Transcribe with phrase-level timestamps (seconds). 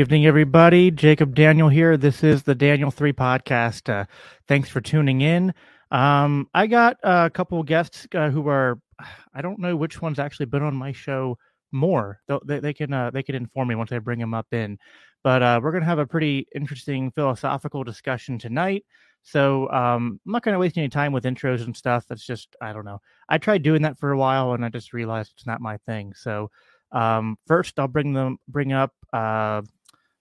[0.00, 0.90] evening, everybody.
[0.90, 1.98] Jacob Daniel here.
[1.98, 3.92] This is the Daniel 3 podcast.
[3.92, 4.06] Uh,
[4.48, 5.52] thanks for tuning in.
[5.90, 8.80] Um, I got a couple guests uh, who are,
[9.34, 11.36] I don't know which one's actually been on my show
[11.70, 12.18] more.
[12.46, 14.78] They, they can uh, they can inform me once I bring them up in.
[15.22, 18.86] But uh, we're going to have a pretty interesting philosophical discussion tonight.
[19.22, 22.06] So um, I'm not going to waste any time with intros and stuff.
[22.08, 23.02] That's just, I don't know.
[23.28, 26.14] I tried doing that for a while and I just realized it's not my thing.
[26.14, 26.50] So
[26.92, 29.62] um, first, I'll bring them bring up uh,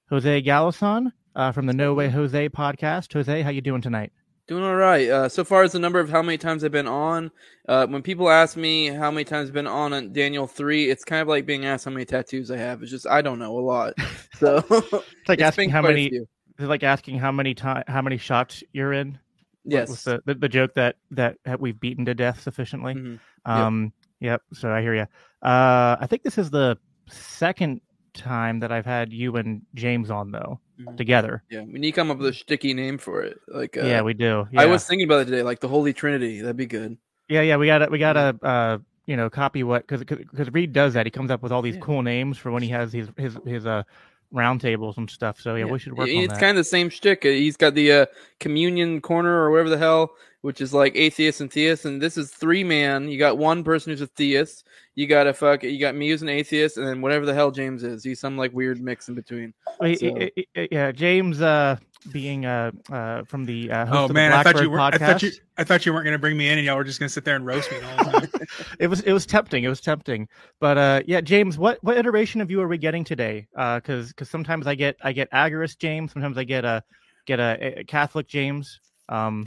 [0.09, 3.13] Jose Galasan uh, from the No Way Jose podcast.
[3.13, 4.11] Jose, how you doing tonight?
[4.47, 5.07] Doing all right.
[5.07, 7.29] Uh, so far as the number of how many times I've been on,
[7.67, 11.03] uh, when people ask me how many times I've been on on Daniel three, it's
[11.03, 12.81] kind of like being asked how many tattoos I have.
[12.81, 13.93] It's just I don't know a lot.
[14.39, 14.91] So It's
[15.27, 16.05] like it's asking how many.
[16.07, 19.19] It's like asking how many time how many shots you're in.
[19.65, 20.03] Yes.
[20.03, 22.95] the, the the joke that that we've beaten to death sufficiently.
[22.95, 23.19] Mhm.
[23.45, 23.93] Um.
[24.21, 24.41] Yep.
[24.53, 25.05] So I hear you.
[25.43, 26.77] Uh, I think this is the
[27.09, 27.81] second
[28.13, 30.97] time that I've had you and James on though Mhm.
[30.97, 31.43] together.
[31.49, 31.61] Yeah.
[31.63, 33.39] We need to come up with a sticky name for it.
[33.47, 34.47] Like uh, yeah, we do.
[34.55, 36.41] I was thinking about it today, like the Holy Trinity.
[36.41, 36.97] That'd be good.
[37.27, 40.93] Yeah, yeah, we gotta we gotta uh you know copy what because because Reed does
[40.93, 41.05] that.
[41.05, 41.81] He comes up with all these Yeah.
[41.81, 43.83] cool names for when he has his his his uh
[44.31, 45.39] round tables and stuff.
[45.39, 47.25] So yeah, we should work on It's kind of the same shtick.
[47.25, 48.05] Uh, He's got the uh,
[48.39, 52.29] communion corner or whatever the hell, which is like atheists and theists, and this is
[52.31, 53.09] three man.
[53.09, 54.65] You got one person who's a theist.
[54.99, 55.63] You got a fuck.
[55.63, 58.03] You got me who's an atheist, and then whatever the hell James is.
[58.03, 59.53] He's some like weird mix in between.
[59.79, 60.29] Well, so-
[60.69, 61.77] yeah, James uh
[62.11, 64.77] being uh uh from the uh, host Oh of man, the I thought you were.
[64.77, 66.83] I thought you, I thought you weren't going to bring me in, and y'all were
[66.83, 68.47] just going to sit there and roast me the time.
[68.79, 69.63] it was it was tempting.
[69.63, 70.27] It was tempting.
[70.59, 73.47] But uh yeah, James, what what iteration of you are we getting today?
[73.55, 76.83] Uh cuz cuz sometimes I get I get Agorist James, sometimes I get a
[77.25, 78.81] get a, a Catholic James.
[79.07, 79.45] Um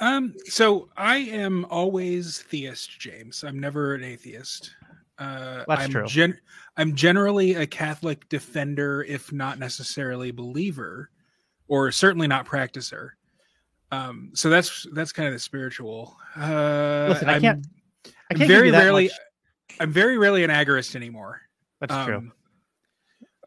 [0.00, 0.34] um.
[0.46, 3.44] So I am always theist, James.
[3.44, 4.74] I'm never an atheist.
[5.18, 6.06] Uh, That's I'm true.
[6.06, 6.40] Gen-
[6.76, 11.10] I'm generally a Catholic defender, if not necessarily believer,
[11.66, 13.10] or certainly not practicer.
[13.90, 14.30] Um.
[14.34, 16.16] So that's that's kind of the spiritual.
[16.36, 17.66] Uh, Listen, I I'm- can't-
[18.30, 19.04] I can't give very rarely.
[19.04, 19.12] much-
[19.80, 21.40] I'm very rarely an agorist anymore.
[21.80, 22.16] That's true.
[22.16, 22.32] Um,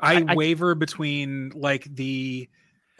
[0.01, 2.49] I, I- I- waver between like the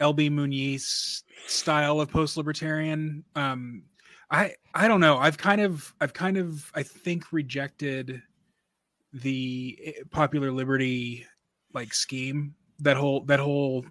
[0.02, 3.24] LB Muniz style of post libertarian.
[3.34, 3.84] Um,
[4.30, 5.18] I I don't know.
[5.18, 8.22] I've kind of I've kind of I think rejected
[9.12, 11.26] the eh, popular liberty
[11.72, 12.54] like scheme.
[12.80, 13.84] That whole that whole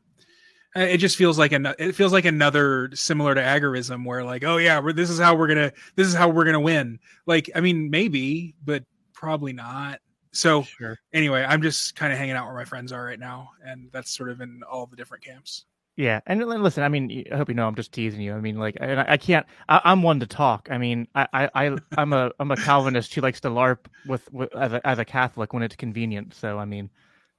[0.75, 4.43] uh, it just feels like an it feels like another similar to agorism where like
[4.43, 7.49] oh yeah we're, this is how we're gonna this is how we're gonna win like
[7.55, 9.99] i mean maybe but probably not
[10.33, 10.97] so Sure.
[11.13, 14.15] anyway, I'm just kind of hanging out where my friends are right now, and that's
[14.15, 15.65] sort of in all the different camps.
[16.01, 18.33] Yeah, and listen, I mean, I hope you know I'm just teasing you.
[18.33, 19.45] I mean, like, and I, I can't.
[19.69, 20.67] I, I'm one to talk.
[20.71, 24.31] I mean, I, I, I, I'm a, I'm a Calvinist who likes to larp with,
[24.33, 26.33] with as a, as a Catholic when it's convenient.
[26.33, 26.89] So, I mean,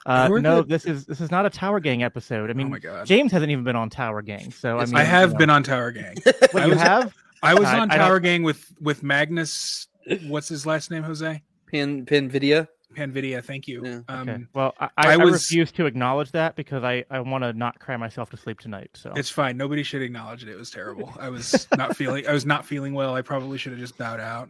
[0.06, 2.50] Uh, Who are no, the- this is this is not a Tower Gang episode.
[2.50, 4.96] I mean, oh my god, James hasn't even been on Tower Gang, so I mean,
[4.96, 5.38] I have you know.
[5.40, 6.16] been on Tower Gang.
[6.26, 7.14] What, I you was- have?
[7.44, 9.88] I was on I don't- Tower Gang with with Magnus.
[10.28, 11.04] What's his last name?
[11.04, 12.70] Jose Pin Pinvidia.
[12.98, 13.44] Panvidia.
[13.44, 13.86] Thank you.
[13.86, 14.00] Yeah.
[14.08, 14.44] Um, Okay.
[14.54, 17.80] Well, I, I, I I refuse to acknowledge that because I, I want to not
[17.80, 18.90] cry myself to sleep tonight.
[18.96, 19.56] So It's fine.
[19.58, 20.50] Nobody should acknowledge it.
[20.50, 21.14] It was terrible.
[21.20, 22.28] I was not feeling.
[22.28, 23.16] I was not feeling well.
[23.16, 24.50] I probably should have just bowed out.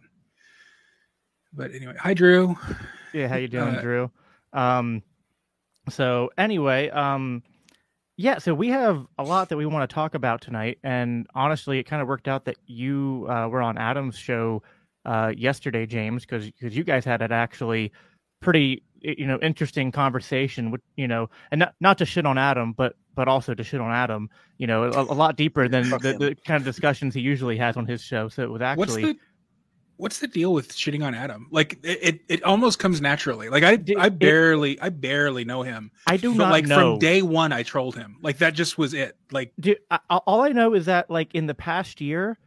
[1.54, 2.56] But anyway, hi Drew.
[3.14, 4.12] yeah, how you doing, uh, Drew?
[4.54, 5.02] Um,
[5.90, 7.42] so anyway, um,
[8.18, 11.80] yeah, so we have a lot that we want to talk about tonight, and honestly,
[11.80, 14.62] it kind of worked out that you uh, were on Adam's show
[15.06, 17.92] uh, yesterday, James, because because you guys had it actually
[18.40, 22.74] pretty you know interesting conversation with you know and not not to shit on Adam
[22.74, 25.98] but but also to shit on Adam you know a, a lot deeper than the,
[26.18, 29.14] the kind of discussions he usually has on his show so it was What's actually
[29.14, 29.20] the
[29.98, 31.48] What's the deal with shitting on Adam?
[31.50, 33.50] Like it, it, it almost comes naturally.
[33.50, 35.90] Like I, I barely, I barely know him.
[36.06, 38.18] I do not like know from day one, I trolled him.
[38.22, 39.18] Like that just was it.
[39.32, 39.54] Like
[39.90, 42.38] I, I- all I know is that like in the past year,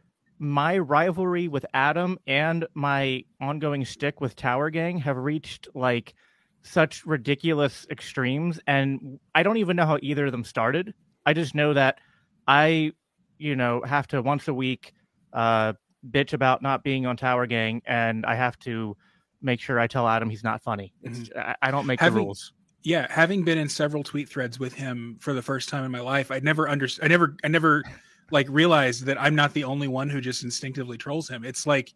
[0.41, 6.15] my rivalry with Adam and my ongoing stick with Tower Gang have reached like
[6.63, 10.95] such ridiculous extremes, and I don't even know how either of them started.
[11.27, 11.99] I just know that
[12.47, 12.91] I,
[13.37, 14.93] you know, have to once a week
[15.31, 15.73] uh,
[16.09, 18.97] bitch about not being on Tower Gang, and I have to
[19.43, 20.91] make sure I tell Adam he's not funny.
[21.03, 22.51] It's, I, I don't make the rules.
[22.81, 26.01] yeah, having been in several tweet threads with him for the first time in my
[26.01, 27.83] life, I never under, I never, I never
[28.31, 31.43] like realized that I'm not the only one who just instinctively trolls him.
[31.45, 31.93] It's like,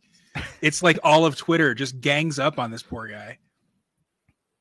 [0.61, 3.37] it's like all of Twitter just gangs up on this poor guy.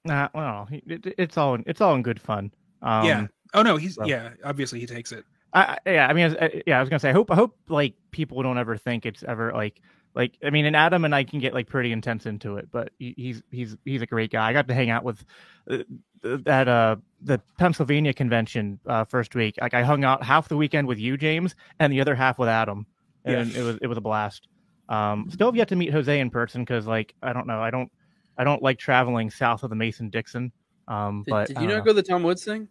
[0.05, 2.53] Nah, well, it, it's all in, it's all in good fun.
[2.83, 3.27] Um, yeah.
[3.55, 4.31] Oh no, he's so- yeah.
[4.45, 5.25] Obviously, he takes it.
[5.53, 7.57] I, I- yeah, I mean, I- yeah, I was gonna say, I hope, I hope,
[7.69, 9.81] like people don't ever think it's ever like,
[10.15, 12.91] like, I mean, and Adam and I can get like pretty intense into it, but
[12.99, 14.49] he, he's he's he's a great guy.
[14.49, 15.25] I got to hang out with
[15.71, 15.79] uh,
[16.23, 19.57] that uh the Pennsylvania convention uh first week.
[19.61, 22.49] Like, I hung out half the weekend with you, James, and the other half with
[22.49, 22.87] Adam,
[23.25, 23.61] and Yeah.
[23.61, 24.49] it was it was a blast.
[24.89, 27.71] Um, still have yet to meet Jose in person because, like, I don't know, I
[27.71, 27.91] don't,
[28.37, 30.53] I don't like traveling south of the Mason Dixon.
[30.89, 31.85] Um, Did, but did you don't know.
[31.85, 32.69] go to the Tom Woods thing?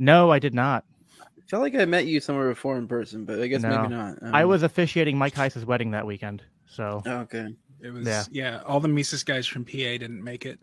[0.00, 0.84] No, I did not.
[1.20, 3.68] I felt like I met you somewhere before in person, but I guess No.
[3.82, 4.18] maybe not.
[4.22, 7.54] I Um, was officiating Mike Heiss's wedding that weekend, so oh, okay.
[7.80, 8.24] It was Yeah.
[8.30, 8.62] yeah.
[8.66, 10.58] All the Mises guys from PA didn't make it.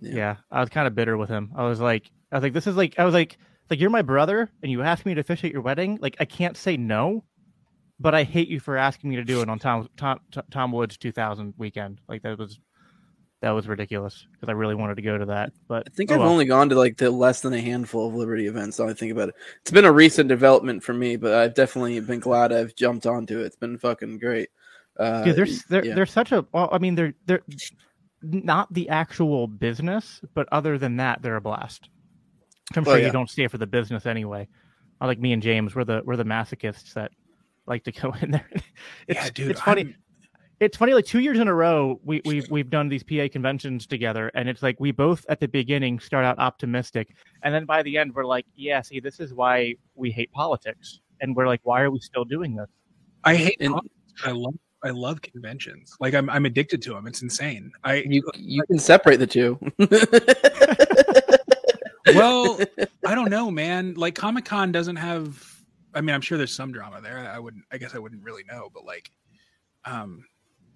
[0.00, 0.14] Yeah.
[0.14, 1.52] yeah, I was kind of bitter with him.
[1.56, 3.36] I was like, I was like, this is like, I was like,
[3.68, 5.98] like you're my brother, and you asked me to officiate your wedding.
[6.00, 7.24] Like, I can't say no,
[8.00, 10.96] but I hate you for asking me to do it on Tom Tom Tom Woods
[10.96, 12.00] 2000 weekend.
[12.08, 12.60] Like that was
[13.40, 15.52] that was ridiculous because I really wanted to go to that.
[15.68, 16.30] But I think oh I've well.
[16.30, 18.78] only gone to like the less than a handful of Liberty events.
[18.78, 19.34] Now I think about it.
[19.60, 23.40] It's been a recent development for me, but I've definitely been glad I've jumped onto
[23.40, 23.46] it.
[23.46, 24.48] It's been fucking great.
[24.98, 25.94] Uh, Dude, there's they're, yeah.
[25.94, 26.44] they're such a.
[26.52, 27.42] Well, I mean, they're they're
[28.22, 31.88] not the actual business, but other than that, they're a blast.
[32.74, 33.06] I'm Well, sure yeah.
[33.06, 34.48] you don't stay for the business anyway.
[35.00, 37.12] I like me and James, we're the we're the masochists that
[37.66, 38.48] like to go in there.
[39.06, 39.50] it's, yeah, dude.
[39.52, 39.82] it's funny.
[39.82, 39.94] I'm-
[40.60, 40.92] It's funny.
[40.92, 44.48] Like two years in a row, we we've we've done these PA conventions together, and
[44.48, 47.14] it's like we both at the beginning start out optimistic,
[47.44, 50.98] and then by the end we're like, yeah, see, this is why we hate politics,
[51.20, 52.68] and we're like, why are we still doing this?
[53.22, 53.56] I hate.
[53.60, 53.78] And-
[54.24, 54.56] I love.
[54.82, 55.96] I love conventions.
[56.00, 56.30] Like I'm.
[56.30, 57.06] I'm addicted to them.
[57.06, 57.72] It's insane.
[57.84, 59.58] I you you can separate the two.
[62.14, 62.58] well,
[63.04, 63.94] I don't know, man.
[63.94, 65.44] Like Comic Con doesn't have.
[65.94, 67.18] I mean, I'm sure there's some drama there.
[67.18, 67.64] I wouldn't.
[67.72, 69.10] I guess I wouldn't really know, but like,
[69.84, 70.24] um,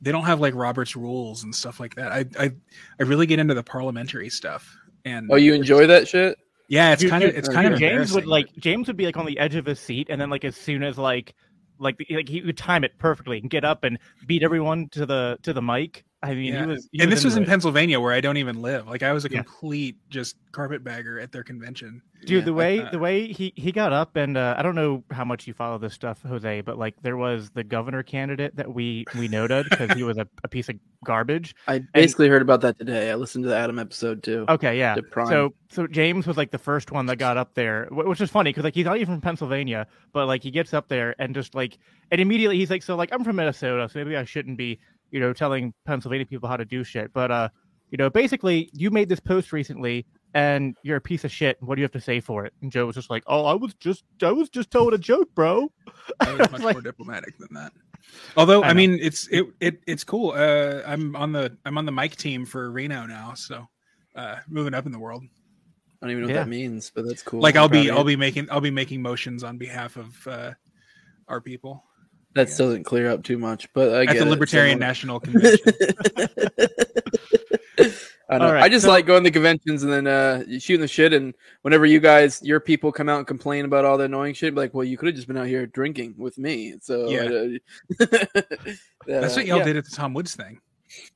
[0.00, 2.10] they don't have like Robert's rules and stuff like that.
[2.10, 2.52] I I
[2.98, 4.76] I really get into the parliamentary stuff.
[5.04, 6.38] And oh, you enjoy that shit?
[6.68, 9.26] Yeah, it's kind of it's kind of James would like James would be like on
[9.26, 11.34] the edge of his seat, and then like as soon as like
[11.82, 15.38] like like he would time it perfectly and get up and beat everyone to the
[15.42, 16.04] to the mic.
[16.22, 16.60] I mean, Yeah.
[16.62, 16.88] he was.
[16.92, 17.48] he and this was in it.
[17.48, 18.86] Pennsylvania where I don't even live.
[18.88, 19.42] Like I was a Yeah.
[19.42, 22.02] complete just carpetbagger at their convention.
[22.24, 22.30] dude.
[22.30, 22.44] Yeah.
[22.44, 25.24] the way uh, the way he he got up, and uh, I don't know how
[25.24, 29.04] much you follow this stuff, Jose, but like there was the governor candidate that we
[29.18, 31.56] we noted because he was a, a piece of garbage.
[31.66, 33.10] I basically heard about that today.
[33.10, 34.44] I listened to the Adam episode too.
[34.48, 34.94] Okay, yeah.
[35.26, 38.50] So so James was like the first one that got up there, which is funny
[38.50, 41.56] because like he's not even from Pennsylvania, but like he gets up there and just
[41.56, 41.78] like
[42.12, 44.78] and immediately he's like, so like I'm from Minnesota, so maybe I shouldn't be
[45.12, 47.48] you know telling Pennsylvania people how to do shit, but uh
[47.90, 50.04] you know basically you made this post recently
[50.34, 51.58] and you're a piece of shit.
[51.62, 52.54] What do you have to say for it?
[52.62, 55.28] And Joe was just like, oh, I was just I was just telling a joke,
[55.34, 55.70] bro.
[56.20, 57.72] I was much Like- more diplomatic than that.
[58.36, 60.32] Although I I, mean, it's it, it it's cool.
[60.32, 63.68] Uh, I'm on the I'm on the mic team for Reno now, so
[64.16, 65.22] uh, moving up in the world.
[66.02, 66.40] I don't even know Yeah.
[66.40, 67.40] what that means, but that's cool.
[67.40, 70.52] like I'm I'll be I'll be making I'll be making motions on behalf of uh,
[71.28, 71.84] our people
[72.34, 74.24] That still doesn't clear up too much, but I at the.
[74.24, 75.58] Libertarian Someone- National Convention.
[78.28, 78.46] I, don't know.
[78.46, 81.12] All right, I just so- like going to conventions and then uh, shooting the shit.
[81.12, 84.54] And whenever you guys, your people come out and complain about all the annoying shit,
[84.54, 86.74] like, well, you could have just been out here drinking with me.
[86.80, 87.22] So Yeah.
[88.00, 88.06] uh,
[89.06, 89.64] That's uh, what y'all yeah.
[89.64, 90.60] did at the Tom Woods thing.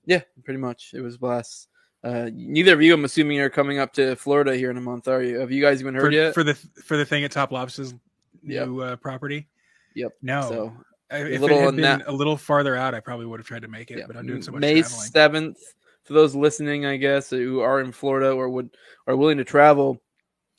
[0.05, 0.93] Yeah, pretty much.
[0.95, 1.69] It was a blast.
[2.05, 5.09] Uh, neither of you, I'm assuming, are coming up to Florida here in a month,
[5.09, 5.41] are you?
[5.41, 6.35] Have you guys even heard for, yet?
[6.35, 7.95] for the for the thing at Top Lobster's
[8.43, 8.69] Yep.
[8.69, 9.49] new uh, property.
[9.97, 10.13] Yep.
[10.23, 10.73] No, So
[11.11, 13.69] if little it had been a little farther out, I probably would have tried to
[13.69, 13.99] make it.
[13.99, 15.59] yeah, But I'm doing so much May seventh.
[16.05, 18.77] For those listening, I guess who are in Florida or would
[19.09, 20.01] are willing to travel,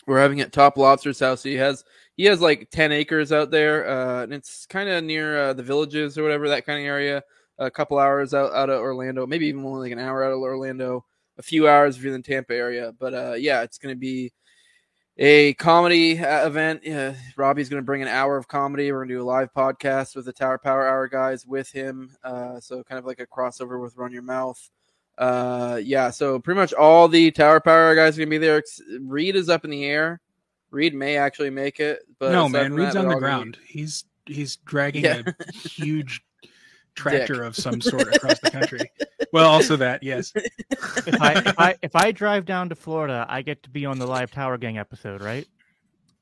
[0.05, 1.43] we're having at Top Lobster's house.
[1.43, 1.83] He has
[2.15, 5.63] he has like ten acres out there, uh, and it's kind of near uh, the
[5.63, 7.23] villages or whatever that kind of area.
[7.59, 10.39] A couple hours out out of Orlando, maybe even only like an hour out of
[10.39, 11.05] Orlando.
[11.37, 13.99] A few hours if you're in the Tampa area, but uh, yeah, it's going to
[13.99, 14.31] be
[15.17, 16.81] a comedy uh, event.
[16.83, 18.91] Yeah, Robbie's going to bring an hour of comedy.
[18.91, 22.15] We're going to do a live podcast with the Tower Power Hour guys with him.
[22.23, 24.69] Uh, so kind of like a crossover with Run Your Mouth.
[25.17, 28.61] Uh, yeah, so pretty much all the Tower Power guys are going to be there.
[29.01, 30.21] Reed is up in the air.
[30.69, 33.41] Reed may actually make it, but no, man, Reed's that, on the all gonna be-
[33.41, 33.57] ground.
[33.65, 35.21] He's he's dragging Yeah.
[35.25, 36.21] a huge
[36.97, 38.79] tractor of some sort across the country.
[39.33, 40.31] Well, also that, yes.
[40.35, 43.99] If I, if I if I drive down to Florida, I get to be on
[43.99, 45.45] the live Tower Gang episode, right?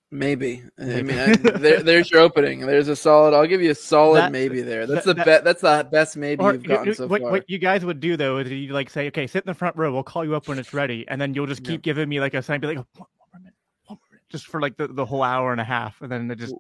[0.10, 0.64] Maybe.
[0.80, 2.62] I mean, I, there, there's your opening.
[2.62, 3.36] There's a solid.
[3.36, 4.88] I'll give you a solid That- maybe there.
[4.88, 5.44] That's that- the that- bet.
[5.44, 7.32] That's the best maybe Or you've you- gotten so what, far.
[7.32, 9.76] what you guys would do though is you like say, okay, sit in the front
[9.76, 9.94] row.
[9.94, 12.34] We'll call you up when it's ready, and then you'll just keep giving me like
[12.34, 13.54] a sign, be like, oh, one, one more minute,
[13.86, 16.32] one more minute, just for like the, the whole hour and a half, and then
[16.32, 16.56] it just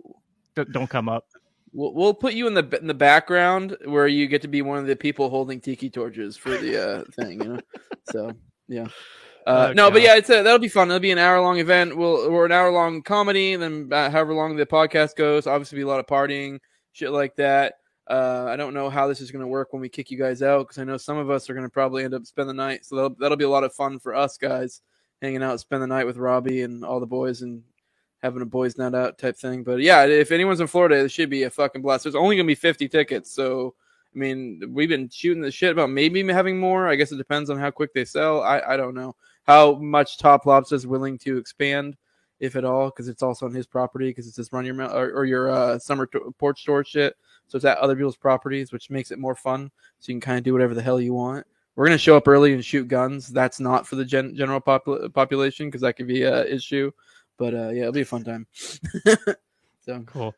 [0.55, 1.25] d- don't come up.
[1.75, 4.77] We'll, we'll put you in the in the background where you get to be one
[4.77, 7.41] of the people holding tiki torches for the uh, thing.
[7.41, 7.59] You know,
[8.09, 8.31] so
[8.67, 8.87] yeah.
[9.45, 10.87] Uh, Oh, no, but yeah, it's a, that'll be fun.
[10.87, 11.95] It'll be an hour long event.
[11.95, 15.45] We'll we're an hour long comedy, and then uh, however long the podcast goes.
[15.45, 16.59] Obviously, be a lot of partying,
[16.93, 17.75] shit like that.
[18.09, 20.41] Uh, I don't know how this is going to work when we kick you guys
[20.41, 22.53] out because I know some of us are going to probably end up spend the
[22.53, 22.85] night.
[22.85, 24.81] So that'll, that'll be a lot of fun for us guys,
[25.21, 27.63] hanging out, spend the night with Robbie and all the boys, and
[28.25, 29.63] having a boys' night out type thing.
[29.63, 32.03] But yeah, if anyone's in Florida, it should be a fucking blast.
[32.03, 33.75] There's only to be 50 tickets, so
[34.13, 36.87] I mean, we've been shooting the shit about maybe having more.
[36.87, 38.41] I guess it depends on how quick they sell.
[38.41, 39.15] I I don't know
[39.45, 41.97] how much Top Lobster is willing to expand,
[42.39, 45.11] if at all, because it's also on his property because it's just run your or,
[45.11, 47.15] or your uh, summer t- porch store shit.
[47.47, 49.69] So it's at other people's properties, which makes it more fun.
[49.99, 51.45] So you can kind of do whatever the hell you want.
[51.75, 53.27] We're gonna show up early and shoot guns.
[53.27, 56.91] That's not for the gen- general popul- population because that could be a issue.
[57.37, 58.47] But uh, yeah, it'll be a fun time.
[59.81, 60.33] so Cool.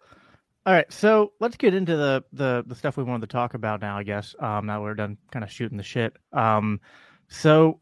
[0.65, 3.79] All right, so let's get into the the the stuff we wanted to talk about
[3.79, 3.97] now.
[3.97, 6.17] I guess um, now we're done kind of shooting the shit.
[6.33, 6.81] Um,
[7.29, 7.79] so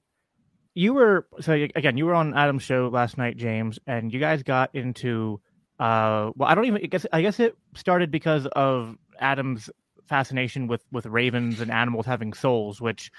[0.75, 4.43] you were so again you were on Adam's show last night, James, and you guys
[4.43, 5.41] got into
[5.79, 9.69] uh, well, I don't even I guess I guess it started because of Adam's
[10.07, 13.11] fascination with with ravens and animals having souls, which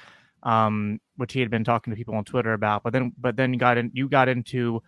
[0.43, 3.53] um which he had been talking to people on Twitter about, but then but then
[3.55, 4.83] got in you got into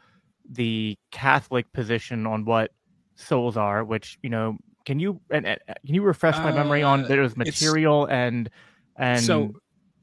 [0.49, 2.71] the Catholic position on what
[3.17, 7.05] souls are, which you know, can you and, and can you refresh my memory on
[7.05, 8.51] Uh, there's material and
[8.97, 9.53] and So,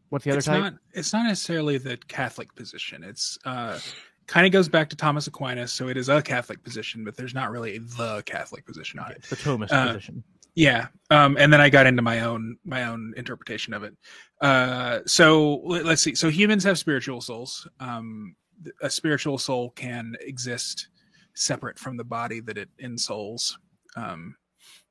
[0.09, 0.61] what's the other it's type?
[0.61, 3.03] not it's not necessarily the Catholic position.
[3.03, 3.79] It's uh
[4.27, 7.33] kind of goes back to Thomas Aquinas, so it is a Catholic position, but there's
[7.33, 9.17] not really the Catholic position on it.
[9.17, 10.23] It's the Thomist uh, position.
[10.55, 10.87] Yeah.
[11.11, 13.93] Um, and then I got into my own my own interpretation of it.
[14.41, 16.15] Uh, so let, us see.
[16.15, 17.67] So humans have spiritual souls.
[17.79, 18.35] Um,
[18.81, 20.87] a spiritual soul can exist
[21.33, 23.57] separate from the body that it ensouls.
[23.95, 24.35] Um,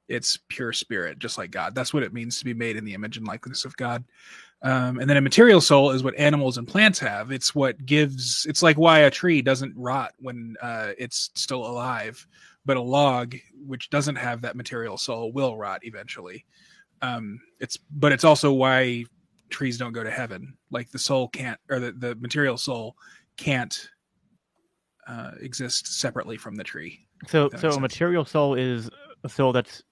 [0.09, 1.75] it's pure spirit, just like God.
[1.75, 4.05] That's what it means to be made in the image and likeness of God.
[4.63, 7.31] Um, and then a material soul is what animals and plants have.
[7.31, 8.47] It's what gives.
[8.49, 12.27] It's like why a tree doesn't rot when uh, it's still alive,
[12.65, 16.47] but a log, which doesn't have that material soul, will rot eventually.
[17.03, 19.05] Um, it's but it's also why
[19.51, 20.57] trees don't go to heaven.
[20.71, 22.97] Like the soul can't, or the, the material soul
[23.37, 23.89] can't
[25.07, 27.01] uh, exist separately from the tree.
[27.29, 28.91] So so a material soul is
[29.23, 29.83] a soul that's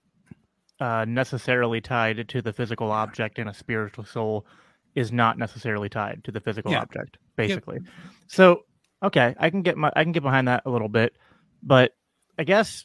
[0.81, 4.47] uh, necessarily tied to the physical object, and a spiritual soul
[4.95, 6.81] is not necessarily tied to the physical Yeah.
[6.81, 7.19] object.
[7.37, 7.79] Basically,
[8.27, 8.65] so
[9.03, 11.17] okay, I can get my I can get behind that a little bit,
[11.63, 11.93] but
[12.39, 12.85] I guess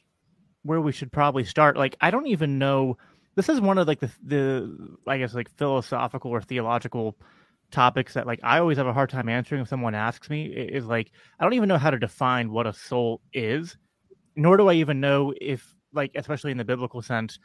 [0.63, 2.97] where we should probably start, like I don't even know.
[3.35, 7.17] This is one of like the the I guess like philosophical or theological
[7.71, 10.86] topics that like I always have a hard time answering if someone asks me is
[10.86, 13.75] like I don't even know how to define what a soul is
[14.36, 17.39] nor do I even know if, like, especially in the biblical sense,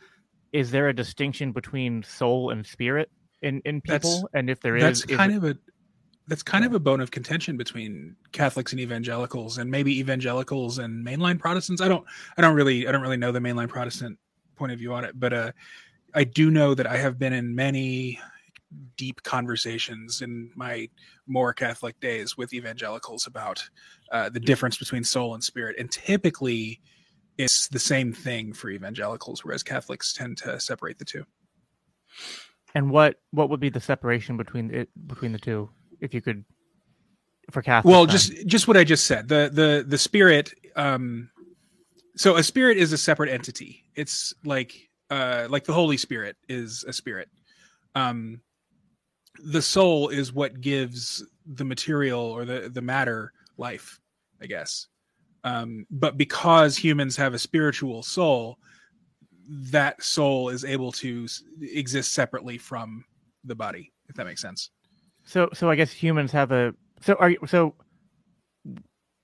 [0.52, 3.10] is there a distinction between soul and spirit
[3.40, 4.10] in in people?
[4.10, 5.58] That's- and if there is, that's is kind it- of a
[6.28, 11.04] that's kind of a bone of contention between Catholics and evangelicals, and maybe evangelicals and
[11.04, 11.80] mainline Protestants.
[11.82, 12.04] I don't,
[12.36, 14.18] I don't really, I don't really know the mainline Protestant
[14.54, 15.52] point of view on it, but uh,
[16.14, 18.20] I do know that I have been in many
[18.96, 20.88] deep conversations in my
[21.26, 23.68] more Catholic days with evangelicals about
[24.10, 26.80] uh, the difference between soul and spirit, and typically
[27.38, 31.24] it's the same thing for evangelicals, whereas Catholics tend to separate the two.
[32.74, 36.44] And what what would be the separation between it between the two, if you could,
[37.50, 37.90] for Catholic?
[37.90, 39.28] Well, just just what I just said.
[39.28, 40.54] The the the spirit.
[40.76, 41.30] Um,
[42.16, 43.84] so a spirit is a separate entity.
[43.94, 47.28] It's like uh, like the Holy Spirit is a spirit.
[47.94, 48.40] Um,
[49.38, 54.00] the soul is what gives the material or the the matter life,
[54.40, 54.88] I guess.
[55.44, 58.58] Um, but because humans have a spiritual soul,
[59.48, 61.26] that soul is able to
[61.60, 63.04] exist separately from
[63.44, 63.92] the body.
[64.08, 64.70] If that makes sense.
[65.24, 66.74] So, so I guess humans have a.
[67.00, 67.38] So are you?
[67.46, 67.74] So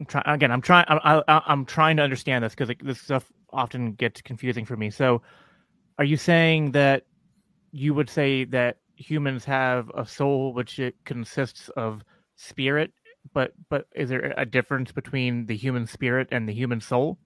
[0.00, 0.50] I'm trying again.
[0.50, 0.86] I'm trying.
[0.88, 4.90] I, I, I'm trying to understand this because this stuff often gets confusing for me.
[4.90, 5.22] So,
[5.98, 7.04] are you saying that
[7.72, 12.02] you would say that humans have a soul which it consists of
[12.36, 12.92] spirit,
[13.32, 17.18] but but is there a difference between the human spirit and the human soul?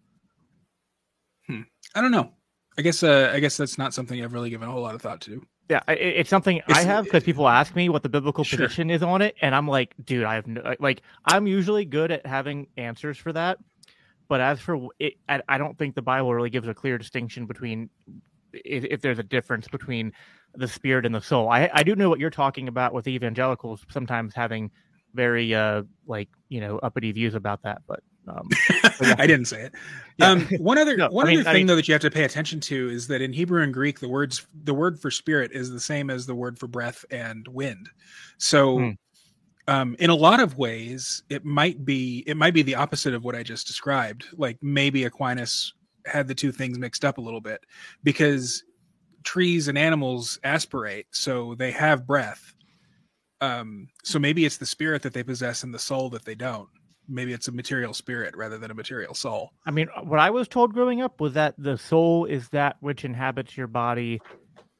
[1.94, 2.30] I don't know.
[2.78, 5.02] I guess uh, I guess that's not something I've really given a whole lot of
[5.02, 5.44] thought to.
[5.68, 8.58] Yeah, it, it's something I have because people ask me what the biblical Sure.
[8.58, 11.02] position is on it, and I'm like, dude, I have no like.
[11.24, 13.58] I'm usually good at having answers for that,
[14.28, 17.46] but as for it, I, I don't think the Bible really gives a clear distinction
[17.46, 17.90] between
[18.52, 20.12] if, if there's a difference between
[20.54, 21.48] the spirit and the soul.
[21.48, 24.70] I I do know what you're talking about with evangelicals sometimes having
[25.14, 28.48] very uh like you know uppity views about that, but um,
[29.00, 29.16] yeah.
[29.18, 29.72] I didn't say it.
[30.18, 30.30] Yeah.
[30.30, 32.02] Um, one other No, one I mean- other I thing mean- though that you have
[32.02, 35.10] to pay attention to is that in Hebrew and Greek the words the word for
[35.10, 37.88] spirit is the same as the word for breath and wind.
[38.38, 38.90] So Hmm.
[39.68, 43.24] um, in a lot of ways it might be it might be the opposite of
[43.24, 44.26] what I just described.
[44.36, 45.72] Like maybe Aquinas
[46.06, 47.64] had the two things mixed up a little bit
[48.02, 48.64] because
[49.24, 52.54] trees and animals aspirate, so they have breath.
[53.40, 56.68] Um, so maybe it's the spirit that they possess and the soul that they don't.
[57.08, 59.50] Maybe it's a material spirit rather than a material soul.
[59.66, 63.04] I mean, what I was told growing up was that the soul is that which
[63.04, 64.20] inhabits your body,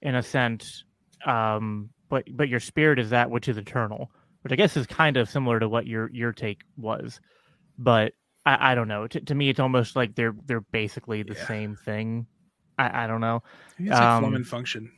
[0.01, 0.85] in a sense,
[1.27, 4.11] um, but but your spirit is that which is eternal,
[4.43, 7.21] which I guess is kind of similar to what your your take was,
[7.79, 8.13] but
[8.45, 9.07] I, I don't know.
[9.07, 11.47] To, to me, it's almost like they're they're basically the Yeah.
[11.47, 12.27] same thing.
[12.79, 13.43] I, I don't know.
[13.45, 14.91] I think it's like form Um, and function.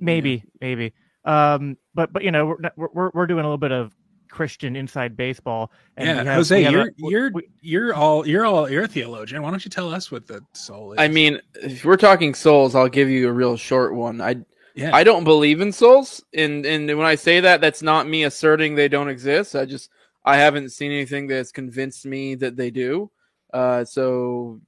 [0.00, 0.92] Maybe, maybe.
[1.24, 3.94] Um, but but you know, we're we're we're doing a little bit of
[4.30, 5.70] Christian inside baseball.
[5.96, 8.68] And yeah, have- Jose, we have a- you're we- you're we- you're all you're all
[8.68, 9.42] you're a theologian.
[9.42, 10.98] Why don't you tell us what the soul is?
[10.98, 14.20] I mean, if we're talking souls, I'll give you a real short one.
[14.20, 14.36] I
[14.74, 18.24] yeah, I don't believe in souls, and and when I say that, that's not me
[18.24, 19.54] asserting they don't exist.
[19.54, 19.88] I just
[20.24, 23.10] I haven't seen anything that's convinced me that they do.
[23.52, 24.60] Uh, so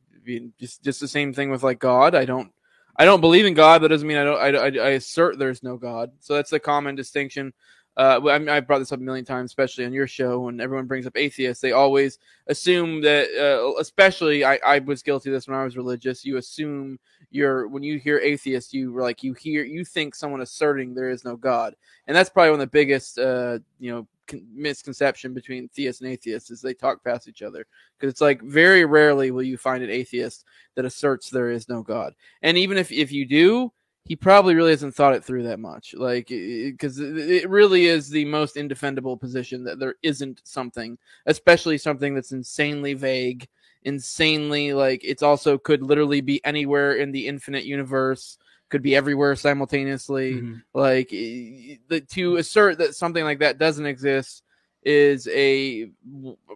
[0.59, 2.15] just just the same thing with like God.
[2.15, 2.53] I don't
[2.97, 3.83] I don't believe in God.
[3.83, 4.41] That doesn't mean I don't.
[4.41, 6.13] I, I, I assert there's no God.
[6.21, 7.53] So that's a common distinction.
[7.97, 10.41] Uh, I mean, I've brought this up a million times, especially on your show.
[10.41, 13.29] When everyone brings up atheists, they always assume that.
[13.39, 16.25] Uh, especially, I, I was guilty of this when I was religious.
[16.25, 16.99] You assume
[17.31, 21.25] you're when you hear atheist, you like you hear you think someone asserting there is
[21.25, 21.75] no God,
[22.07, 26.11] and that's probably one of the biggest uh, you know con- misconception between theists and
[26.11, 27.67] atheists is they talk past each other.
[27.99, 31.83] Because it's like very rarely will you find an atheist that asserts there is no
[31.83, 33.73] God, and even if if you do,
[34.05, 38.09] he probably really hasn't thought it through that much, like because it, it really is
[38.09, 43.49] the most indefendable position that there isn't something, especially something that's insanely vague
[43.87, 48.37] insanely like it's also could literally be anywhere in the infinite universe
[48.69, 50.63] could be everywhere simultaneously Mhm.
[50.75, 54.43] like the, to assert that something like that doesn't exist
[54.83, 55.91] is a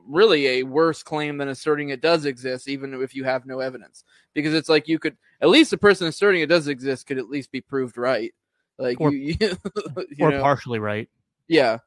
[0.07, 4.05] really a worse claim than asserting it does exist even if you have no evidence
[4.35, 7.29] because it's like you could at least the person asserting it does exist could at
[7.29, 8.33] least be proved right
[8.79, 10.41] like Or- you, you or know?
[10.41, 11.09] partially right.
[11.49, 11.79] Yeah.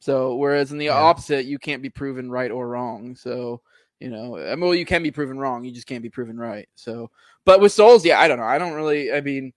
[0.00, 0.94] So whereas in the Yeah.
[0.98, 3.14] opposite, you can't be proven right or wrong.
[3.14, 3.60] So
[4.00, 5.64] you know, I mean, well, you can be proven wrong.
[5.64, 6.68] You just can't be proven right.
[6.74, 7.08] So,
[7.44, 8.44] but with souls, yeah, I don't know.
[8.44, 9.12] I don't really.
[9.12, 9.52] I mean,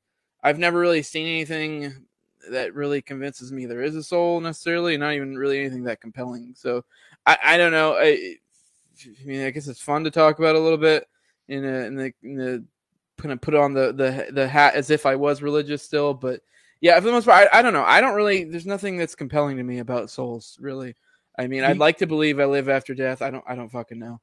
[0.45, 2.05] I've never really seen anything
[2.51, 4.95] that really convinces me there is a soul necessarily.
[4.95, 6.53] Not even really anything that compelling.
[6.55, 6.85] So,
[7.25, 7.95] I, I don't know.
[7.95, 8.35] I,
[9.03, 11.07] I mean, I guess it's fun to talk about a little bit
[11.47, 12.63] in a, in the in the
[13.17, 16.41] kind of put on the the the hat as if I was religious still, but
[16.79, 17.83] yeah, for the most part, I, I don't know.
[17.83, 18.43] I don't really.
[18.43, 20.95] There's nothing that's compelling to me about souls, really.
[21.37, 23.21] I mean, I'd like to believe I live after death.
[23.21, 23.43] I don't.
[23.47, 24.21] I don't fucking know.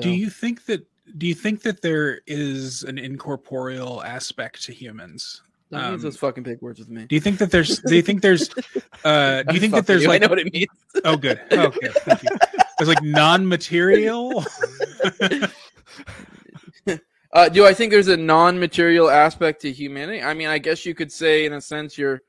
[0.00, 5.42] Do you think that do you think that there is an incorporeal aspect to humans?
[5.72, 7.06] Don't use um, those fucking big words with me.
[7.06, 8.50] Do you think that there's do you think there's
[9.04, 10.68] uh do you think that there's you, like I know what it means.
[11.04, 11.40] oh good.
[11.50, 11.94] Oh good.
[11.94, 12.30] Thank you.
[12.78, 14.44] There's like non-material.
[17.34, 20.22] Uh, do I think there's a non-material aspect to humanity?
[20.22, 22.20] I mean, I guess you could say, in a sense, you're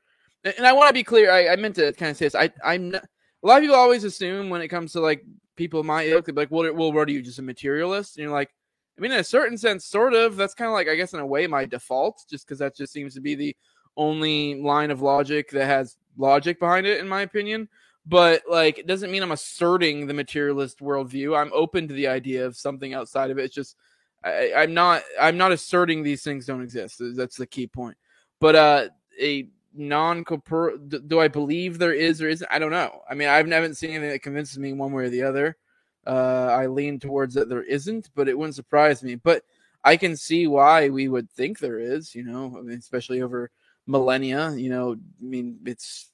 [0.44, 1.30] and I want to be clear.
[1.30, 2.34] I, I meant to kind of say this.
[2.34, 5.22] I I'm not, a lot of people always assume when it comes to like
[5.56, 8.16] people my ilk, like, well, well, what are you, just a materialist?
[8.16, 8.50] And you're like,
[8.96, 10.36] I mean, in a certain sense, sort of.
[10.36, 12.92] That's kind of like, I guess, in a way, my default, just because that just
[12.92, 13.56] seems to be the
[13.96, 17.68] only line of logic that has logic behind it, in my opinion.
[18.06, 21.36] But like, it doesn't mean I'm asserting the materialist worldview.
[21.36, 23.44] I'm open to the idea of something outside of it.
[23.44, 23.76] It's just
[24.22, 27.00] I, I'm not I'm not asserting these things don't exist.
[27.00, 27.96] That's the key point.
[28.40, 28.88] But uh,
[29.20, 32.50] a non corporeal do I believe there is or isn't?
[32.50, 33.00] I don't know.
[33.08, 35.56] I mean, I haven't seen anything that convinces me one way or the other.
[36.06, 39.14] Uh, I lean towards that there isn't, but it wouldn't surprise me.
[39.14, 39.44] But
[39.84, 42.14] I can see why we would think there is.
[42.14, 43.50] You know, I mean, especially over
[43.86, 44.52] millennia.
[44.52, 46.10] You know, I mean, it's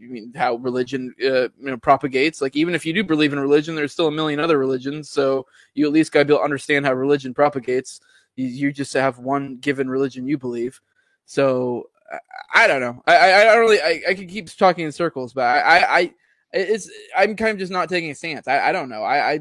[0.00, 2.40] I mean how religion uh, you know propagates.
[2.40, 5.10] Like even if you do believe in religion, there's still a million other religions.
[5.10, 8.00] So you at least got to be able to understand how religion propagates.
[8.36, 10.80] You, you just have one given religion you believe.
[11.26, 13.02] So I, I don't know.
[13.06, 13.80] I, I, I don't really.
[13.80, 16.14] I, I could keep talking in circles, but I, I, I
[16.52, 18.48] it's I'm kind of just not taking a stance.
[18.48, 19.02] I, I don't know.
[19.02, 19.40] I, I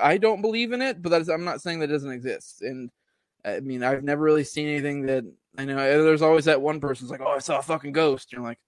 [0.00, 2.62] I don't believe in it, but that's, I'm not saying that it doesn't exist.
[2.62, 2.90] And
[3.44, 5.24] I mean, I've never really seen anything that
[5.56, 5.76] I know.
[5.76, 8.58] There's always that one person's like, "Oh, I saw a fucking ghost." And you're like,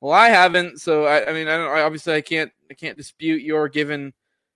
[0.00, 1.70] "Well, I haven't." So I, I mean, I don't.
[1.70, 2.52] I, obviously, I can't.
[2.70, 4.12] I can't dispute your given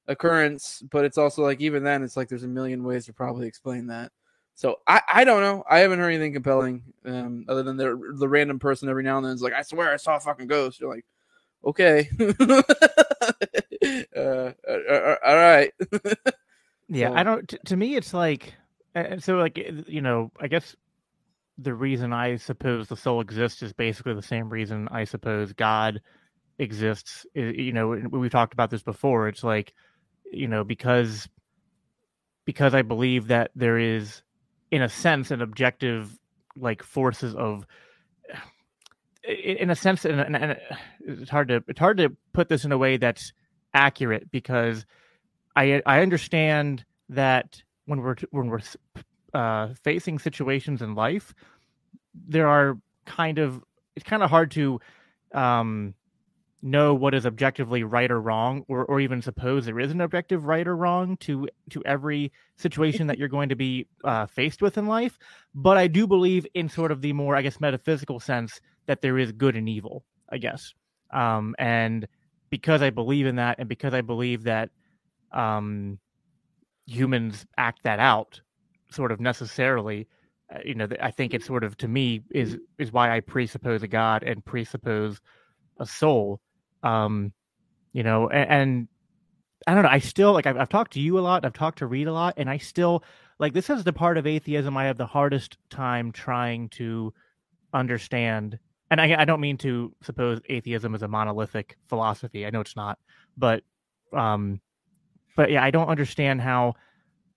[0.06, 3.46] occurrence, but it's also like even then, it's like there's a million ways to probably
[3.46, 4.12] explain that.
[4.54, 5.64] So I, I don't know.
[5.68, 9.26] I haven't heard anything compelling, um, other than the the random person every now and
[9.26, 11.06] then is like, "I swear I saw a fucking ghost." You're like,
[11.64, 12.08] okay,
[12.40, 12.62] uh,
[14.16, 15.72] uh, uh, all right.
[16.92, 17.48] Yeah, So- I don't.
[17.48, 18.54] T- to me, it's like,
[19.20, 20.74] so like eh, you know, I guess
[21.56, 26.00] the reason I suppose the soul exists is basically the same reason I suppose God
[26.58, 27.26] exists.
[27.34, 29.28] You know, we've talked about this before.
[29.28, 29.72] It's like,
[30.32, 31.28] you know, because
[32.44, 34.22] because I believe that there is,
[34.72, 36.18] in a sense, an objective
[36.56, 37.66] like forces of
[39.24, 40.56] in a sense and, and,
[41.00, 43.32] it's hard to it's hard to put this in a way that's
[43.74, 44.84] accurate because
[45.56, 48.60] I I understand that when we're when we're
[49.34, 51.34] uh, facing situations in life,
[52.14, 53.62] there are kind of
[53.96, 54.80] it's kind of hard to
[55.34, 55.94] um,
[56.62, 60.44] know what is objectively right or wrong, or or even suppose there is an objective
[60.44, 64.78] right or wrong to to every situation that you're going to be uh, faced with
[64.78, 65.18] in life.
[65.54, 69.18] But I do believe in sort of the more I guess metaphysical sense that there
[69.18, 70.04] is good and evil.
[70.28, 70.74] I guess,
[71.12, 72.06] um, and
[72.50, 74.70] because I believe in that, and because I believe that
[75.32, 75.98] um,
[76.86, 78.40] humans act that out
[78.90, 80.08] sort of necessarily
[80.52, 83.84] uh, you know i think it sort of to me is is why i presuppose
[83.84, 85.20] a god and presuppose
[85.78, 86.40] a soul
[86.82, 87.32] um
[87.92, 88.88] you know and, and
[89.68, 91.78] i don't know i still like I've, I've talked to you a lot i've talked
[91.78, 93.04] to reed a lot and i still
[93.38, 97.14] like this is the part of atheism i have the hardest time trying to
[97.72, 98.58] understand
[98.90, 102.76] and I, I don't mean to suppose atheism is a monolithic philosophy i know it's
[102.76, 102.98] not
[103.36, 103.62] but
[104.12, 104.60] um
[105.36, 106.74] but yeah i don't understand how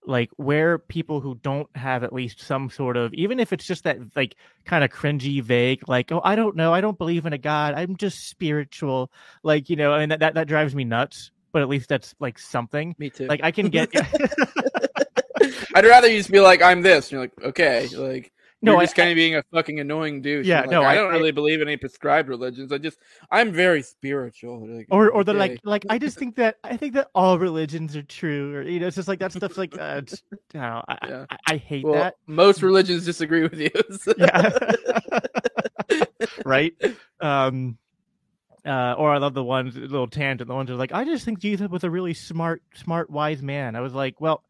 [0.06, 3.84] like where people who don't have at least some sort of even if it's just
[3.84, 7.32] that like kind of cringy vague like oh i don't know i don't believe in
[7.32, 9.10] a god i'm just spiritual
[9.42, 12.38] like you know and that that, that drives me nuts but at least that's like
[12.38, 13.26] something Me too.
[13.26, 13.90] like i can get
[15.74, 18.32] I'd rather you just be like, "I'm this." And you're like, "Okay," like.
[18.64, 20.46] No, you're I- just kind of being a fucking annoying douche.
[20.46, 22.72] Yeah, like, no, I, I- don't I- really believe in any prescribed religions.
[22.72, 22.98] I just,
[23.30, 24.66] I'm very spiritual.
[24.66, 25.38] Like, or or the okay.
[25.38, 28.80] like like i just think that i think that all religions are true or you
[28.80, 30.22] know it's just like that stuff's like uh, it's,
[30.54, 31.26] I, I, Yeah.
[31.30, 33.70] I, I hate well, that most religions disagree with you.
[33.98, 34.50] so- yeah
[36.44, 36.72] right
[37.20, 37.76] um
[38.66, 41.24] uh or i love the ones little tangent the ones that are like i just
[41.24, 44.42] think jesus was a really smart smart wise man i was like well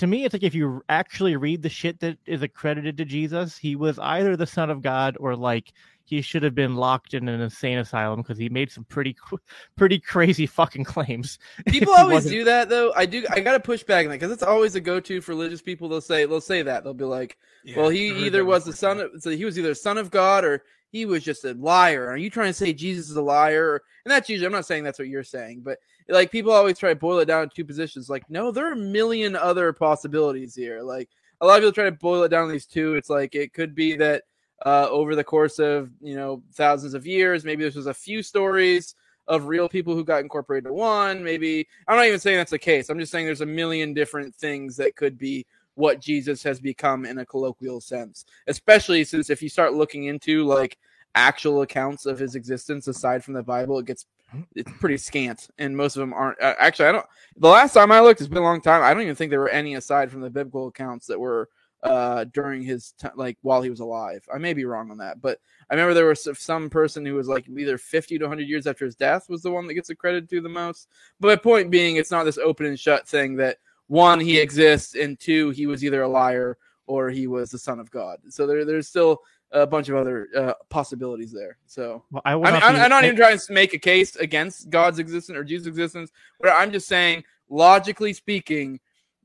[0.00, 3.56] to me it's like if you actually read the shit that is accredited to jesus
[3.56, 5.72] he was either the son of god or like
[6.04, 9.14] he should have been locked in an insane asylum because he made some pretty
[9.76, 12.92] pretty crazy fucking claims People always wasn't- do that though.
[12.96, 13.24] I do.
[13.30, 15.88] I gotta push back on that because it's always a go-to for religious people.
[15.88, 18.98] They'll say, they'll say that they'll be like, Yeah, well, he either was the son
[18.98, 22.08] of, so he was either son of God or he was just a liar.
[22.08, 23.80] Are you trying to say Jesus is a liar?
[24.04, 25.78] And that's usually, I'm not saying that's what you're saying, but
[26.10, 28.10] like people always try to boil it down to two positions.
[28.10, 30.82] Like, no, there are a million other possibilities here.
[30.82, 31.08] Like
[31.40, 32.94] a lot of people try to boil it down to these two.
[32.94, 34.24] It's like it could be that
[34.66, 38.22] uh, over the course of you know thousands of years, maybe this was a few
[38.22, 38.94] stories
[39.28, 41.22] of real people who got incorporated to one.
[41.22, 42.88] Maybe I'm not even saying that's the case.
[42.88, 47.06] I'm just saying there's a million different things that could be what Jesus has become
[47.06, 48.24] in a colloquial sense.
[48.48, 50.76] Especially since if you start looking into like
[51.14, 54.06] actual accounts of his existence aside from the Bible, it gets
[54.54, 56.40] it's pretty scant, and most of them aren't.
[56.40, 57.06] Uh, actually, I don't.
[57.36, 58.82] The last time I looked, it's been a long time.
[58.82, 61.48] I don't even think there were any aside from the biblical accounts that were
[61.82, 64.26] uh, during his t- like while he was alive.
[64.32, 65.38] I may be wrong on that, but
[65.70, 68.84] I remember there was some person who was like either 50 to 100 years after
[68.84, 70.88] his death was the one that gets accredited to the most.
[71.18, 74.94] But my point being, it's not this open and shut thing that one he exists
[74.94, 78.18] and two he was either a liar or he was the son of God.
[78.28, 79.20] So there, there's still
[79.52, 81.58] a bunch of other uh, possibilities there.
[81.66, 83.78] So Well, I will I mean, not I'm, be- not even trying to make a
[83.78, 86.10] case against God's existence or Jesus' existence,
[86.40, 88.78] but I'm just saying, logically speaking,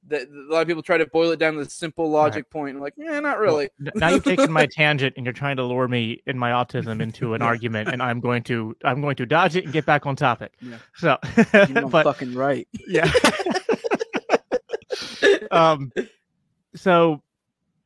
[0.08, 2.76] that a lot of people try to boil it down to the simple logic point.
[2.76, 3.70] I'm like, yeah, not really.
[3.84, 7.02] N- now you've taken my tangent and you're trying to lure me in my autism
[7.02, 10.06] into an argument and i'm going to i'm going to dodge it and get back
[10.06, 10.78] on topic Yeah.
[10.96, 11.18] so
[11.68, 12.68] You're but fucking right.
[12.88, 13.12] yeah
[15.52, 15.92] um
[16.76, 17.22] so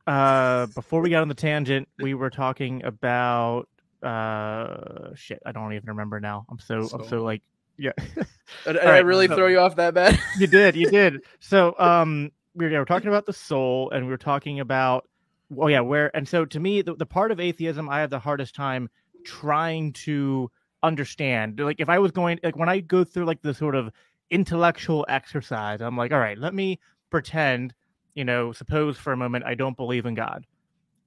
[0.06, 3.68] uh before we got on the tangent we were talking about
[4.02, 6.46] uh shit i don't even remember now.
[6.50, 7.42] I'm so i'm so So- like
[7.78, 7.92] yeah.
[8.66, 10.18] Did, All I really so- throw you off that bad?
[10.38, 11.22] you did you did.
[11.40, 15.08] So um we were, yeah, we're talking about the soul and we were talking about
[15.50, 18.18] well yeah where and so to me the, the part of atheism i have the
[18.18, 18.88] hardest time
[19.24, 20.50] trying to
[20.82, 21.60] understand.
[21.60, 23.90] Like if i was going like when i go through like the sort of
[24.30, 26.78] intellectual exercise i'm like all right let me
[27.10, 27.74] pretend
[28.14, 30.46] you know suppose for a moment i don't believe in god.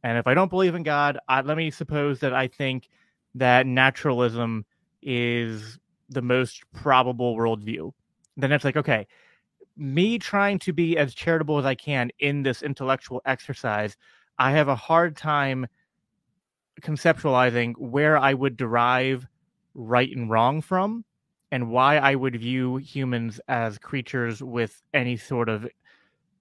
[0.04, 2.90] And if i don't believe in god I, let me suppose that i think
[3.36, 4.66] that naturalism
[5.02, 7.92] is the most probable worldview.
[8.38, 9.08] Then it's like okay
[9.76, 13.98] me trying to be as charitable as I can in this intellectual exercise,
[14.38, 15.68] I have a hard time
[16.82, 19.26] conceptualizing where I would derive
[19.74, 21.06] right and wrong from
[21.52, 25.68] and why I would view humans as creatures with any sort of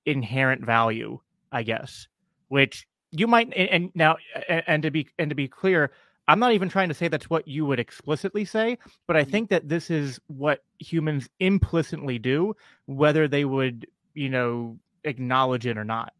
[0.06, 2.08] inherent value, I guess.
[2.48, 4.16] Which you might and, and now
[4.48, 5.92] and, and to be and to be clear,
[6.28, 9.50] I'm not even trying to say that's what you would explicitly say, but I think
[9.50, 12.54] that this is what humans implicitly do,
[12.86, 16.12] whether they would, you know, acknowledge it or not.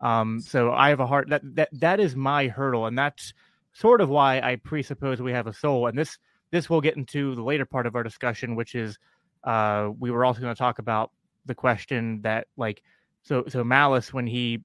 [0.00, 3.34] Um, so I have a heart that that that is my hurdle, and that's
[3.72, 5.86] sort of why I presuppose we have a soul.
[5.86, 6.18] And this
[6.50, 8.98] this will get into the later part of our discussion, which is
[9.44, 11.10] uh, we were also going to talk about
[11.46, 12.82] the question that like
[13.28, 14.62] so so Malice when he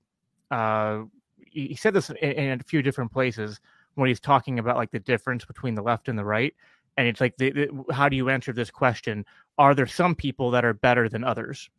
[0.50, 1.04] uh,
[1.38, 3.60] he said this in, in a few different places
[3.96, 6.54] when he's talking about like the difference between the left and the right
[6.96, 9.26] and it's like the, the, how do you answer this question
[9.58, 11.70] are there some people that are better than others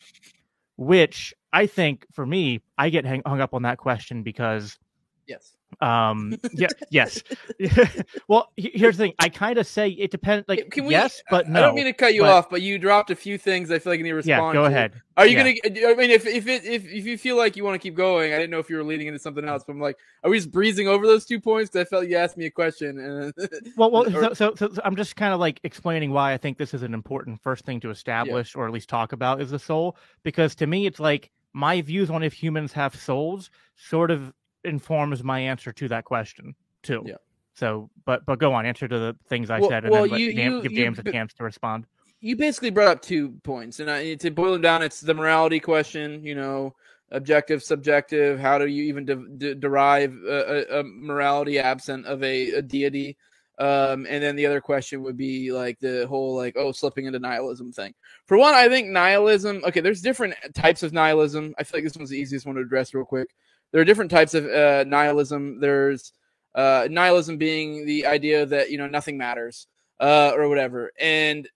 [0.77, 4.79] which i think for me i get hang, hung up on that question because
[5.27, 5.57] Yes.
[5.81, 7.20] Um yeah yes
[8.29, 11.48] well here's the thing i kind of say it depends like Can we- yes but
[11.48, 13.70] no I don't mean to cut you but- off, but you dropped a few things
[13.72, 14.64] I feel like I need to yeah go to.
[14.64, 15.53] ahead Are you Yeah.
[15.53, 15.88] gonna?
[15.88, 18.33] I mean, if if it if, if you feel like you want to keep going,
[18.33, 19.62] I didn't know if you were leading into something else.
[19.64, 21.70] But I'm like, are we just breezing over those two points?
[21.70, 23.33] Because I felt you asked me a question, and
[23.77, 26.37] Well, well, or- so, so, so, so I'm just kind of like explaining why I
[26.37, 29.50] think this is an important first thing to establish or at least talk about is
[29.53, 29.96] the soul.
[30.24, 34.33] Because to me, it's like my views on if humans have souls sort of
[34.64, 37.03] informs my answer to that question too.
[37.07, 37.14] Yeah.
[37.55, 40.18] So, but but go on, answer to the things I Well- said, and well, then
[40.18, 41.87] you- you- give you James a b- chance to respond.
[42.20, 45.61] you basically brought up two points, and I, to boil them down, it's the morality
[45.61, 46.24] question.
[46.24, 46.74] You know,
[47.12, 48.40] objective, subjective.
[48.40, 52.62] How do you even de- de- derive a, a, a morality absent of a, a
[52.62, 53.16] deity?
[53.57, 57.20] Um, and then the other question would be like the whole like oh slipping into
[57.20, 57.94] nihilism thing.
[58.27, 59.62] For one, I think nihilism.
[59.64, 61.55] Okay, there's different types of nihilism.
[61.57, 63.29] I feel like this one's the easiest one to address real quick.
[63.74, 65.58] There are different types of uh, nihilism.
[65.58, 66.12] There's
[66.54, 69.66] uh, nihilism being the idea that you know nothing matters
[69.98, 71.48] uh, or whatever, and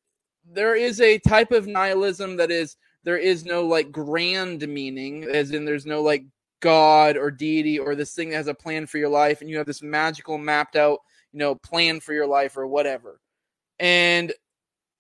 [0.44, 5.52] there is a type of nihilism that is there is no like grand meaning, as
[5.52, 6.24] in there's no like
[6.59, 9.57] God or deity or this thing that has a plan for your life, and you
[9.57, 10.98] have this magical mapped out
[11.33, 13.20] you know plan for your life or whatever,
[13.78, 14.33] and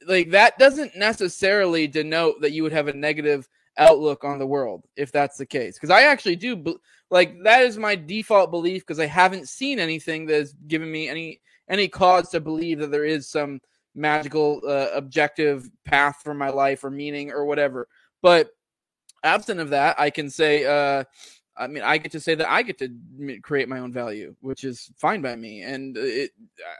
[0.06, 4.84] like that doesn't necessarily denote that you would have a negative outlook on the world
[4.96, 5.74] if that's the case.
[5.74, 6.78] Because i actually do
[7.10, 11.08] like that is my default belief because i haven't seen anything that has given me
[11.08, 13.60] any any cause to believe that there is some
[13.94, 17.88] magical uh, objective path for my life or meaning or whatever.
[18.22, 18.50] But
[19.24, 21.02] absent of that i can say uh
[21.56, 22.88] i mean i get to say that i get to
[23.42, 25.62] create my own value which is fine by me.
[25.62, 26.30] And it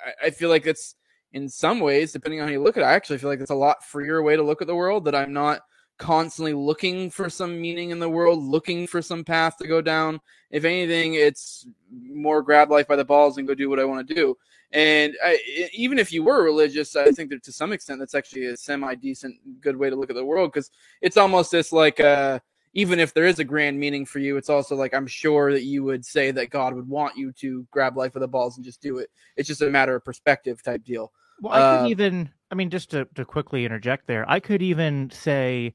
[0.06, 0.94] i, I feel like it's
[1.32, 3.50] in some ways depending on how you look at it i actually feel like it's
[3.50, 5.62] a lot freer way to look at the world that i'm not
[5.98, 10.20] constantly looking for some meaning in the world looking for some path to go down
[10.50, 14.06] if anything it's more grab life by the balls and go do what i want
[14.06, 14.36] to do
[14.72, 15.38] and I,
[15.72, 18.94] even if you were religious, I think that to some extent that's actually a semi
[18.96, 22.38] decent, good way to look at the world because it's almost this like, uh,
[22.74, 25.62] even if there is a grand meaning for you, it's also like I'm sure that
[25.62, 28.64] you would say that God would want you to grab life with the balls and
[28.64, 29.10] just do it.
[29.36, 31.12] It's just a matter of perspective type deal.
[31.40, 34.60] Well, I could Uh, even, I mean, just to, to quickly interject there, I could
[34.60, 35.74] even say,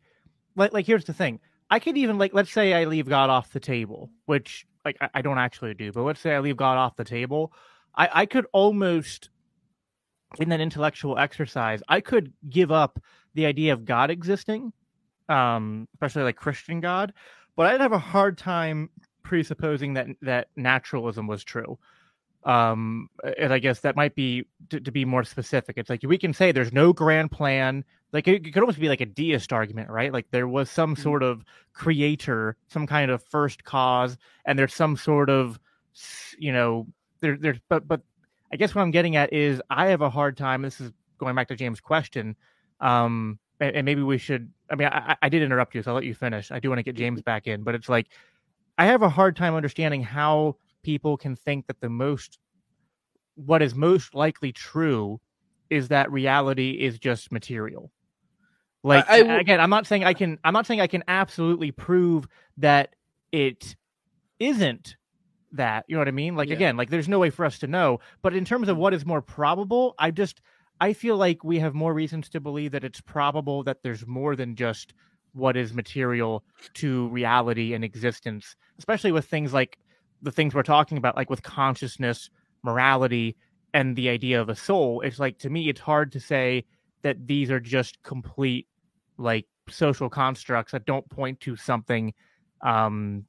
[0.55, 1.39] like, like here's the thing.
[1.69, 5.09] I could even like, let's say I leave God off the table, which like I,
[5.15, 7.53] I don't actually do, but let's say I leave God off the table,
[7.95, 9.29] I, I could almost
[10.39, 12.99] in that intellectual exercise, I could give up
[13.33, 14.73] the idea of God existing,
[15.29, 17.13] um, especially like Christian God,
[17.55, 18.89] but I'd have a hard time
[19.23, 21.77] presupposing that that naturalism was true.
[22.45, 25.77] Um, and I guess that might be to, to be more specific.
[25.77, 27.85] It's like we can say there's no grand plan.
[28.11, 30.11] Like it, it could almost be like a deist argument, right?
[30.11, 31.01] Like there was some Mhm.
[31.01, 35.59] sort of creator, some kind of first cause, and there's some sort of,
[36.37, 36.87] you know,
[37.21, 38.01] there, there's but but
[38.51, 40.61] I guess what I'm getting at is I have a hard time.
[40.61, 42.35] This is going back to James' question.
[42.81, 44.51] Um, and, and maybe we should.
[44.69, 46.51] I mean, I, I- I did interrupt you, so I'll let you finish.
[46.51, 48.07] I do want to get James back in, but it's like
[48.77, 52.37] I have a hard time understanding how people can think that the most,
[53.35, 55.19] what is most likely true,
[55.69, 57.91] is that reality is just material.
[58.83, 60.37] Like I w- again, I'm not saying I can.
[60.43, 62.95] I'm not saying I can absolutely prove that
[63.31, 63.75] it
[64.39, 64.97] isn't
[65.53, 65.85] that.
[65.87, 66.35] You know what I mean?
[66.35, 66.55] Like Yeah.
[66.55, 68.01] again, like there's no way for us to know.
[68.21, 70.41] But in terms of what is more probable, I just
[70.81, 74.35] I feel like we have more reasons to believe that it's probable that there's more
[74.35, 74.93] than just
[75.31, 76.43] what is material
[76.75, 79.77] to reality and existence, especially with things like
[80.23, 82.29] the things we're talking about, like with consciousness,
[82.63, 83.35] morality,
[83.73, 85.01] and the idea of a soul.
[85.01, 86.65] It's like to me, it's hard to say
[87.03, 88.67] that these are just complete
[89.17, 92.13] like social constructs that don't point to something
[92.61, 93.25] um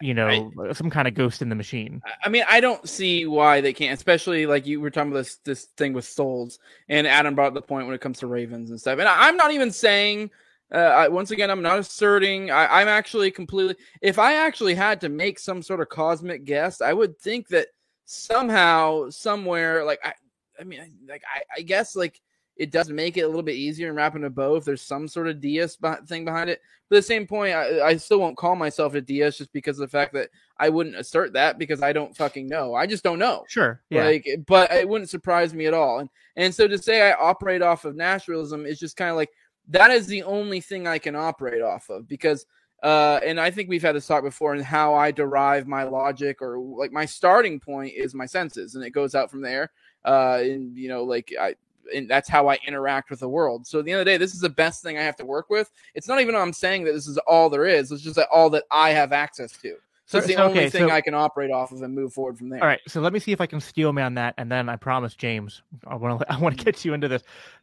[0.00, 3.26] you know some kind of ghost in the machine I- I mean, I don't see
[3.26, 7.06] why they can't, especially like you were talking about this this thing with souls, and
[7.06, 8.98] Adam brought up the point when it comes to ravens and stuff.
[8.98, 10.30] And I, I'm not even saying,
[10.72, 12.50] uh, I, once again, I'm not asserting.
[12.50, 13.76] I, I'm actually completely.
[14.00, 17.68] If I actually had to make some sort of cosmic guess, I would think that
[18.04, 20.14] somehow, somewhere, like I,
[20.60, 22.20] I mean, like I, I guess like
[22.56, 25.08] it does make it a little bit easier in wrapping a bow if there's some
[25.08, 26.60] sort of deist beh- thing behind it.
[26.88, 29.78] But at the same point, I, I still won't call myself a deist just because
[29.78, 30.28] of the fact that
[30.58, 32.74] I wouldn't assert that because I don't fucking know.
[32.74, 33.44] I just don't know.
[33.48, 36.00] sure yeah Like, but it wouldn't surprise me at all.
[36.00, 39.30] And and so to say I operate off of naturalism is just kind of like
[39.70, 42.46] that is the only thing I can operate off of because
[42.82, 46.40] uh and I think we've had this talk before and how I derive my logic
[46.40, 49.70] or like my starting point is my senses and it goes out from there.
[50.04, 51.54] Uh and you know like I
[51.94, 53.66] and that's how I interact with the world.
[53.66, 55.24] So at the end of the day, this is the best thing I have to
[55.26, 55.70] work with.
[55.94, 57.90] It's not even I'm saying that this is all there is.
[57.90, 59.74] It's just that all that I have access to.
[60.06, 62.12] So it's the So- only okay, thing so- I can operate off of and move
[62.12, 62.60] forward from there.
[62.62, 64.74] all right so let me see if i can steel man that and then i
[64.74, 67.22] promise james i want to i want to get you into this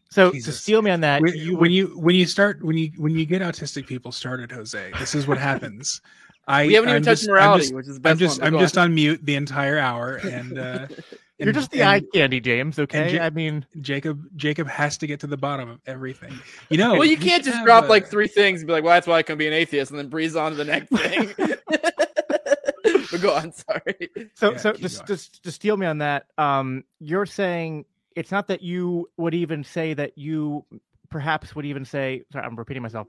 [0.10, 2.92] so to steel man that when you you, when you when you start when you
[2.98, 6.02] when you get autistic people started, Jose, this is what happens.
[6.50, 8.18] I we haven't even I'm touched just- I'm morality, just- which is the best I'm
[8.18, 8.84] just one, I'm but go just on.
[8.86, 10.88] on mute the entire hour, and uh,
[11.38, 14.98] you're and- just the and eye candy james okay Ja- i mean Jacob Jacob has
[15.00, 16.34] to get to the bottom of everything.
[16.70, 18.94] You know, well, you can't just drop a- like three things and be like, "Well,
[18.94, 21.34] that's why I can be an atheist," and then breeze on to the next thing.
[23.12, 24.10] but go on, sorry.
[24.36, 27.86] So, Yeah, so just, just to steel man that, um, you're saying
[28.18, 30.66] it's not that you would even say that you
[31.10, 32.24] perhaps would even say.
[32.32, 33.08] Sorry, I'm repeating myself.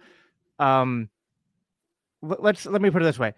[0.59, 1.09] Um,
[2.23, 3.33] let- let's let me put it this way: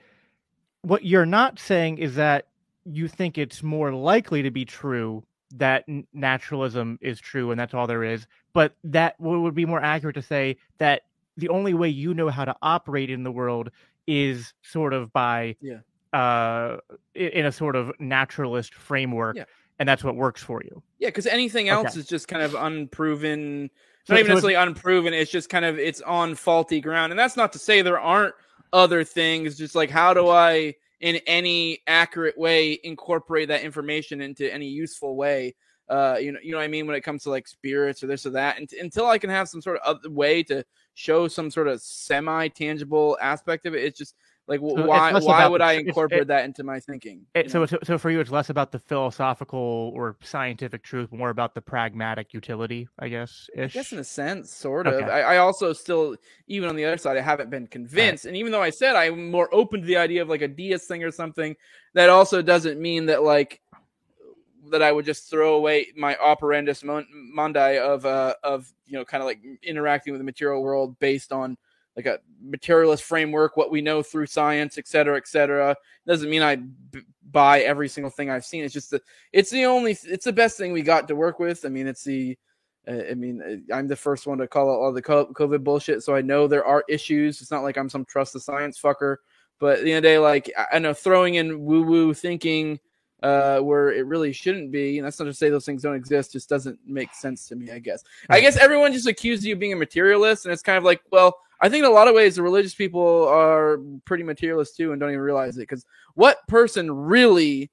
[0.83, 2.47] what you're not saying is that
[2.85, 5.23] you think it's more likely to be true
[5.57, 10.15] that naturalism is true and that's all there is, but that would be more accurate
[10.15, 11.03] to say that
[11.37, 13.71] the only way you know how to operate in the world
[14.07, 15.81] is sort of by Yeah.
[16.13, 16.79] uh
[17.15, 19.45] in a sort of naturalist framework Yeah.
[19.81, 22.01] And that's what works for you Yeah, because anything else Okay.
[22.01, 23.71] is just kind of unproven.
[24.05, 25.13] So- not even necessarily unproven.
[25.15, 28.35] It's just kind of it's on faulty ground, and that's not to say there aren't
[28.73, 29.59] other things.
[29.59, 35.17] Just like how do I, in any accurate way, incorporate that information into any useful
[35.17, 35.55] way?
[35.89, 38.07] Uh, you know, you know what I mean when it comes to like spirits or
[38.07, 38.59] this or that.
[38.59, 40.65] And until I can have some sort of other way to
[40.95, 44.15] show some sort of semi tangible aspect of it, it's just
[44.51, 47.25] like So why why would the I incorporate it- that into my thinking?
[47.35, 51.31] It, so, so so for you it's less about the philosophical or scientific truth more
[51.31, 54.95] about the pragmatic utility i guess I guess in a sense, sort of.
[54.95, 55.11] Okay.
[55.11, 56.17] I, I also still,
[56.49, 58.25] even on the other side, I haven't been convinced.
[58.25, 60.89] And even though I said I'm more open to the idea of like a deist
[60.89, 61.55] thing or something,
[61.95, 63.61] that also doesn't mean that like
[64.71, 69.23] that I would just throw away my operandus mundi of uh of you know kind
[69.23, 71.57] of like interacting with the material world based on
[71.97, 75.77] like a materialist framework, what we know through science, et cetera, et cetera.
[76.07, 78.65] Doesn't mean I b- buy every single thing I've seen.
[78.65, 79.01] It's just the
[79.33, 81.65] it's the only it's the best thing we got to work with.
[81.65, 82.39] I mean, it's the
[82.89, 86.03] uh, I mean, uh, I'm the first one to call out all the COVID bullshit,
[86.03, 87.43] so I know there are issues.
[87.43, 89.17] It's not like I'm some trust the science fucker,
[89.59, 92.15] but at the end of the day, like I- I know throwing in woo woo
[92.15, 92.81] thinking
[93.23, 96.33] uh, where it really shouldn't be, and that's not to say those things don't exist,
[96.33, 97.71] just doesn't make sense to me.
[97.71, 98.03] I guess.
[98.31, 101.03] I guess everyone just accuses you of being a materialist, and it's kind of like,
[101.13, 104.93] well, I think in a lot of ways the religious people are pretty materialist too
[104.93, 105.61] and don't even realize it.
[105.61, 105.85] Because
[106.15, 107.71] what person really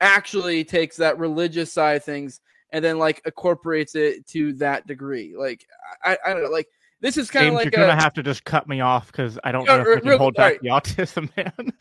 [0.00, 2.40] actually takes that religious side of things
[2.72, 5.34] and then like incorporates it to that degree?
[5.36, 5.64] Like
[6.04, 6.50] I, I don't know.
[6.50, 6.68] Like
[7.00, 9.38] this is kind of like you're a, gonna have to just cut me off because
[9.42, 10.86] I don't know if we can real- hold back alright.
[10.86, 11.72] the autism, man.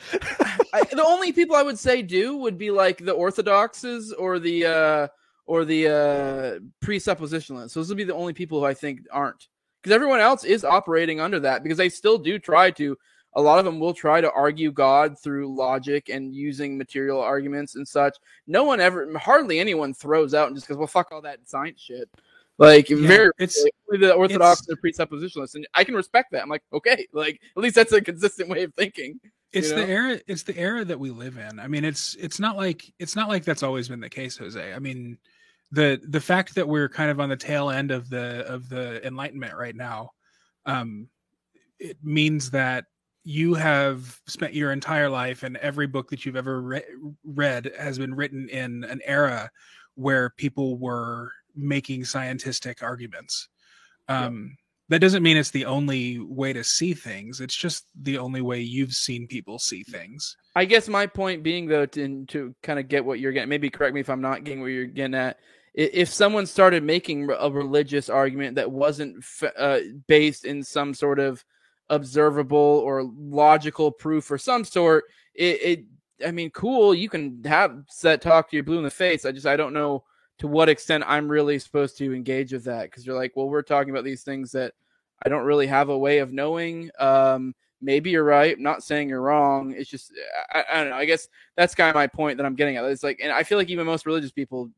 [0.74, 4.66] I, the only people I would say do would be like the orthodoxes or the
[4.66, 5.08] uh
[5.46, 7.74] or the uh presuppositionalists.
[7.74, 9.48] Those would be the only people who I think aren't.
[9.82, 12.98] Because everyone else is operating under that because they still do try to
[13.34, 17.76] a lot of them will try to argue God through logic and using material arguments
[17.76, 18.18] and such.
[18.46, 21.82] No one ever hardly anyone throws out and just goes, Well fuck all that science
[21.82, 22.10] shit.
[22.58, 25.56] Like Yeah, very it's the orthodox and presuppositionalists.
[25.56, 26.44] And I can respect that.
[26.44, 29.20] I'm like, okay, like at least that's a consistent way of thinking.
[29.54, 32.40] it's you the era it's the era that we live in i mean it's it's
[32.40, 35.18] not like it's not like that's always been the case jose i mean
[35.72, 39.06] the the fact that we're kind of on the tail end of the of the
[39.06, 40.12] enlightenment right now
[40.66, 41.08] um
[41.80, 42.86] it means that
[43.24, 46.84] you have spent your entire life and every book that you've ever re-
[47.24, 49.50] read has been written in an era
[49.96, 53.48] where people were making scientific arguments
[54.08, 54.56] um
[54.90, 58.60] that doesn't mean it's the only way to see things it's just the only way
[58.60, 62.88] you've seen people see things I guess my point being though to to kind of
[62.90, 63.50] get what you're getting.
[63.50, 65.40] Maybe correct me if I'm not getting what you're getting at.
[65.74, 69.24] If someone started making a religious argument that wasn't
[69.58, 71.46] uh, based in some sort of
[71.90, 75.86] observable or logical proof or some sort, it, it
[76.26, 76.94] I mean, cool.
[76.94, 79.26] You can have set talk to your blue in the face.
[79.26, 80.04] I just I don't know
[80.40, 83.62] to what extent I'm really supposed to engage with that because you're like, well, we're
[83.62, 84.74] talking about these things that
[85.24, 86.90] I don't really have a way of knowing.
[87.00, 88.58] Um, maybe you're right.
[88.58, 89.74] I'm not saying you're wrong.
[89.78, 90.12] It's just
[90.54, 90.96] I, I don't know.
[90.96, 92.86] I guess that's kind of my point that I'm getting at.
[92.86, 94.70] It's like, and I feel like even most religious people,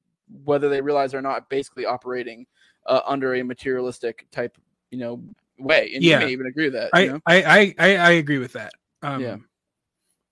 [0.43, 2.45] whether they realize or not, basically operating
[2.86, 4.57] uh, under a materialistic type,
[4.91, 5.23] you know,
[5.59, 5.91] way.
[5.93, 6.19] And Yeah.
[6.19, 6.89] you may even agree with that.
[6.93, 7.19] I, you know?
[7.25, 8.73] I i i i agree with that
[9.03, 9.38] um Yeah.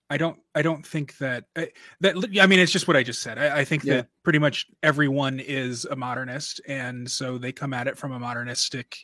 [0.09, 1.69] i don't i don't think that I,
[2.01, 3.97] that i mean it's just what i just said i, I think Yeah.
[3.97, 8.19] that pretty much everyone is a modernist and so they come at it from a
[8.19, 8.97] modernistic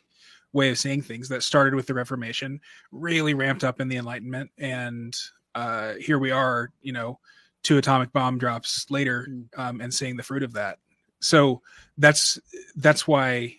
[0.52, 4.50] way of seeing things that started with the reformation really ramped up in the enlightenment
[4.58, 5.16] and
[5.54, 7.18] uh here we are you know
[7.62, 9.58] two atomic bomb drops later Mm.
[9.58, 10.78] um, and seeing the fruit of that
[11.20, 11.62] so
[11.96, 12.38] that's
[12.76, 13.56] that's why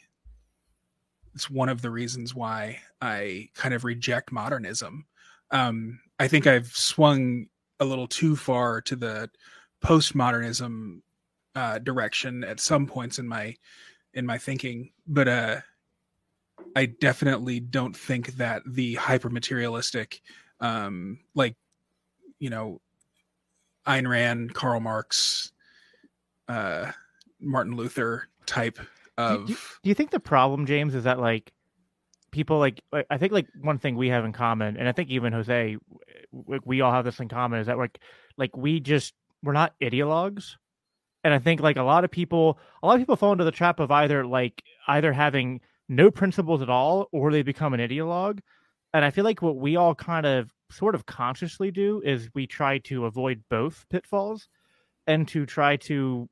[1.35, 5.05] it's one of the reasons why I kind of reject modernism.
[5.51, 7.47] Um, I think I've swung
[7.79, 9.29] a little too far to the
[9.83, 11.01] postmodernism
[11.55, 13.55] uh, direction at some points in my
[14.13, 15.57] in my thinking, but uh,
[16.75, 20.21] I definitely don't think that the hyper materialistic,
[20.59, 21.55] um, like
[22.39, 22.81] you know,
[23.87, 25.51] Ayn Rand, Karl Marx,
[26.47, 26.91] uh,
[27.39, 28.79] Martin Luther type
[29.17, 29.47] of.
[29.47, 31.51] do- Do you think the problem, James, is that like
[32.31, 35.09] people like, like I think like one thing we have in common, and I think
[35.09, 35.77] even Jose,
[36.31, 37.99] we, we all have this in common, is that like
[38.37, 39.13] like we just
[39.43, 40.55] we're not ideologues,
[41.23, 43.51] and I think like a lot of people, a lot of people fall into the
[43.51, 48.39] trap of either like either having no principles at all or they become an ideologue,
[48.93, 52.45] and I feel like what we all kind of sort of consciously do is we
[52.45, 54.47] try to avoid both pitfalls,
[55.07, 56.29] and to try to,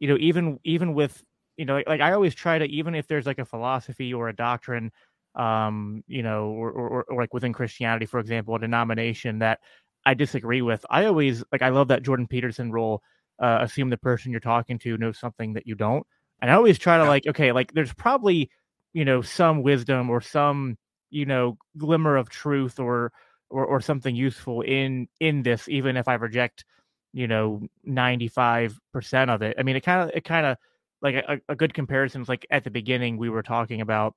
[0.00, 1.22] you know, even even with
[1.56, 4.28] you know, like, like I always try to even if there's like a philosophy or
[4.28, 4.90] a doctrine,
[5.34, 9.60] um, you know, or, or, or like within Christianity, for example, a denomination that
[10.06, 10.84] I disagree with.
[10.90, 13.02] I always like I love that Jordan Peterson rule.
[13.38, 16.06] Uh, assume the person you're talking to knows something that you don't,
[16.42, 17.08] and I always try to Yeah.
[17.08, 18.50] like okay, like there's probably
[18.92, 20.76] you know some wisdom or some
[21.10, 23.12] you know glimmer of truth or
[23.50, 26.64] or, or something useful in in this, even if I reject
[27.12, 29.56] you know 95% of it.
[29.58, 30.56] I mean, it kind of it kind of
[31.02, 34.14] like a, a good comparison is like at the beginning we were talking about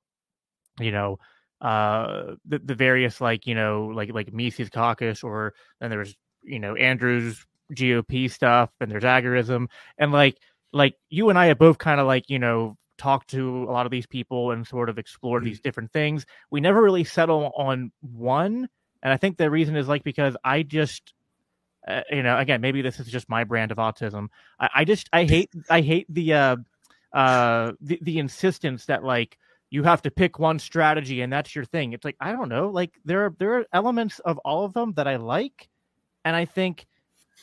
[0.80, 1.18] you know
[1.60, 6.58] uh the, the various like you know like like Mises caucus or then there's you
[6.58, 9.68] know Andrews GOP stuff and there's agorism
[9.98, 10.36] and like
[10.72, 13.86] like you and I have both kind of like you know talked to a lot
[13.86, 15.46] of these people and sort of explored Mhm.
[15.46, 18.68] these different things we never really settle on one
[19.02, 21.14] and I think the reason is like because I just
[21.86, 24.28] uh, you know again maybe this is just my brand of autism.
[24.58, 26.56] I, I just I hate I hate the uh
[27.12, 29.38] uh the, the insistence that like
[29.70, 31.92] you have to pick one strategy and that's your thing.
[31.92, 34.92] It's like i don't know like there are there are elements of all of them
[34.94, 35.68] that i like.
[36.24, 36.86] And i think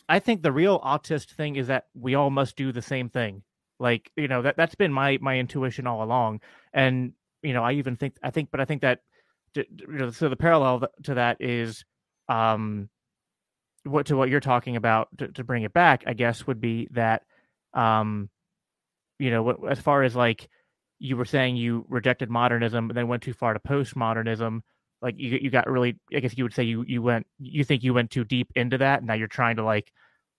[0.09, 3.43] i think the real autist thing is that we all must do the same thing.
[3.79, 6.41] Like you know that that's been my my intuition all along.
[6.73, 7.13] And
[7.43, 9.01] you know i even think i think but i think that
[9.55, 11.83] you know, so the parallel to that is
[12.29, 12.89] um
[13.83, 16.87] what to what you're talking about to, to bring it back i guess would be
[16.91, 17.23] that
[17.73, 18.29] um
[19.19, 20.49] you know what as far as like
[20.99, 24.61] you were saying you rejected modernism and then went too far to postmodernism
[25.01, 27.83] like you you got really I guess you would say you you went you think
[27.83, 29.91] you went too deep into that and now you're trying to like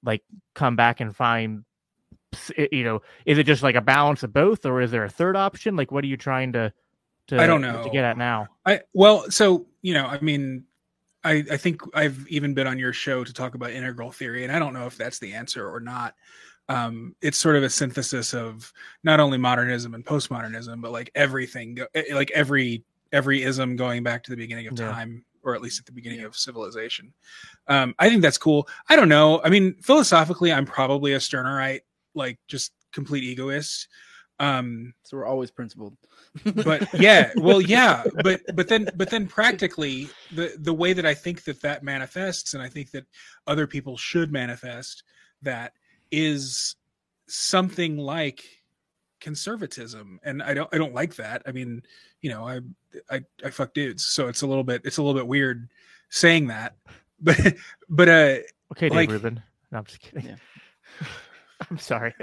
[0.04, 0.22] like
[0.54, 1.64] come back and find
[2.70, 5.36] you know is it just like a balance of both or is there a third
[5.36, 5.76] option?
[5.76, 6.72] Like what are you trying to
[7.28, 7.82] to I don't know.
[7.82, 8.48] to get at now?
[8.64, 10.64] I well, so you know, I mean,
[11.24, 14.52] I I think I've even been on your show to talk about integral theory, and
[14.52, 16.14] I don't know if that's the answer or not.
[16.68, 21.78] Um, it's sort of a synthesis of not only modernism and postmodernism, but like everything,
[21.94, 24.90] eh, like every every ism going back to the beginning of Yeah.
[24.90, 27.12] time, or at least at the beginning of civilization.
[27.68, 28.68] Um, I think that's cool.
[28.88, 29.42] I don't know.
[29.44, 31.80] I mean, philosophically, I'm probably a Stirnerite,
[32.14, 33.88] like just complete egoist.
[34.42, 35.96] Um, So we're always principled.
[36.64, 41.12] but yeah well yeah but but then but then practically the the way that i
[41.12, 43.04] think that that manifests and i think that
[43.46, 45.02] other people should manifest
[45.42, 45.74] that
[46.10, 46.74] is
[47.26, 48.44] something like
[49.20, 50.18] conservatism.
[50.24, 51.42] And i don't i don't like that.
[51.46, 51.82] I mean
[52.22, 52.60] you know i
[53.10, 54.04] i i fuck dudes.
[54.06, 55.68] So it's a little bit it's a little bit weird
[56.08, 56.76] saying that.
[57.24, 57.54] But
[57.88, 58.36] but uh
[58.72, 59.42] okay Dave Like- Rubin.
[59.70, 60.26] No I'm just kidding.
[60.30, 61.06] Yeah.
[61.70, 62.14] I'm sorry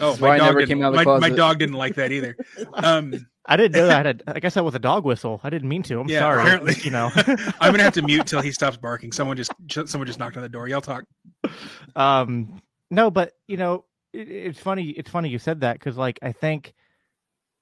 [0.00, 2.12] oh my dog never didn't, came out of the my, my dog didn't like that
[2.12, 2.36] either.
[2.74, 4.04] Um I didn't know that.
[4.06, 5.40] I, had a, I guess that was a dog whistle.
[5.44, 6.00] I didn't mean to.
[6.00, 6.74] I'm Yeah, sorry apparently.
[6.82, 7.12] you know.
[7.60, 9.12] I'm gonna have to mute till he stops barking.
[9.12, 9.52] Someone just
[9.86, 10.66] someone just knocked on the door.
[10.68, 11.04] Y'all talk.
[11.94, 16.18] Um no but you know it, it's funny it's funny you said that because like
[16.22, 16.74] i think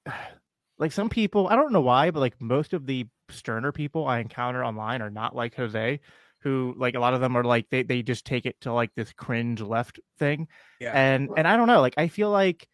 [0.77, 4.19] like some people i don't know why but like most of the Stirner people i
[4.19, 5.99] encounter online are not like jose
[6.45, 8.91] who like a lot of them are like they, they just take it to like
[8.95, 10.47] this cringe left thing.
[10.79, 10.91] Yeah.
[10.93, 12.67] And and i don't know like i feel like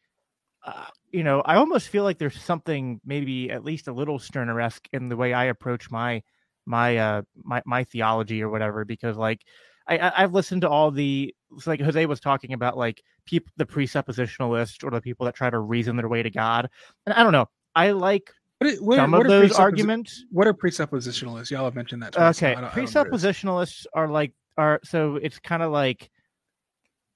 [0.63, 4.87] uh, you know i almost feel like there's something maybe at least a little Stirner-esque
[4.91, 6.21] in the way i approach my
[6.65, 9.41] my uh my, my theology or whatever because like
[9.87, 11.33] I, i've listened to all the
[11.65, 15.59] like jose was talking about like people the presuppositionalist or the people that try to
[15.59, 16.69] reason their way to god.
[17.05, 18.31] And i don't know i like
[18.61, 21.49] What, are- what, are- some what of those presupposi- arguments What are presuppositionalists?
[21.49, 22.13] Y'all have mentioned that.
[22.13, 22.37] Twice.
[22.37, 23.23] okay I don't- I don't know what it is.
[23.23, 26.09] presuppositionalists are like are so it's kind of like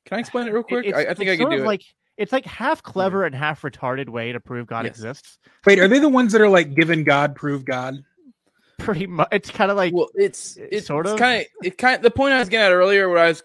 [0.06, 0.88] Can I explain it real quick?
[0.94, 1.66] I, I think it's I can do it.
[1.66, 1.84] like
[2.18, 4.96] it's like half clever and half retarded way to prove god Yes.
[4.98, 8.04] exists Wait, are they the ones that are like given God, prove God?
[8.78, 11.42] pretty much it's kind of like well, it's eh, it's sort sort of- of kind
[11.42, 13.42] of it kind the point I was getting at earlier, where I was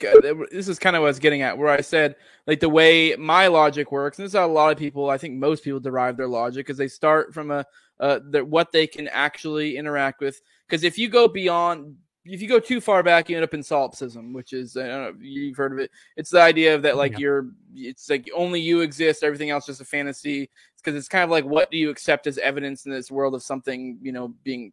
[0.50, 3.14] this is kind of what I was getting at, where I said like the way
[3.16, 5.78] my logic works, and this is how a lot of people, I think most people
[5.78, 7.64] derive their logic, because they start from a
[8.00, 10.40] uh the, what they can actually interact with.
[10.66, 13.62] Because if you go beyond, if you go too far back, you end up in
[13.62, 15.90] solipsism, which is I don't know, you've heard of it.
[16.16, 17.18] It's the idea of that like Yeah.
[17.18, 20.50] you're, it's like only you exist, everything else just a fantasy.
[20.76, 23.42] Because it's kind of like what do you accept as evidence in this world of
[23.42, 24.72] something you know being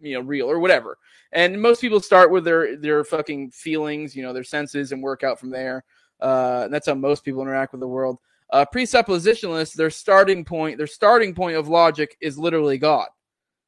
[0.00, 0.98] you know real or whatever
[1.32, 5.22] and most people start with their their fucking feelings you know their senses and work
[5.22, 5.84] out from there
[6.20, 8.18] uh and that's how most people interact with the world
[8.50, 13.08] uh presuppositionalists their starting point their starting point of logic is literally god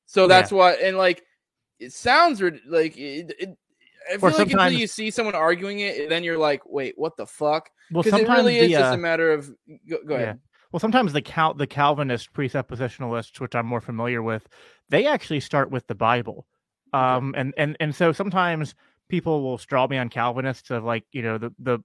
[0.07, 1.23] so that's what and like
[1.79, 3.59] it sounds like it, it
[4.11, 6.95] I feel Or like until sometimes- you see someone arguing it, then you're like, "Wait,
[6.97, 9.51] what the fuck?" well Because it sometimes really is the, just uh, a matter of.
[9.87, 10.23] Go, go yeah.
[10.23, 10.41] ahead.
[10.73, 14.49] Well, sometimes the Cal- the Calvinist presuppositionalists, which I'm more familiar with,
[14.89, 16.47] they actually start with the Bible,
[16.95, 18.75] um, and and and so sometimes
[19.09, 21.79] people will straw man Calvinists of like you know the the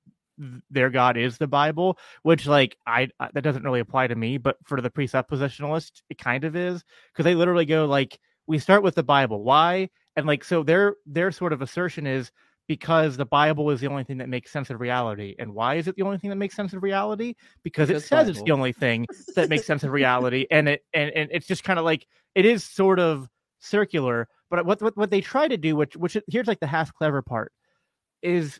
[0.69, 4.37] their God is the Bible, which like I I- that doesn't really apply to me,
[4.37, 8.83] but for the presuppositionalist, it kind of is because they literally go like we start
[8.83, 9.89] with the Bible, why?
[10.15, 12.31] And like so their their sort of assertion is
[12.67, 15.35] because the Bible is the only thing that makes sense of reality.
[15.37, 17.35] And why is it the only thing that makes sense of reality?
[17.63, 19.05] Because it says it's the only thing
[19.35, 20.47] that makes sense of reality.
[20.49, 23.27] And it and, and it's just kind of like it is sort of
[23.59, 24.27] circular.
[24.49, 27.21] But what what, what they try to do, which which here's like the half clever
[27.21, 27.51] part,
[28.21, 28.59] is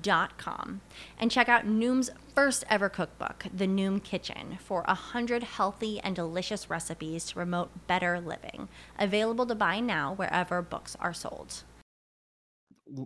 [0.00, 0.80] dot com
[1.18, 6.16] and check out Noom's first ever cookbook, The Noom Kitchen, for a hundred healthy and
[6.16, 8.68] delicious recipes to promote better living.
[8.98, 11.62] Available to buy now wherever books are sold.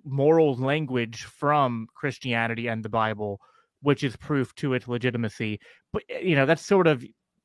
[0.05, 3.41] moral language from Christianity and the Bible
[3.81, 5.61] which is proof to its legitimacy.
[5.93, 7.05] But you know, that's sort of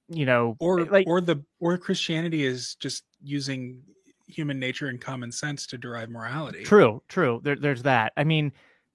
[0.09, 3.81] you know or like or the or christianity is just using
[4.27, 7.39] human nature and common sense to derive morality True, true.
[7.43, 8.13] There, there's that.
[8.17, 8.51] I mean,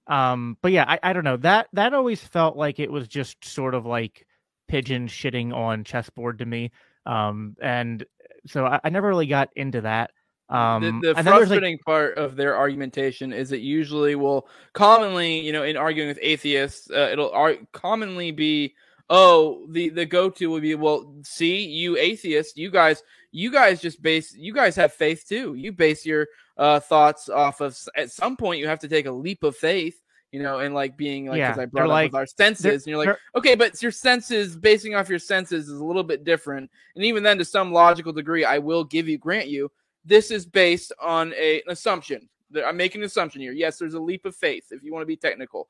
[0.09, 1.37] um, but yeah, I, I don't know.
[1.37, 4.25] That that always felt like it was just sort of like
[4.67, 6.71] pigeon shitting on chessboard to me.
[7.05, 8.05] Um, and
[8.47, 10.11] so I, I never really got into that.
[10.49, 15.39] Um, the, the then like- frustrating part of their argumentation is that usually will commonly,
[15.39, 18.73] you know, in arguing with atheists, uh, it'll ar- commonly be,
[19.09, 23.81] oh, the the go to would be, well, see, you atheists, you guys, you guys
[23.81, 25.55] just base, you guys have faith too.
[25.55, 27.77] You base your uh, thoughts off of.
[27.95, 30.01] At some point, you have to take a leap of faith.
[30.31, 32.83] You know, and like being like, Yeah, because I brought up like- with our senses,
[32.83, 36.23] and you're like, okay, but your senses, basing off your senses, is a little bit
[36.23, 36.69] different.
[36.95, 39.71] And even then, to some logical degree, I will give you, grant you,
[40.05, 42.29] this is based on a, an assumption.
[42.51, 43.53] That- I'm making an assumption here.
[43.53, 45.67] Yes, there's a leap of faith if you want to be technical.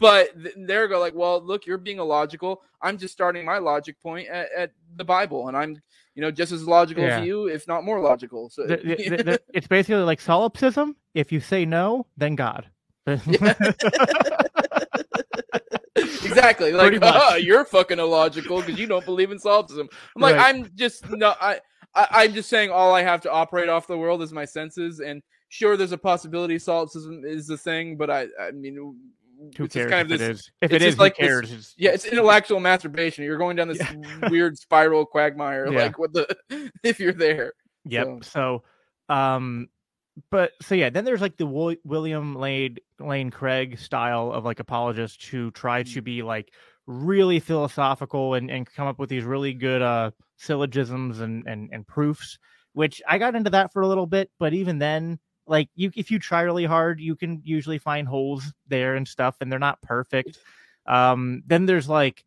[0.00, 2.62] But th- there go like, well, look, you're being illogical.
[2.80, 5.80] I'm just starting my logic point at, at the Bible, and I'm,
[6.14, 7.18] you know, just as logical Yeah.
[7.20, 8.48] as you, if not more logical.
[8.48, 10.96] So the, the, the, it's basically like solipsism.
[11.14, 12.66] If you say no, then God.
[15.96, 16.72] exactly.
[16.72, 16.98] Like.
[17.02, 19.88] "Ah, you're fucking illogical because you don't believe in solipsism.
[20.16, 20.54] I'm like, Right.
[20.54, 21.60] I'm just no, I,
[21.94, 25.00] I, I'm just saying all I have to operate off the world is my senses,
[25.00, 28.96] and sure, there's a possibility solipsism is the thing, but I, I mean,
[29.56, 30.50] Who it's cares kind of this, it is?
[30.60, 31.50] If it is, like this- cares?
[31.50, 33.24] It's- yeah, it's intellectual masturbation.
[33.24, 33.80] You're going down this
[34.30, 35.72] weird spiral quagmire.
[35.72, 35.78] Yeah.
[35.84, 36.36] Like, what the
[36.82, 37.52] if you're there?
[37.86, 38.24] Yep.
[38.24, 38.62] So,
[39.08, 39.68] um,
[40.30, 44.60] but so yeah, then there's like the Wil- William Lane Lane Craig style of like
[44.60, 45.94] apologists who try Mm.
[45.94, 46.52] to be like
[46.86, 51.86] really philosophical and, and come up with these really good uh syllogisms and, and and
[51.86, 52.38] proofs.
[52.72, 55.18] Which I got into that for a little bit, but even then,
[55.50, 59.36] like you, if you try really hard, you can usually find holes there and stuff,
[59.40, 60.38] and they're not perfect.
[60.86, 62.24] Um, then there's like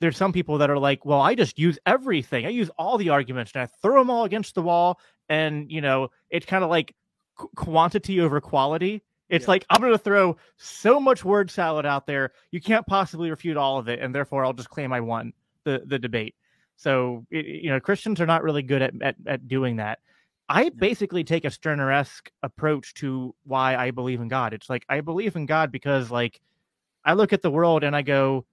[0.00, 2.44] there's some people that are like, well, I just use everything.
[2.44, 4.98] I use all the arguments and I throw them all against the wall.
[5.28, 6.96] And, you know, it's kind of like
[7.36, 9.04] qu- quantity over quality.
[9.28, 9.50] It's Yeah.
[9.50, 12.32] like, I'm going to throw so much word salad out there.
[12.50, 14.00] You can't possibly refute all of it.
[14.00, 16.34] And therefore, I'll just claim I won the, the debate.
[16.74, 20.00] So, it, you know, Christians are not really good at, at, at doing that.
[20.52, 24.52] I basically take a Stirner esque approach to why I believe in God.
[24.52, 26.42] It's like, I believe in God because, like,
[27.06, 28.44] I look at the world and I go,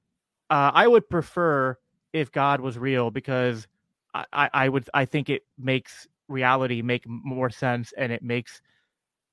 [0.49, 1.77] uh, I would prefer
[2.13, 3.67] if God was real because
[4.13, 8.61] I, I, I would I think it makes reality make more sense and it makes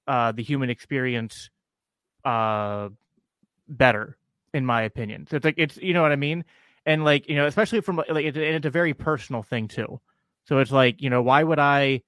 [0.08, 1.50] uh, the human experience
[2.24, 2.88] uh,
[3.68, 4.18] better
[4.52, 5.28] in my opinion.
[5.30, 6.44] So it's like it's you know what I mean,
[6.84, 10.00] and like you know especially from like it's, and it's a very personal thing too.
[10.46, 12.02] So it's like you know why would I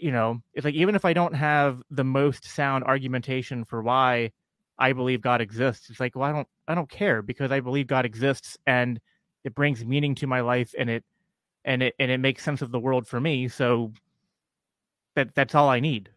[0.00, 4.30] you know it's like even if I don't have the most sound argumentation for why
[4.78, 5.90] I believe God exists.
[5.90, 9.00] It's like, well, I don't, I don't care because I believe God exists and
[9.44, 11.04] it brings meaning to my life and it,
[11.64, 13.48] and it, and it makes sense of the world for me.
[13.48, 13.92] So
[15.14, 16.10] that that's all I need.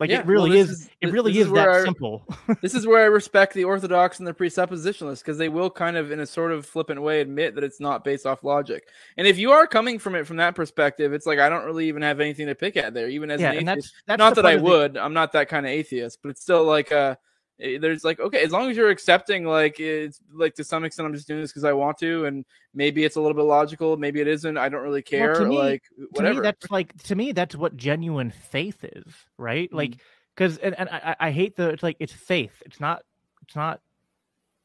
[0.00, 2.26] Like Yeah, it really well, is, is- It really is, is that I- simple.
[2.62, 6.10] this is where I respect the orthodox and the presuppositionalists because they will kind of,
[6.10, 8.88] in a sort of flippant way, admit that it's not based off logic.
[9.16, 11.86] And if you are coming from it from that perspective, it's like I don't really
[11.88, 13.68] even have anything to pick at there, even as yeah, an atheist.
[13.76, 14.96] that's that's not that I of the- would.
[14.96, 17.14] I'm not that kind of atheist, but it's still like uh eh,
[17.58, 21.14] there's like okay, as long as you're accepting like it's like to some extent I'm
[21.14, 22.44] just doing this because I want to, and
[22.74, 24.56] maybe it's a little bit logical, maybe it isn't.
[24.58, 25.34] I don't really care.
[25.34, 26.34] to me- like to whatever.
[26.34, 29.76] me that's like to me that's what genuine faith is right Mm-hmm.
[29.76, 29.96] like
[30.34, 33.02] because and, and I, I hate the it's like it's faith it's not
[33.46, 33.80] it's not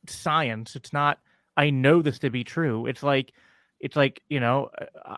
[0.08, 1.20] science it's not
[1.58, 3.34] i know this to be true it's like
[3.80, 4.70] it's like you know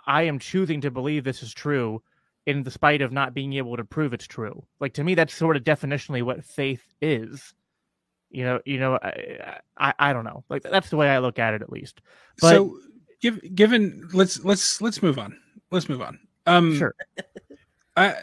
[0.07, 2.01] i am choosing to believe this is true
[2.47, 5.34] in the spite of not being able to prove it's true like to me that's
[5.34, 7.53] sort of definitionally what faith is
[8.32, 11.38] you know you know i i, I don't know like that's the way i look
[11.39, 12.01] at it at least
[12.39, 12.77] But- so
[13.21, 15.38] give, given let's let's let's move on
[15.71, 16.95] let's move on um sure
[17.97, 18.15] I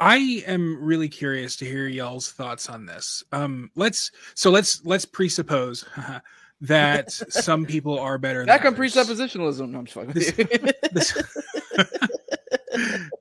[0.00, 0.16] I
[0.46, 3.24] am really curious to hear y'all's thoughts on this.
[3.32, 5.86] Um, let's so let's let's presuppose
[6.62, 8.44] that some people are better.
[8.44, 8.94] Back than on others.
[8.94, 9.70] presuppositionalism.
[9.70, 10.32] No, I'm just fucking This-
[10.92, 11.22] This-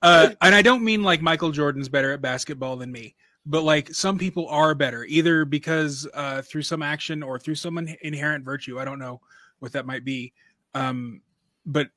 [0.02, 3.16] uh, and I don't mean like Michael Jordan's better at basketball than me,
[3.46, 7.78] but like some people are better, either because uh, through some action or through some
[7.78, 8.80] in- inherent virtue.
[8.80, 9.22] I don't know
[9.60, 10.34] what that might be,
[10.74, 11.22] um,
[11.66, 11.90] but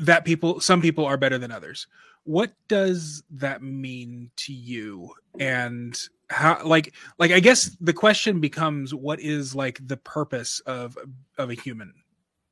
[0.00, 1.86] that people, some people are better than others.
[2.24, 5.12] What does that mean to you?
[5.38, 5.98] And
[6.30, 10.96] how, like, like I guess the question becomes, what is like the purpose of
[11.36, 11.92] of a human?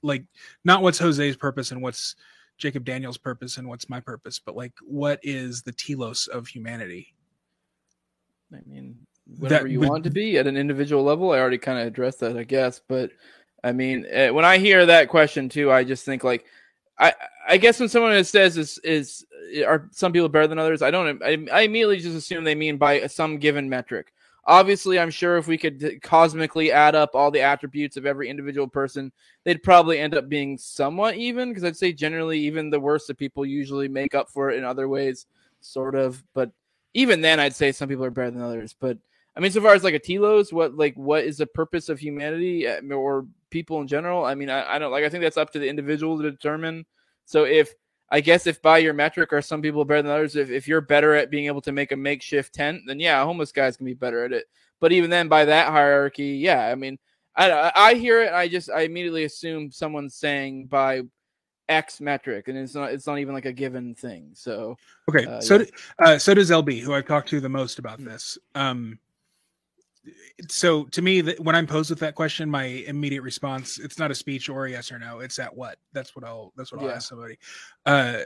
[0.02, 0.24] Like,
[0.64, 2.16] not what's Jose's purpose and what's
[2.58, 7.14] Jacob Daniel's purpose and what's my purpose, but like what is the telos of humanity?
[8.54, 8.96] I mean,
[9.38, 11.30] whatever That you would- want to be at an individual level.
[11.32, 12.80] I already kind of addressed that, I guess.
[12.86, 13.10] But
[13.64, 16.44] I mean, eh, when I hear that question too, I just think like,
[16.98, 17.14] I
[17.48, 19.24] I guess when someone says is is
[19.66, 21.22] are some people better than others, I don't.
[21.22, 24.12] I, I immediately just assume they mean by some given metric.
[24.44, 28.66] Obviously, I'm sure if we could cosmically add up all the attributes of every individual
[28.66, 29.12] person,
[29.44, 31.48] they'd probably end up being somewhat even.
[31.50, 34.64] Because I'd say generally, even the worst of people usually make up for it in
[34.64, 35.26] other ways,
[35.60, 36.22] sort of.
[36.34, 36.50] But
[36.94, 38.74] even then, I'd say some people are better than others.
[38.78, 38.98] But
[39.36, 41.98] I mean, so far as like a telos, what like what is the purpose of
[41.98, 44.24] humanity uh, or people in general?
[44.24, 45.04] I mean, I, I don't like.
[45.04, 46.84] I think that's up to the individual to determine.
[47.24, 47.74] So if
[48.10, 50.82] I guess if by your metric are some people better than others, if, if you're
[50.82, 53.94] better at being able to make a makeshift tent, then yeah, homeless guys can be
[53.94, 54.44] better at it.
[54.80, 56.98] But even then, by that hierarchy, yeah, I mean,
[57.34, 61.02] I I hear it, I just I immediately assume someone's saying by
[61.72, 64.30] X metric, and it's not it's not even like a given thing.
[64.34, 64.76] So
[65.08, 65.64] Okay, Uh, so yeah.
[65.64, 68.04] d- uh, so does LB, who I've talked to the most about Mm.
[68.04, 68.38] this.
[68.54, 68.98] Um,
[70.48, 74.10] so to me, that when I'm posed with that question, my immediate response it's not
[74.10, 75.20] a speech or a yes or no.
[75.20, 75.78] It's at what.
[75.92, 76.52] That's what I'll.
[76.56, 76.94] That's what I'll Yeah.
[76.94, 77.38] ask somebody.
[77.86, 78.22] Uh,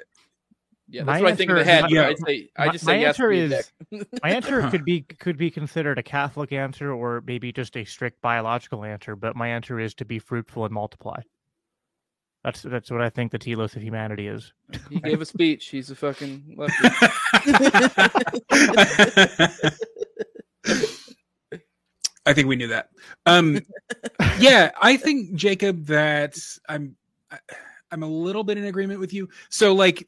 [0.88, 1.82] yeah, My that's what I think in the answer- head.
[1.82, 2.08] my- yeah.
[2.08, 3.08] I say I My- just say yes.
[3.08, 3.72] answer to is-
[4.22, 8.22] My answer could be could be considered a Catholic answer or maybe just a strict
[8.22, 11.20] biological answer, but my answer is to be fruitful and multiply.
[12.46, 14.52] That's that's what I think the telos of humanity is.
[14.88, 15.66] he gave a speech.
[15.66, 16.88] He's a fucking lefty.
[22.24, 22.90] I think we knew that.
[23.26, 23.58] Um,
[24.38, 26.38] yeah, I think Jacob that
[26.68, 26.94] I'm
[27.32, 27.38] I-
[27.90, 29.28] I'm a little bit in agreement with you.
[29.48, 30.06] So like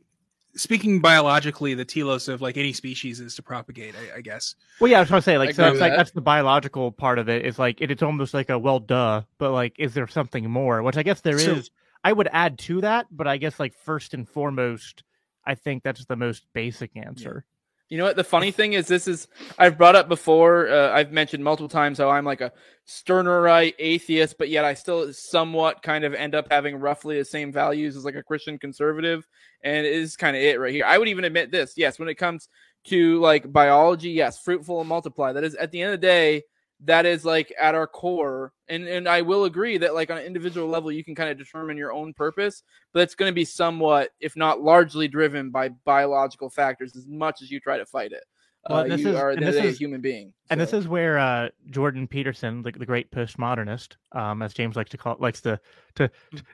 [0.55, 4.55] speaking biologically, the telos of like any species is to propagate, I, I guess.
[4.81, 5.97] Well, yeah, I was trying to say I like so agree it's with like that.
[5.97, 7.45] that's the biological part of it.
[7.45, 10.85] It's like it, it's almost like a well, duh, but like is there something more?
[10.85, 11.71] Which I guess there is.
[12.05, 15.03] I would add to that, but I guess like first and foremost,
[15.45, 17.45] I think that's the most basic answer.
[17.89, 18.17] You know what?
[18.17, 19.29] The funny thing is, this is
[19.59, 20.69] I've brought up before.
[20.69, 22.53] Uh, I've mentioned multiple times how I'm like a
[22.87, 27.51] Stirnerite atheist, but yet I still somewhat kind of end up having roughly the same
[27.51, 29.27] values as like a Christian conservative,
[29.65, 30.85] and it is kind of it right here.
[30.85, 31.75] I would even admit this.
[31.79, 32.49] Yes, when it comes
[32.89, 35.33] to like biology, yes, fruitful and multiply.
[35.33, 36.43] That is at the end of the day,
[36.85, 40.25] that is like at our core, and and I will agree that like on an
[40.25, 42.63] individual level, you can kind of determine your own purpose,
[42.93, 47.43] but it's going to be somewhat, if not largely, driven by biological factors as much
[47.43, 48.25] as you try to fight it.
[48.69, 49.79] Well, uh, this you is- are at and the end of this the day a
[49.79, 50.33] human being.
[50.51, 54.91] And this is where uh, Jordan Peterson, the, the great postmodernist, um, as James likes
[54.91, 55.61] to call likes to
[55.97, 56.11] to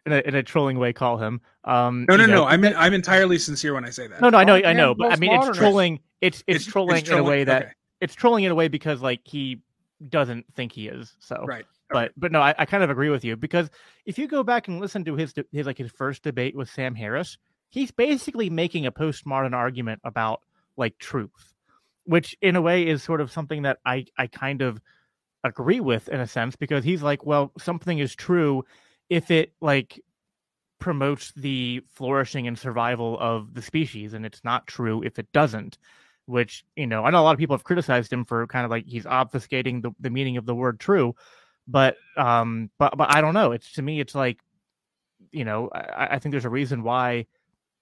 [0.06, 1.40] in a, in a trolling way call him.
[1.64, 2.44] Um, No, no, know, no.
[2.44, 4.20] I'm I'm entirely sincere when I say that.
[4.20, 6.00] no, no, I know, Oh, I know, but I mean, it's trolling.
[6.20, 9.20] It's it's, trolling, in a way that okay, it's trolling in a way because like
[9.24, 9.60] he
[10.08, 11.16] doesn't think he is.
[11.20, 11.64] So right.
[11.90, 13.70] but but no, I, I kind of agree with you because
[14.04, 16.94] if you go back and listen to his his like his first debate with Sam
[16.94, 17.38] Harris,
[17.70, 20.40] he's basically making a postmodern argument about
[20.76, 21.54] like truth,
[22.04, 24.80] which in a way is sort of something that I I kind of
[25.44, 28.64] agree with in a sense because he's like, well, something is true
[29.10, 30.00] if it like
[30.78, 35.78] promotes the flourishing and survival of the species and it's not true if it doesn't
[36.26, 38.70] which you know i know a lot of people have criticized him for kind of
[38.70, 41.14] like he's obfuscating the, the meaning of the word true
[41.66, 43.52] but um but but i don't know.
[43.52, 44.38] It's to me it's like
[45.32, 47.26] you know i, I think there's a reason why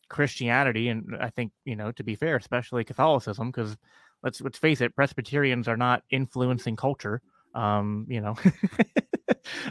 [0.08, 3.76] christianity and i think you know to be fair especially catholicism because
[4.22, 7.22] let's let's face it presbyterians are not influencing culture
[7.54, 8.36] um you know.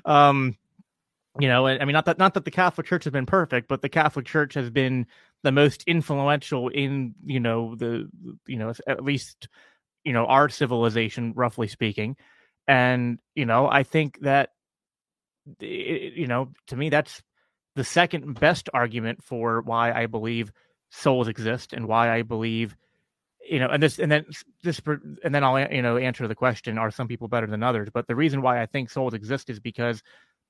[0.06, 0.58] Um
[1.40, 3.70] you know i I mean not that not that the catholic church has been perfect
[3.70, 5.06] but the catholic church has been
[5.44, 8.10] the most influential in you know the
[8.48, 9.48] you know at least
[10.04, 12.16] you know our civilization roughly speaking.
[12.68, 14.52] And you know i think that
[15.60, 17.22] you know to me that's
[17.76, 20.52] the second best argument for why i believe
[20.92, 22.76] souls exist and why i believe
[23.50, 24.26] you know and this and then
[24.64, 24.80] this
[25.24, 27.90] and then i'll you know answer the question are some people better than others?
[27.92, 30.04] But the reason why i think souls exist is because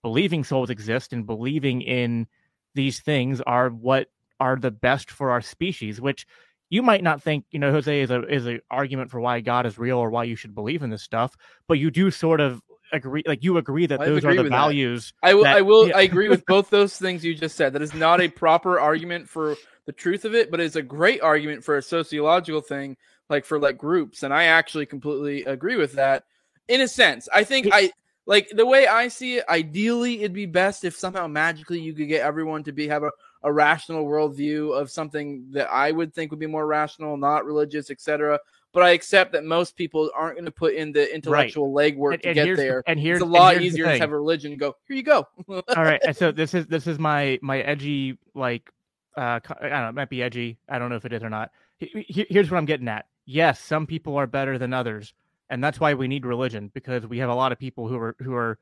[0.03, 2.27] believing souls exist and believing in
[2.75, 4.07] these things are what
[4.41, 6.25] are the best for our species which
[6.69, 9.65] you might not think you know jose is a is an argument for why god
[9.65, 11.35] is real or why you should believe in this stuff
[11.67, 12.61] but you do sort of
[12.93, 14.57] agree like you agree that I those agree are the with that.
[14.57, 15.43] values I will.
[15.43, 15.87] that- I will.
[15.87, 15.97] yeah.
[15.97, 17.71] I agree with both those things you just said.
[17.73, 21.21] That is not a proper argument for the truth of it, but it's a great
[21.21, 22.97] argument for a sociological thing,
[23.29, 24.23] like for like groups.
[24.23, 26.25] And I actually completely agree with that.
[26.67, 27.91] In a sense, I think I
[28.25, 29.45] like the way I see it.
[29.47, 33.11] Ideally, it'd be best if somehow magically you could get everyone to be have a,
[33.43, 37.89] a rational worldview of something that I would think would be more rational, not religious,
[37.89, 38.39] etc.
[38.73, 42.21] But I accept that most people aren't going to put in the intellectual legwork and,
[42.23, 42.83] to and get there.
[42.87, 45.27] and here's It's a lot here's easier to have a religion go, here you go.
[45.49, 48.69] all right and so this is this is my my edgy like
[49.17, 51.29] uh i don't know it might be edgy i don't know if it is or
[51.29, 55.13] not He- he- here's what i'm getting at yes some people are better than others
[55.49, 58.15] and that's why we need religion because we have a lot of people who are
[58.19, 58.57] who are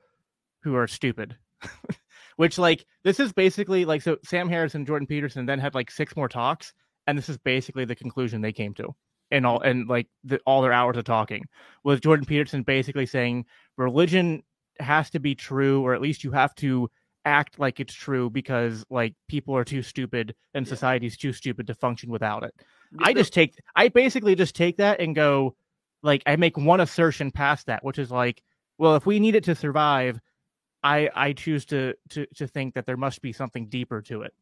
[0.61, 1.38] who are stupid.
[2.39, 5.91] Which like this is basically like so Sam Harris and Jordan Peterson then had like
[5.91, 6.71] six more talks,
[7.05, 8.95] and this is basically the conclusion they came to
[9.29, 11.43] in all and like the, all their hours of talking
[11.83, 13.43] was Jordan Peterson basically saying
[13.75, 14.41] religion
[14.79, 16.89] has to be true, or at least you have to
[17.25, 20.69] act like it's true because like people are too stupid and Yeah.
[20.69, 22.53] society's too stupid to function without it.
[22.93, 25.57] Yeah, I just take I basically just take that and go
[26.03, 28.41] like I make one assertion past that, which is like,
[28.77, 30.21] well, if we need it to survive,
[30.84, 34.34] I I choose to to to think that there must be something deeper to it.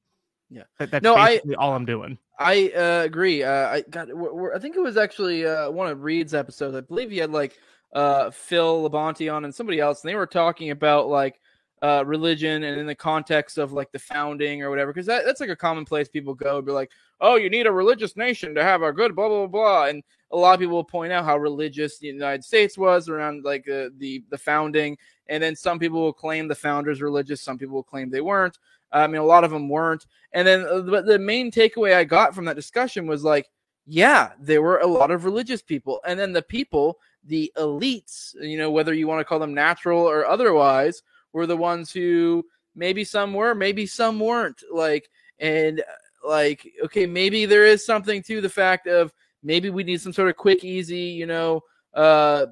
[0.49, 0.63] Yeah.
[0.79, 2.17] that, that's No, I- all I'm doing.
[2.39, 3.41] I uh, agree.
[3.43, 4.09] Uh, I got.
[4.55, 6.75] I think it was actually uh, one of Reed's episodes.
[6.75, 7.57] I believe he had like
[7.93, 11.41] uh, Phil Labonte on and somebody else, and they were talking about like
[11.81, 14.93] uh, religion and in the context of like the founding or whatever.
[14.93, 16.61] Because that, that's like a common place people go.
[16.61, 19.61] Be like, oh, you need a religious nation to have a good blah blah blah.
[19.61, 19.85] blah.
[19.87, 23.43] And a lot of people will point out how religious the United States was around
[23.43, 24.97] like uh, the the founding,
[25.27, 27.41] and then some people will claim the founders religious.
[27.41, 28.57] Some people will claim they weren't.
[28.91, 30.05] I mean, a lot of them weren't.
[30.31, 33.49] And then, uh, but the main takeaway I got from that discussion was like,
[33.85, 38.57] yeah, there were a lot of religious people, and then the people, the elites, you
[38.57, 41.03] know, whether you want to call them natural or otherwise,
[41.33, 44.61] were the ones who maybe some were, maybe some weren't.
[44.71, 45.09] Like,
[45.39, 49.13] and uh, like, okay, maybe there is something to the fact of
[49.47, 51.61] maybe we need some sort of quick, easy, you know,
[51.93, 52.45] uh,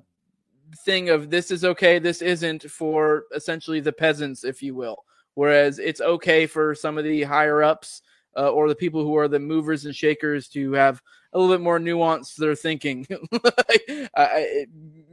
[0.85, 5.03] thing of this is okay, this isn't for essentially the peasants, if you will
[5.35, 8.01] whereas it's okay for some of the higher ups
[8.35, 11.01] uh, or the people who are the movers and shakers to have
[11.33, 13.05] a little bit more nuance to their thinking.
[13.33, 14.65] I, I,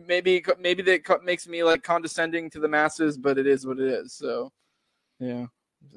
[0.07, 3.89] maybe maybe that makes me like condescending to the masses, but it is what it
[3.89, 4.15] is.
[4.15, 4.51] So,
[5.19, 5.47] yeah.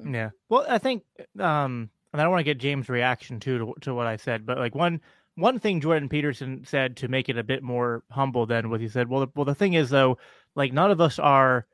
[0.04, 0.30] Yeah.
[0.48, 1.04] Well, I think
[1.38, 4.46] um and I don't want to get James' reaction too to, to what I said,
[4.46, 5.00] but like one
[5.36, 8.88] one thing Jordan Peterson said to make it a bit more humble than what he
[8.88, 9.08] said.
[9.08, 10.18] Well, the, well, the thing is though,
[10.54, 11.66] like none of us are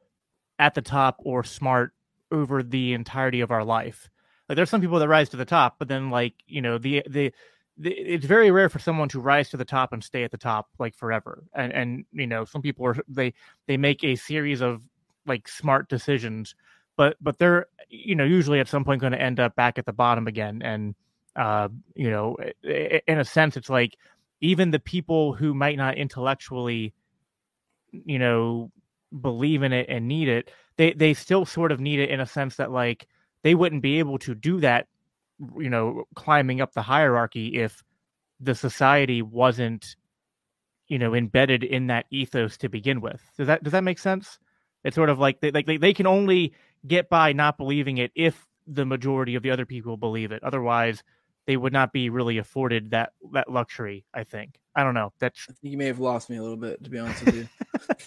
[0.59, 1.95] at the top or smart
[2.31, 4.11] over the entirety of our life.
[4.49, 7.03] Like there's some people that rise to the top, but then like you know the
[7.09, 7.33] the.
[7.79, 10.37] the it's very rare for someone to rise to the top and stay at the
[10.37, 11.43] top like forever.
[11.55, 13.33] And and you know some people are they
[13.67, 14.83] they make a series of
[15.27, 16.55] like smart decisions
[16.97, 19.87] but but they're you know usually at some point going to end up back at
[19.87, 20.95] the bottom again and
[21.37, 23.97] uh you know in a sense it's like
[24.41, 26.93] even the people who might not intellectually
[27.91, 28.71] you know
[29.21, 32.27] believe in it and need it they they still sort of need it in a
[32.27, 33.07] sense that like
[33.43, 34.87] they wouldn't be able to do that
[35.59, 37.83] you know climbing up the hierarchy if
[38.41, 39.97] the society wasn't
[40.89, 44.39] you know embedded in that ethos to begin with does that does that make sense
[44.85, 46.53] it's sort of like they like they, they can only
[46.87, 50.43] get by not believing it if the majority of the other people believe it.
[50.43, 51.03] Otherwise,
[51.47, 54.05] they would not be really afforded that that luxury.
[54.15, 54.59] I think.
[54.75, 55.13] I don't know.
[55.19, 57.49] That's you may have lost me a little bit, to be honest with you.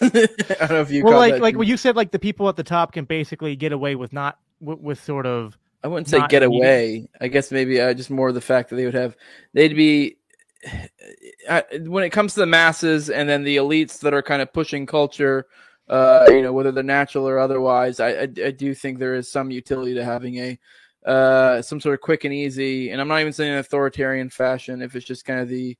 [0.00, 2.48] I don't know if you well, like that like when you said like the people
[2.48, 5.56] at the top can basically get away with not with, with sort of
[5.86, 7.08] I wouldn't say get needing- away.
[7.20, 9.16] I guess maybe uh, just more the fact that they would have,
[9.52, 10.16] they'd be,
[11.48, 14.52] uh, when it comes to the masses and then the elites that are kind of
[14.52, 15.46] pushing culture,
[15.88, 19.30] uh, you know, whether they're natural or otherwise, I, I, I do think there is
[19.30, 20.58] some utility to having a,
[21.06, 24.82] uh, some sort of quick and easy, and I'm not even saying an authoritarian fashion.
[24.82, 25.76] If it's just kind of the,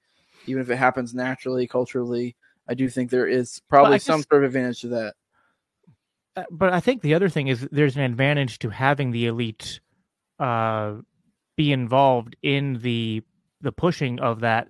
[0.47, 2.37] even if it happens naturally, culturally,
[2.69, 5.15] I do think there is probably some guess- sort of advantage to that.
[6.37, 9.81] Uh, but I think the other thing is there's an advantage to having the elite
[10.39, 10.97] uh,
[11.57, 13.23] be involved in the
[13.63, 14.69] the pushing of that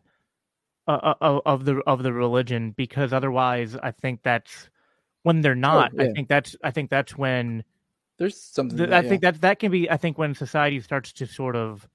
[0.86, 4.70] uh, uh, of the of the religion because otherwise I think that's
[5.24, 5.92] when they're not.
[5.98, 6.12] I yeah.
[6.12, 7.64] think that's I think that's when
[8.18, 8.78] There's something.
[8.78, 11.56] th- I that, think that that can be I think when society starts to sort
[11.56, 11.88] of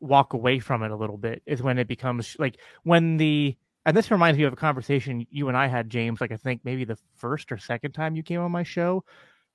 [0.00, 3.96] walk away from it a little bit is when it becomes like when the and
[3.96, 6.84] this reminds me of a conversation you and I had James like I think maybe
[6.84, 9.04] the first or second time you came on my show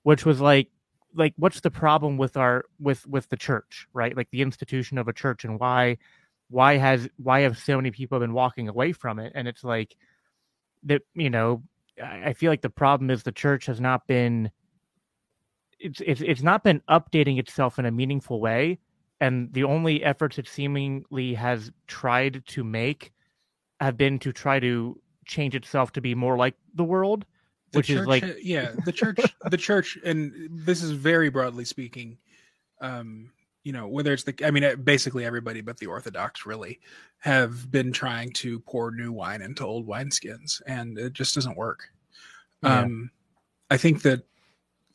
[0.04, 0.70] which was like
[1.16, 5.08] like what's the problem with our with with the church right like the institution of
[5.08, 5.98] a church and why
[6.50, 9.96] why has why have so many people been walking away from it and it's like
[10.84, 11.64] that you know
[12.04, 14.52] I feel like the problem is the church has not been
[15.86, 18.80] it's it's it's not been updating itself in a meaningful way
[19.22, 23.14] and the only efforts it seemingly has tried to make
[23.80, 27.26] have been to try to change itself to be more like the world
[27.72, 29.20] The which is like uh, yeah the church
[29.52, 32.18] the church and this is very broadly speaking
[32.82, 33.32] um
[33.64, 36.80] you know whether it's the i mean uh, basically everybody but the orthodox really
[37.20, 41.90] have been trying to pour new wine into old wineskins and it just doesn't work
[42.62, 42.82] Yeah.
[42.82, 43.10] um
[43.70, 44.24] i think that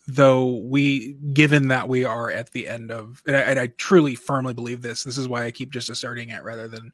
[0.09, 4.15] though we given that we are at the end of and I, and I truly
[4.15, 6.93] firmly believe this this is why i keep just asserting it rather than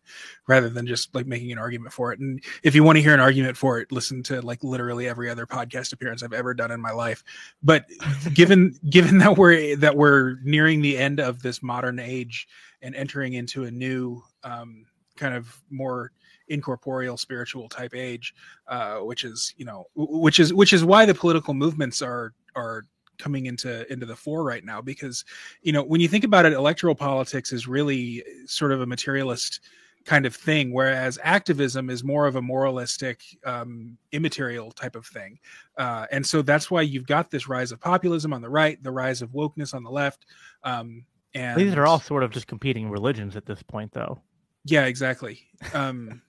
[0.48, 2.18] rather than just like making an argument for it.
[2.18, 5.30] And if you want to hear an argument for it listen to like literally every
[5.30, 7.22] other podcast appearance i've ever done in my life.
[7.62, 7.86] But
[8.34, 12.48] given given that we're that we're nearing the end of this modern age
[12.82, 14.84] and entering into a new um
[15.16, 16.12] kind of more
[16.48, 18.34] incorporeal spiritual type age
[18.68, 22.84] uh which is you know which is which is why the political movements are are
[23.18, 25.24] coming into into the fore right now because
[25.62, 29.60] you know when you think about it electoral politics is really sort of a materialist
[30.04, 35.38] kind of thing whereas activism is more of a moralistic um, immaterial type of thing
[35.78, 38.90] uh, and so that's why you've got this rise of populism on the right the
[38.92, 40.26] rise of wokeness on the left
[40.62, 41.04] um,
[41.34, 44.20] and These are all sort of just competing religions at this point, though.
[44.64, 45.40] yeah exactly
[45.74, 46.22] um,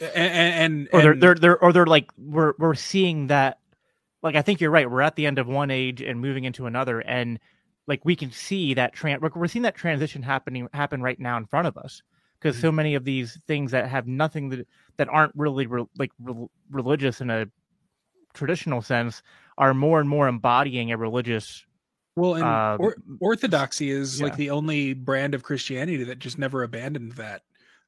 [0.00, 3.58] and, and, Or they're and- they're they're or they're like we're we're seeing that.
[4.22, 4.90] Like I think you're right.
[4.90, 7.38] We're at the end of one age and moving into another, and
[7.86, 11.46] like we can see that tran we're, seeing that transition happening happen right now in
[11.46, 12.02] front of us
[12.38, 14.66] because so many of these things that have nothing that
[14.96, 17.46] that aren't really re, like re, religious in a
[18.32, 19.22] traditional sense
[19.58, 21.66] are more and more embodying a religious
[22.16, 26.62] Well, and Uh, or, orthodoxy is like the only brand of Christianity that just never
[26.62, 27.42] abandoned that.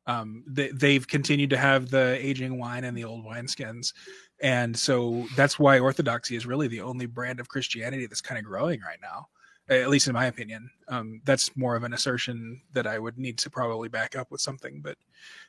[0.06, 3.92] Um, they, they've continued to have the aging wine and the old wineskins,
[4.40, 8.44] and so that's why orthodoxy is really the only brand of Christianity that's kind of
[8.44, 9.28] growing right now.
[9.68, 13.38] At least in my opinion, um, that's more of an assertion that I would need
[13.38, 14.96] to probably back up with something, but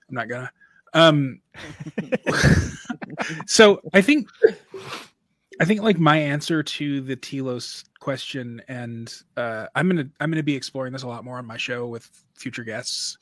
[0.07, 0.51] I'm not gonna.
[0.93, 1.41] Um,
[3.47, 4.27] so I think
[5.59, 10.43] I think like my answer to the Telos question, and uh, I'm gonna I'm gonna
[10.43, 13.17] be exploring this a lot more on my show with future guests.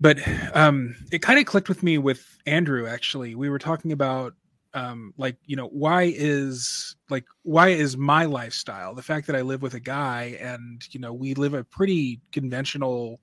[0.00, 0.18] But
[0.56, 2.86] um, it kind of clicked with me with Andrew.
[2.86, 4.34] Actually, we were talking about
[4.72, 9.40] um, like you know why is like why is my lifestyle the fact that I
[9.40, 13.20] live with a guy and you know we live a pretty conventional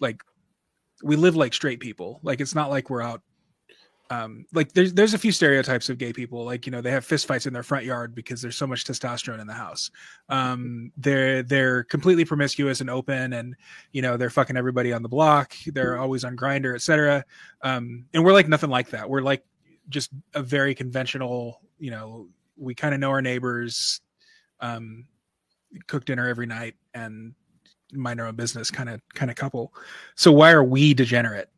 [0.00, 0.22] like
[1.02, 2.20] we live like straight people.
[2.22, 3.22] Like it's not like we're out
[4.10, 7.04] um like there's there's a few stereotypes of gay people like you know they have
[7.04, 9.90] fist fights in their front yard because there's so much testosterone in the house.
[10.28, 13.56] Um they're they're completely promiscuous and open and
[13.92, 15.54] you know they're fucking everybody on the block.
[15.66, 17.24] They're always on Grindr etc
[17.62, 19.08] um and we're like nothing like that.
[19.08, 19.44] We're like
[19.88, 24.00] just a very conventional you know we kind of know our neighbors
[24.60, 25.06] um
[25.86, 27.34] cook dinner every night and
[27.92, 29.72] mind our own business kind of kind of couple.
[30.14, 31.48] So why are we degenerate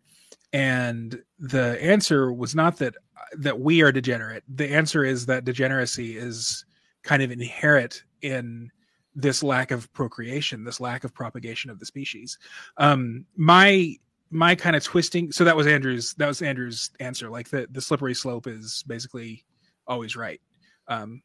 [0.57, 2.95] and the answer was not that
[3.37, 4.43] that we are degenerate.
[4.49, 6.65] The answer is that degeneracy is
[7.03, 8.71] kind of inherent in
[9.15, 12.39] this lack of procreation this lack of propagation of the species.
[12.79, 13.97] Um my
[14.31, 17.29] my kind of twisting so that was andrew's that was andrew's answer.
[17.29, 19.45] Like the the slippery slope is basically
[19.87, 20.41] always right.
[20.89, 21.21] Um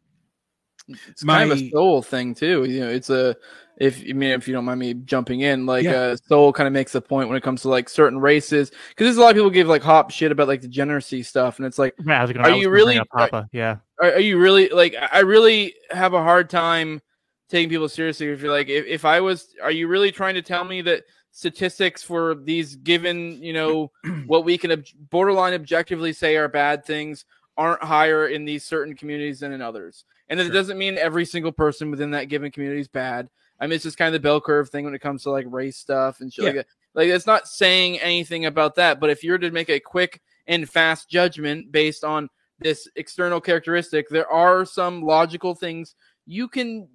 [1.07, 2.65] It's kind of a Sowell thing too.
[2.65, 3.35] You know, it's a
[3.77, 5.91] if I mean if you don't mind me jumping in, like Yeah.
[5.91, 9.05] uh, Sowell kind of makes a point when it comes to like certain races because
[9.05, 11.79] there's a lot of people give like hop shit about like degeneracy stuff, and it's
[11.79, 13.49] like Yeah, gonna, Are you really- up Papa?
[13.51, 17.01] Yeah, are, are you really like I I really have a hard time
[17.49, 20.41] taking people seriously if you're like if, if i was are you really trying to
[20.41, 23.91] tell me that statistics for these given you know
[24.25, 27.25] what we can ob- borderline objectively say are bad things
[27.57, 31.51] aren't higher in these certain communities than in others and it doesn't mean every single
[31.51, 33.29] person within that given community is bad
[33.59, 35.45] i mean it's just kind of the bell curve thing when it comes to like
[35.49, 36.61] race stuff and shit like Yeah.
[36.61, 40.21] that like it's not saying anything about that but if you're to make a quick
[40.47, 42.29] and fast judgment based on
[42.59, 45.95] this external characteristic, there are some logical things
[46.25, 46.87] you can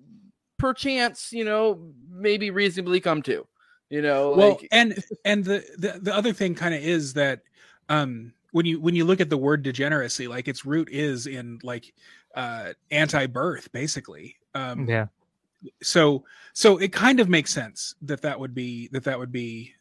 [0.59, 3.47] perchance, you know, maybe reasonably come to.
[3.91, 7.43] You know, well like and and the, the the other thing kind of is that
[7.89, 11.59] um when you when you look at the word degeneracy like its root is in
[11.62, 11.92] like
[12.34, 14.36] uh anti-birth basically.
[14.55, 15.07] Um yeah.
[15.82, 19.72] so so it kind of makes sense that that would be that that would be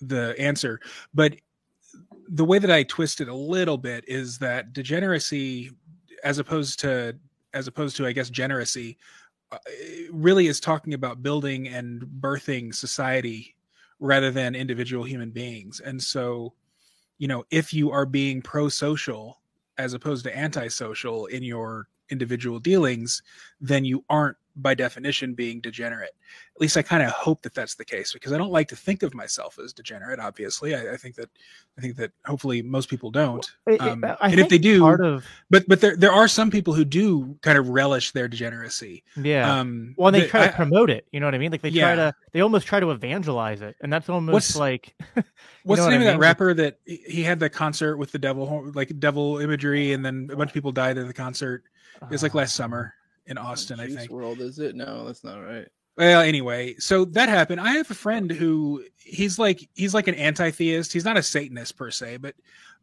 [0.00, 0.80] the answer.
[1.14, 1.36] But
[2.28, 5.70] the way that i twist it a little bit is that degeneracy
[6.24, 7.14] as opposed to
[7.52, 8.96] as opposed to i guess generacy
[9.52, 9.58] uh,
[10.10, 13.54] really is talking about building and birthing society
[14.02, 15.80] rather than individual human beings.
[15.80, 16.54] And so
[17.22, 19.40] you know if you are being pro-social
[19.78, 23.22] as opposed to antisocial in your individual dealings
[23.60, 26.10] then you aren't by definition being degenerate
[26.54, 28.76] at least i kind of hope that that's the case because i don't like to
[28.76, 31.30] think of myself as degenerate obviously i, I think that
[31.78, 33.50] i think that hopefully most people don't
[33.80, 36.84] um, and if they do part of but but there there are some people who
[36.84, 39.60] do kind of relish their degeneracy yeah.
[39.60, 41.06] um well, and they that try to I- promote it.
[41.12, 41.52] You know what I mean?
[41.52, 41.94] Like they Yeah.
[41.94, 45.28] try to, they almost try to evangelize it, and that's almost What's- like What's the
[45.64, 48.98] what I name of that rapper that he had the concert with the devil, like
[48.98, 51.64] devil imagery, and then a bunch of people died at the concert?
[52.02, 52.94] It was like last summer.
[53.26, 54.10] In Austin, I Juice think.
[54.10, 54.74] World is it?
[54.74, 55.66] No, that's not right.
[55.96, 57.60] Well, anyway, so that happened.
[57.60, 60.92] I have a friend who he's like he's like an anti-theist.
[60.92, 62.34] He's not a Satanist per se, but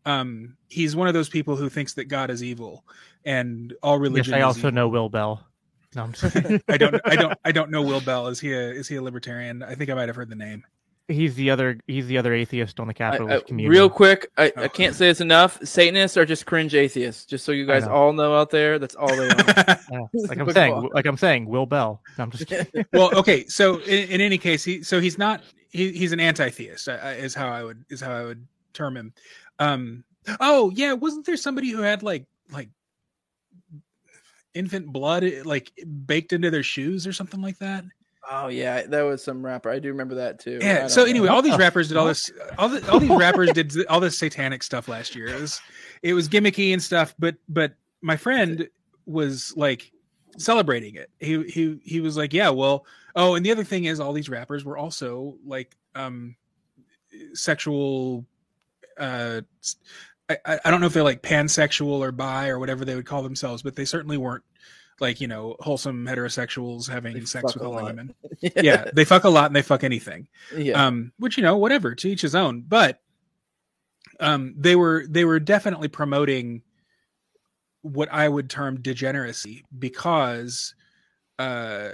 [0.05, 2.85] um he's one of those people who thinks that God is evil
[3.25, 4.29] and all Yes.
[4.29, 4.71] I also evil.
[4.71, 5.43] know Will Bell.
[5.95, 6.61] No, I'm just kidding.
[6.69, 8.27] I don't I don't I don't know Will Bell.
[8.27, 9.63] Is he a is he a libertarian?
[9.63, 10.63] I think I might have heard the name.
[11.09, 13.77] He's the other he's the other atheist on the I- I- capitalist community.
[13.77, 14.63] real quick, I, Oh.
[14.63, 15.59] I can't say this enough.
[15.65, 17.25] Satanists are just cringe atheists.
[17.25, 17.91] Just so you guys know.
[17.91, 19.79] all know out there, that's all they are.
[20.13, 22.01] Like I'm saying, like I'm saying, Will Bell.
[22.17, 22.85] No, I'm just kidding.
[22.93, 23.45] well, okay.
[23.47, 25.41] So in, in any case, he so he's not
[25.71, 28.95] he, he's an anti-theist I- I- is how I would is how I would term
[28.95, 29.13] him.
[29.59, 30.03] Um.
[30.39, 32.69] Oh yeah, wasn't there somebody who had like like
[34.53, 35.71] infant blood like
[36.05, 37.83] baked into their shoes or something like that?
[38.29, 39.69] Oh yeah, that was some rapper.
[39.69, 40.59] I do remember that too.
[40.61, 40.87] Yeah.
[40.87, 41.09] So know.
[41.09, 42.31] anyway, all these rappers did all this.
[42.57, 45.27] All the, all these rappers did all this satanic stuff last year.
[45.27, 45.61] It was
[46.03, 47.15] it was gimmicky and stuff.
[47.19, 48.67] But but my friend
[49.05, 49.91] was like
[50.37, 51.09] celebrating it.
[51.19, 54.29] He he he was like, yeah, well, oh, and the other thing is, all these
[54.29, 56.35] rappers were also like um
[57.33, 58.25] sexual.
[58.97, 59.77] Uh, s-
[60.29, 63.05] I I I don't know if they're like pansexual or bi or whatever they would
[63.05, 64.43] call themselves, but they certainly weren't
[65.01, 68.13] like you know wholesome heterosexuals having sex with a other women.
[68.41, 70.85] Yeah, they fuck a lot and they fuck anything yeah.
[70.87, 73.01] um which you know whatever to each his own but
[74.19, 76.61] um they were they were definitely promoting
[77.81, 80.73] what i would term degeneracy because
[81.37, 81.89] uh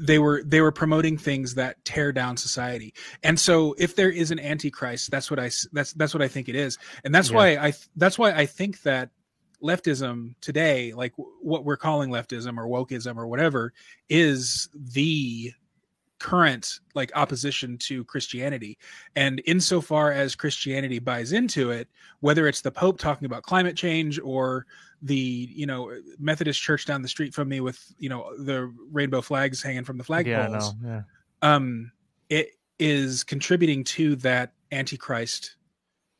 [0.00, 2.94] they were they were promoting things that tear down society
[3.24, 6.48] and so if there is an antichrist that's what i that's that's what i think
[6.48, 7.36] it is and that's Yeah.
[7.36, 9.10] why i that's why i think that
[9.62, 13.72] leftism today like w- what we're calling leftism or wokeism or whatever
[14.08, 15.52] is the
[16.18, 18.78] current like opposition to Christianity.
[19.14, 21.88] And insofar as Christianity buys into it,
[22.20, 24.66] whether it's the Pope talking about climate change or
[25.02, 29.20] the you know Methodist church down the street from me with you know the rainbow
[29.20, 31.02] flags hanging from the flagpoles, yeah, yeah.
[31.42, 31.92] um,
[32.30, 35.56] it is contributing to that antichrist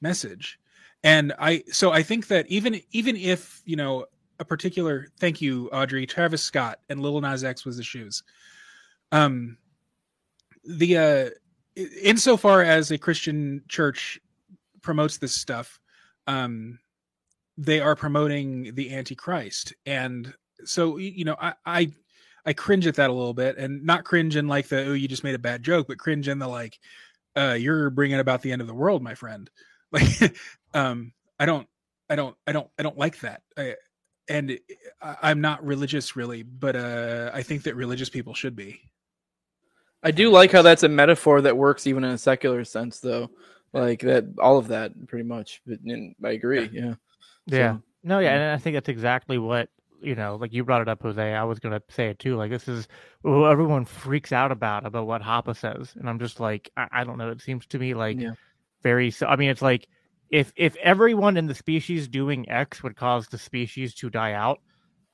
[0.01, 0.59] message.
[1.07, 4.07] And I so I think that even even if you know
[4.41, 8.25] a particular thank you Audrey Travis Scott and Lil Nas X was the shoes.
[9.13, 9.57] Um,
[10.65, 14.19] the uh, insofar as a Christian church
[14.83, 15.79] promotes this stuff,
[16.27, 16.77] um,
[17.57, 20.35] they are promoting the Antichrist, and
[20.65, 21.93] so you know I I
[22.47, 25.07] I cringe at that a little bit, and not cringe in like the oh you
[25.07, 26.81] just made a bad joke, but cringe in the like
[27.37, 29.49] uh, you're bringing about the end of the world, my friend.
[29.93, 30.37] Like,
[30.75, 31.67] um, I don't,
[32.11, 33.43] I don't, I don't, I don't like that.
[33.57, 33.77] I,
[34.29, 34.59] and
[35.01, 38.81] I, I'm not religious really, but uh, I think that religious people should be.
[40.03, 43.31] I do like how that's a metaphor that works even in a secular sense, though.
[43.73, 45.63] Like that, all of that, pretty much.
[45.67, 46.69] But and I agree.
[46.73, 46.95] Yeah.
[47.47, 47.75] Yeah.
[47.75, 48.35] So, No, yeah, yeah.
[48.35, 49.69] and I think that's exactly what
[50.01, 50.37] you know.
[50.37, 51.35] Like you brought it up, Jose.
[51.35, 52.37] I was gonna say it too.
[52.37, 52.89] Like this is
[53.23, 57.05] what everyone freaks out about about what Hoppe says, and I'm just like, I, I
[57.05, 57.31] don't know.
[57.31, 58.35] It seems to me like Yeah.
[58.83, 59.11] Very.
[59.11, 59.89] So, I mean, it's like
[60.31, 64.61] if if everyone in the species doing X would cause the species to die out,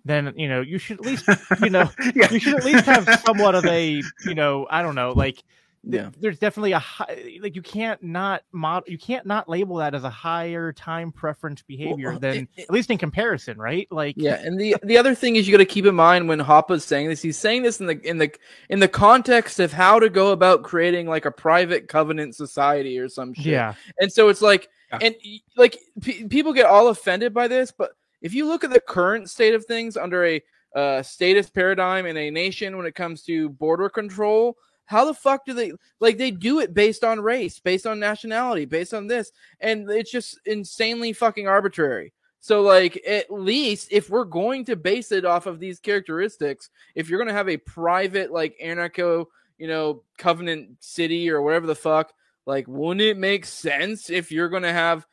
[0.04, 1.28] then you know you should at least
[1.60, 4.94] you know yeah, you should at least have somewhat of a you know I don't
[4.94, 5.42] know like
[5.84, 6.10] Yeah.
[6.20, 10.04] there's definitely a high like you can't not model you can't not label that as
[10.04, 14.14] a higher time preference behavior Well, than it- it- at least in comparison right like
[14.16, 16.84] Yeah, and the the other thing is you got to keep in mind when Hoppe's
[16.84, 18.30] saying this, he's saying this in the in the
[18.68, 23.08] in the context of how to go about creating like a private covenant society or
[23.08, 23.46] some shit.
[23.46, 24.98] yeah And so it's like, Yeah.
[25.02, 25.14] and
[25.56, 27.90] like p- people get all offended by this, but
[28.20, 30.40] if you look at the current state of things under a
[30.76, 34.56] uh, statist paradigm in a nation when it comes to border control,
[34.92, 38.66] how the fuck do they like they do it based on race, based on nationality,
[38.66, 42.12] based on this, and it's just insanely fucking arbitrary.
[42.40, 47.08] So like at least if we're going to base it off of these characteristics, if
[47.08, 49.24] you're going to have a private like anarcho,
[49.56, 52.12] you know, covenant city or whatever the fuck,
[52.44, 55.06] like wouldn't it make sense if you're going to have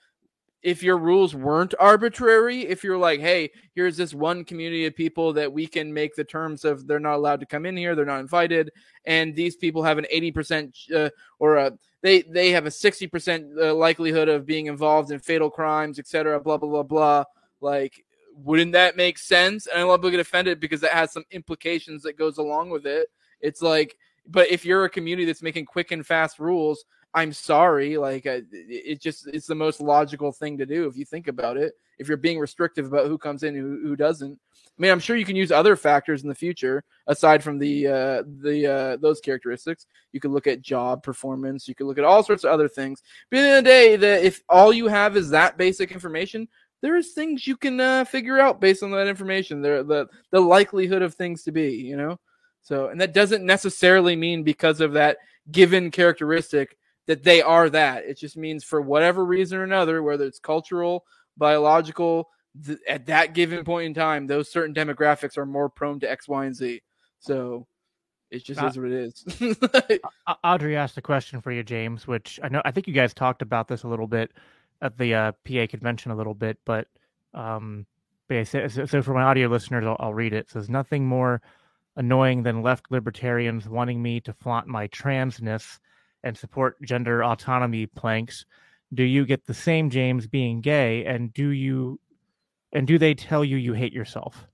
[0.61, 5.31] if your rules weren't arbitrary, if you're like, hey, here's this one community of people
[5.33, 8.05] that we can make the terms of they're not allowed to come in here, they're
[8.05, 8.71] not invited,
[9.05, 11.09] and these people have an 80% uh,
[11.39, 11.71] or a
[12.01, 16.39] they they have a 60% uh, likelihood of being involved in fatal crimes, etc.
[16.39, 17.23] Blah blah blah blah.
[17.61, 18.05] Like,
[18.35, 19.67] wouldn't that make sense?
[19.67, 22.85] And I love people get offended because that has some implications that goes along with
[22.85, 23.07] it.
[23.41, 27.97] It's like, but if you're a community that's making quick and fast rules, I'm sorry.
[27.97, 31.57] Like, uh, it just it's the most logical thing to do if you think about
[31.57, 31.73] it.
[31.97, 34.39] If you're being restrictive about who comes in, who who doesn't.
[34.53, 37.87] I mean, I'm sure you can use other factors in the future aside from the
[37.87, 39.87] uh, the uh, those characteristics.
[40.13, 41.67] You could look at job performance.
[41.67, 43.01] You could look at all sorts of other things.
[43.29, 46.47] But at the the day, the, if all you have is that basic information,
[46.81, 49.61] there is things you can uh, figure out based on that information.
[49.61, 52.19] There, the the likelihood of things to be, you know.
[52.61, 55.17] So, and that doesn't necessarily mean because of that
[55.51, 56.77] given characteristic
[57.09, 58.05] that they are that.
[58.05, 61.05] It just means for whatever reason or another, whether it's cultural,
[61.37, 62.29] biological,
[62.63, 66.27] th- at that given point in time, those certain demographics are more prone to X,
[66.27, 66.81] Y, and Z.
[67.19, 67.65] So
[68.29, 69.57] it just Uh, is what it is.
[70.43, 73.41] Audrey asked a question for you, James, which I know I think you guys talked
[73.41, 74.31] about this a little bit
[74.81, 76.87] at the uh, PA convention a little bit, but
[77.33, 77.87] um,
[78.27, 80.37] but yeah, so, so- so for my audio listeners, I'll, I'll read it.
[80.45, 81.41] It says nothing more
[81.95, 85.79] annoying than left libertarians wanting me to flaunt my transness
[86.23, 88.45] and support gender autonomy planks.
[88.93, 91.99] Do you get the same, James, being gay, and do you
[92.71, 94.45] and do they tell you you hate yourself?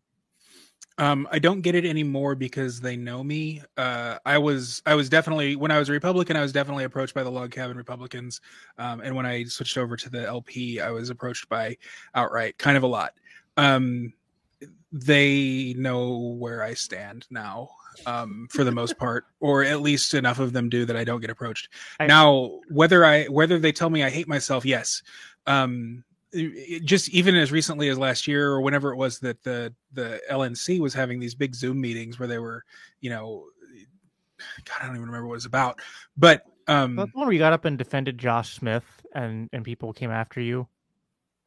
[0.98, 3.62] Um, I don't get it anymore because they know me.
[3.76, 7.14] Uh, I was I was definitely when I was a Republican, I was definitely approached
[7.14, 8.40] by the log cabin Republicans,
[8.78, 11.78] um, and when I switched over to the LP, I was approached by
[12.14, 13.14] outright, kind of a lot.
[13.58, 14.14] Um,
[14.92, 17.70] they know where I stand now,
[18.06, 21.22] um, for the most part, or at least enough of them do that I don't
[21.22, 21.70] get approached.
[22.00, 25.02] I- now, whether I whether they tell me I hate myself, yes.
[25.48, 29.74] Um, it- just even as recently as last year or whenever it was that the
[29.94, 32.64] the LNC was having these big Zoom meetings where they were,
[33.02, 33.46] you know,
[34.66, 35.80] God, I don't even remember what it was about,
[36.18, 39.64] but um, That's the one where you got up and defended Josh Smith, and and
[39.64, 40.68] people came after you.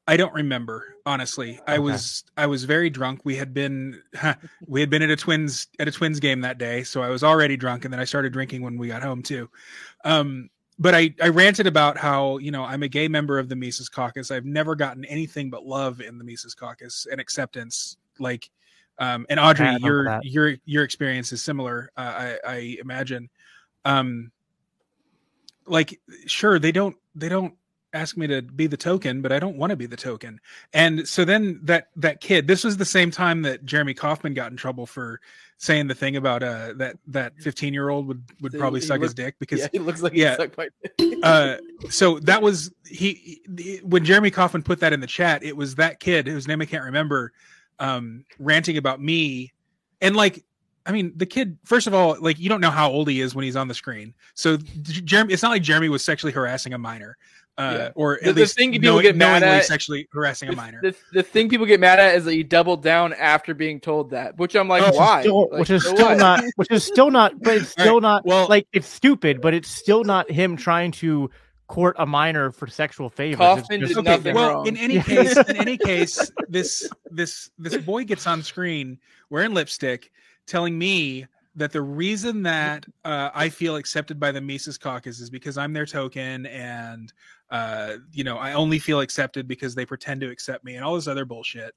[0.08, 1.60] I don't remember honestly.
[1.66, 1.80] I Okay.
[1.80, 3.20] was I was very drunk.
[3.24, 4.02] We had been
[4.66, 7.22] we had been at a twins at a twins game that day, so I was
[7.22, 9.50] already drunk, and then I started drinking when we got home too.
[10.04, 10.48] Um,
[10.78, 13.90] but I I ranted about how you know I'm a gay member of the Mises
[13.90, 14.30] Caucus.
[14.30, 17.98] I've never gotten anything but love in the Mises Caucus and acceptance.
[18.18, 18.50] Like,
[18.98, 20.24] um, and Audrey, your that.
[20.24, 21.90] your your experience is similar.
[21.96, 23.28] Uh, I I imagine.
[23.84, 24.32] Um,
[25.66, 27.54] like sure they don't they don't
[27.98, 30.40] ask me to be the token but i don't want to be the token.
[30.72, 34.50] And so then that that kid this was the same time that Jeremy Kauffman got
[34.50, 35.20] in trouble for
[35.56, 39.00] saying the thing about uh that that 15 year old would would So probably suck
[39.00, 40.30] his dick because yeah, he looks like yeah.
[40.30, 40.68] he's sucked by
[41.22, 41.56] uh
[41.90, 45.74] so that was he, he when Jeremy Kauffman put that in the chat it was
[45.76, 47.32] that kid whose name i can't remember
[47.78, 49.52] um ranting about me.
[50.00, 50.44] And like
[50.86, 53.34] i mean the kid first of all like you don't know how old he is
[53.34, 54.14] when he's on the screen.
[54.34, 57.16] So jeremy it's not like jeremy was sexually harassing a minor
[57.58, 57.88] uh Yeah.
[57.94, 60.80] or at The- the least thing people knowing- get mad at- sexually harassing a minor
[60.82, 64.10] the, the thing people get mad at is that you double down after being told
[64.10, 65.20] that, which I'm like, Oh, why?
[65.22, 66.18] Still- Like, which is so still what?
[66.18, 69.52] not which is still not but it's still right, not well- like it's stupid but
[69.54, 71.30] it's still not him trying to
[71.66, 74.66] court a minor for sexual favors It's Kauffman just- did okay, nothing well, wrong.
[74.66, 78.98] in any case, in any case, this this this boy gets on screen
[79.30, 80.10] wearing lipstick,
[80.46, 81.26] telling me
[81.56, 85.72] that the reason that uh, I feel accepted by the Mises Caucus is because I'm
[85.72, 87.12] their token, and
[87.50, 90.94] uh, you know I only feel accepted because they pretend to accept me, and all
[90.94, 91.74] this other bullshit.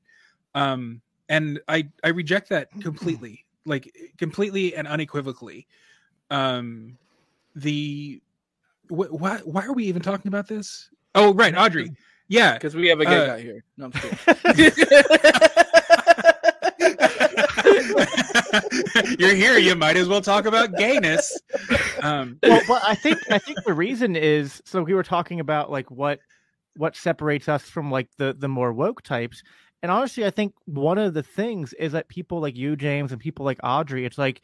[0.54, 5.68] Um, and I I reject that completely, like completely and unequivocally.
[6.30, 6.98] Um,
[7.56, 8.22] the
[8.90, 10.90] wh- why why are we even talking about this?
[11.16, 11.92] Oh, right, Audrey.
[12.28, 13.64] Yeah, because we have a gay Uh, guy here.
[13.78, 15.02] No, I'm just kidding.
[19.20, 19.58] You're here.
[19.58, 21.40] You might as well talk about gayness.
[22.02, 25.72] Um, well, but I think I think the reason is so we were talking about
[25.72, 26.20] like what
[26.76, 29.44] what separates us from like the the more woke types.
[29.84, 33.20] And honestly, I think one of the things is that people like you, James, and
[33.20, 34.42] people like Audrey, it's like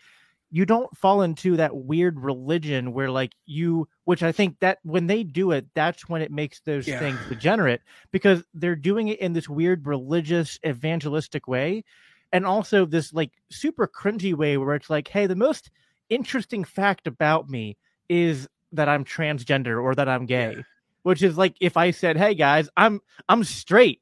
[0.49, 5.07] you don't fall into that weird religion where like you which I think that when
[5.07, 6.99] they do it, that's when it makes those Yeah.
[6.99, 7.81] things degenerate
[8.11, 11.83] because they're doing it in this weird religious evangelistic way.
[12.33, 15.69] And also this like super cringy way where it's like, hey, the most
[16.09, 17.77] interesting fact about me
[18.09, 20.53] is that I'm transgender or that I'm gay.
[20.57, 20.61] Yeah.
[21.03, 22.99] Which is like if I said, "Hey guys, I'm
[23.29, 24.01] I'm straight."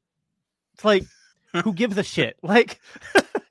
[0.74, 1.04] It's like
[1.62, 2.36] who gives a shit?
[2.42, 2.80] Like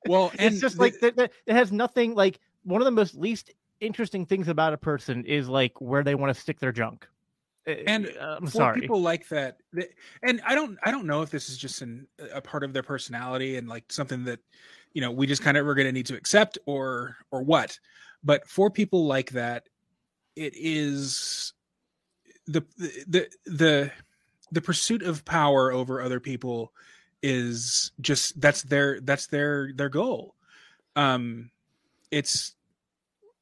[0.07, 3.15] well, it's just the- like that, that- it has nothing like one of the most
[3.15, 7.07] least interesting things about a person is like where they want to stick their junk.
[7.67, 8.81] Uh, And uh, I'm for sorry.
[8.81, 9.89] people like that, that-
[10.23, 12.83] and I don't, I don't know if this is just an, a part of their
[12.83, 14.39] personality and like something that,
[14.93, 17.79] you know, we just kind of we're going to need to accept or or what.
[18.23, 19.67] But for people like that,
[20.35, 21.53] it is
[22.47, 23.91] the the the
[24.51, 26.71] the pursuit of power over other people
[27.21, 30.35] is just that's their that's their their goal.
[30.95, 31.51] Um,
[32.11, 32.54] it's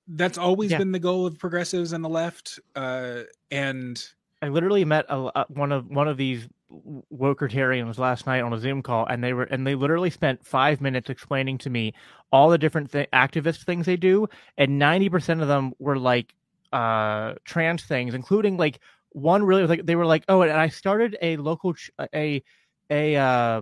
[0.07, 0.77] that's always Yeah.
[0.79, 2.59] been the goal of progressives and the left.
[2.75, 3.21] Uh,
[3.51, 4.03] and
[4.41, 6.47] I literally met a, a- one of one of these
[7.13, 10.81] wokertarians last night on a Zoom call, and they were and they literally spent five
[10.81, 11.93] minutes explaining to me
[12.31, 14.27] all the different th- activist things they do,
[14.57, 16.33] and ninety percent of them were like
[16.73, 18.79] uh trans things, including like
[19.11, 22.43] one really was like they were like, oh, and I started a local ch- a
[22.89, 23.61] a uh,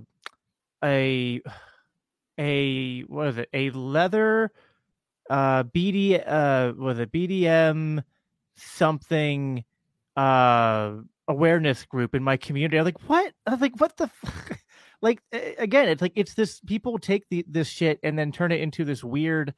[0.84, 1.42] a
[2.40, 3.50] a what is it?
[3.54, 4.52] A leather
[5.30, 8.04] uh BD uh was a BDM
[8.56, 9.64] something
[10.18, 10.94] uh
[11.28, 12.78] awareness group in my community.
[12.78, 13.34] I'm like, what?
[13.48, 14.60] I was like, what the f-?
[15.02, 18.60] like again, it's like it's this people take the this shit and then turn it
[18.60, 19.54] into this weird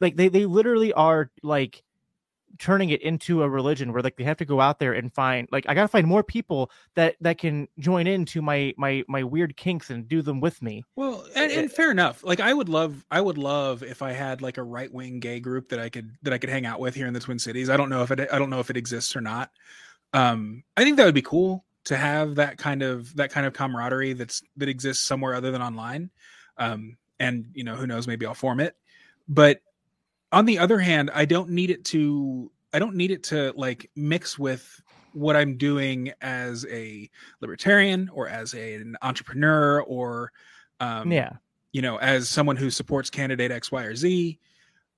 [0.00, 1.82] like they they literally are like
[2.58, 5.48] turning it into a religion where like they have to go out there and find
[5.52, 9.56] like I gotta find more people that that can join into my my my weird
[9.56, 10.84] kinks and do them with me.
[10.96, 12.24] Well, and, and fair enough.
[12.24, 15.40] Like I would love, I would love if I had like a right wing gay
[15.40, 17.70] group that I could that I could hang out with here in the Twin Cities.
[17.70, 19.50] I don't know if it, I don't know if it exists or not.
[20.12, 23.52] Um, I think that would be cool to have that kind of that kind of
[23.52, 26.10] camaraderie that's that exists somewhere other than online.
[26.56, 28.06] Um, and you know, who knows?
[28.06, 28.76] Maybe I'll form it.
[29.28, 29.60] But
[30.32, 32.50] on the other hand, I don't need it to.
[32.72, 34.82] I don't need it to like mix with
[35.12, 37.08] what I'm doing as a
[37.40, 40.32] libertarian or as a, an entrepreneur or
[40.80, 41.32] um, yeah.
[41.72, 44.38] you know, as someone who supports candidate X, Y, or Z.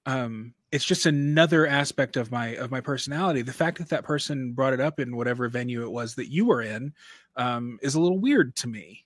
[0.07, 3.43] Um, it's just another aspect of my of my personality.
[3.43, 6.47] The fact that that person brought it up in whatever venue it was that you
[6.47, 6.93] were in
[7.37, 9.05] um, is a little weird to me.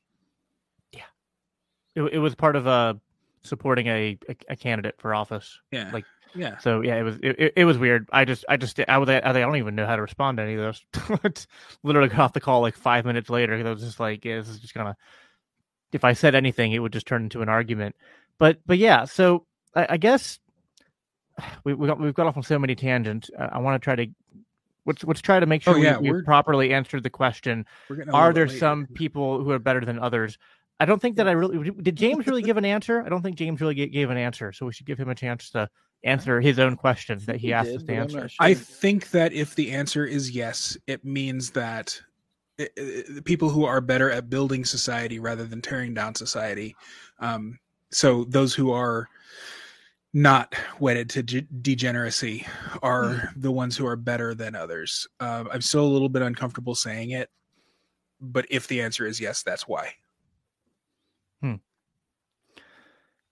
[0.92, 1.02] Yeah,
[1.94, 2.94] it, it was part of uh
[3.42, 5.60] supporting a, a a candidate for office.
[5.70, 8.08] Yeah, Like, yeah, So yeah, it was it, it- was weird.
[8.12, 10.54] I just I just I, was, I don't even know how to respond to any
[10.54, 11.46] of those.
[11.82, 13.54] Literally got off the call like five minutes later.
[13.54, 14.96] I was just like, yeah, this is just gonna.
[15.92, 17.94] If I said anything, it would just turn into an argument.
[18.38, 20.38] But but yeah, so I, I guess
[21.64, 23.30] we we got, we've got off on so many tangents.
[23.38, 24.06] Uh, I want to try to.
[24.86, 27.64] Let's, let's try to make Oh, sure yeah, we, we properly answered the question.
[27.88, 30.36] We're getting a Are there some people who are better than others?
[30.78, 31.96] I don't think that I really did.
[31.96, 33.02] James really give an answer?
[33.02, 34.52] I don't think James really gave an answer.
[34.52, 35.70] So we should give him a chance to
[36.04, 38.28] answer his own questions that he, asked did, us to answer.
[38.28, 38.46] sure.
[38.46, 42.00] I think that if the answer is yes, it means that
[42.60, 46.76] i- i- the people who are better at building society rather than tearing down society.
[47.18, 47.58] Um,
[47.90, 49.08] so those who are
[50.12, 52.46] not wedded to ge- degeneracy
[52.82, 55.08] are the ones who are better than others.
[55.18, 57.30] Um, I'm still a little bit uncomfortable saying it,
[58.20, 59.94] but if the answer is yes, that's why.
[61.40, 61.54] Hmm.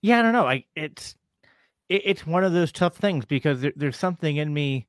[0.00, 0.48] Yeah, I don't know.
[0.48, 1.14] I it's
[1.92, 4.86] it, it's one of those tough things because there, there's something in me,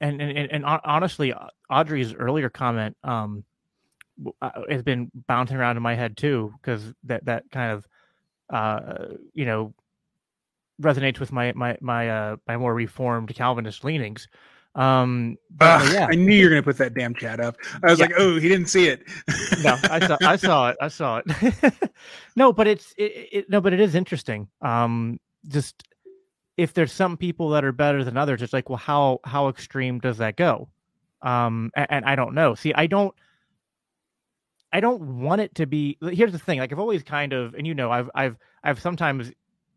[0.00, 1.34] and and and, and honestly,
[1.70, 3.44] Audrey's earlier comment um
[4.40, 7.86] uh, has been bouncing around in my head too because that that kind of
[8.50, 9.74] uh you know
[10.80, 14.28] resonates with my my my uh my more reformed Calvinist leanings.
[14.74, 17.56] Um, but, Ugh, yeah, I knew you were going to put that damn chat up.
[17.84, 18.06] I was Yeah.
[18.06, 19.02] like, oh, he didn't see it.
[19.62, 20.76] no, I saw, I saw it.
[20.80, 21.74] I saw it.
[22.36, 24.48] no, but it's it, it, no, but it is interesting.
[24.62, 25.82] Um, just
[26.56, 29.98] if there's some people that are better than others, it's like, well, how how extreme
[29.98, 30.68] does that go?
[31.22, 32.54] Um, and, and I don't know.
[32.54, 33.14] See, I don't.
[34.74, 35.98] I don't want it to be.
[36.00, 36.58] Here's the thing.
[36.58, 39.30] Like I've always kind of, and you know, I've I've I've sometimes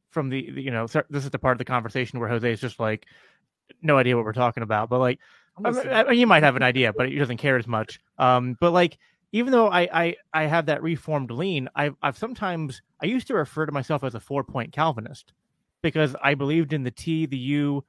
[0.10, 2.80] from the you know this is the part of the conversation where Jose is just
[2.80, 3.06] like
[3.82, 5.20] no idea what we're talking about, but like
[5.58, 8.00] I mean, I mean, you might have an idea, but he doesn't care as much.
[8.18, 8.98] Um, but like,
[9.32, 13.36] even though I, I I have that reformed lean, I've I've sometimes I used to
[13.36, 15.34] refer to myself as a four point Calvinist
[15.92, 17.84] because I believed in the T, the U,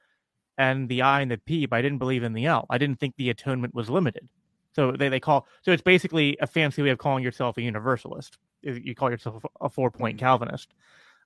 [0.58, 2.66] and the I and the P, but I didn't believe in the L.
[2.70, 4.28] I didn't think the atonement was limited.
[4.72, 8.38] So they, they call so it's basically a fancy way of calling yourself a universalist.
[8.62, 10.74] You call yourself a four point Calvinist.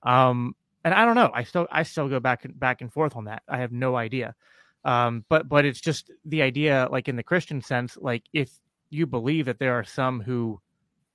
[0.03, 1.31] Um, and I don't know.
[1.33, 3.43] I still I still go back and back and forth on that.
[3.47, 4.35] I have no idea
[4.83, 8.51] um but but it's just the idea like in the christian sense like if
[8.89, 10.59] you believe that there are some who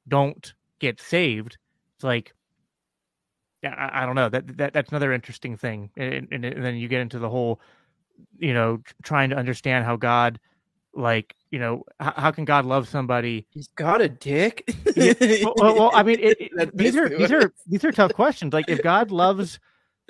[0.08, 1.58] don't get saved
[1.96, 2.32] it's like
[3.64, 6.88] I, I don't know that, that that's another interesting thing and, and, and then you
[6.88, 7.60] get into the whole
[8.38, 10.38] you know trying to understand how god
[10.94, 14.64] like you know how, how can god love somebody He's got a dick.
[14.96, 15.12] yeah,
[15.44, 18.52] well, well, well, I mean, it, it- these are these are these are tough questions.
[18.52, 19.58] Like, if God loves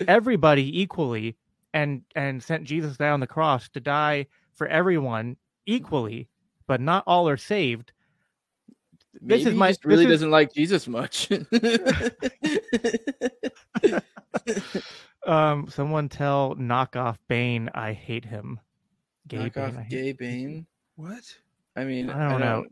[0.09, 1.36] everybody equally
[1.74, 5.36] and and sent Jesus down the cross to die for everyone
[5.66, 6.28] equally,
[6.66, 7.93] but not all are saved.
[9.20, 11.30] Maybe This is he my just really this is- doesn't like Jesus much.
[15.26, 18.60] Um, someone tell knockoff Bane I hate him.
[19.26, 20.66] Gay Knock Bane, off I hate- gay Bane.
[20.94, 21.24] What?
[21.74, 22.64] I mean, I don't know.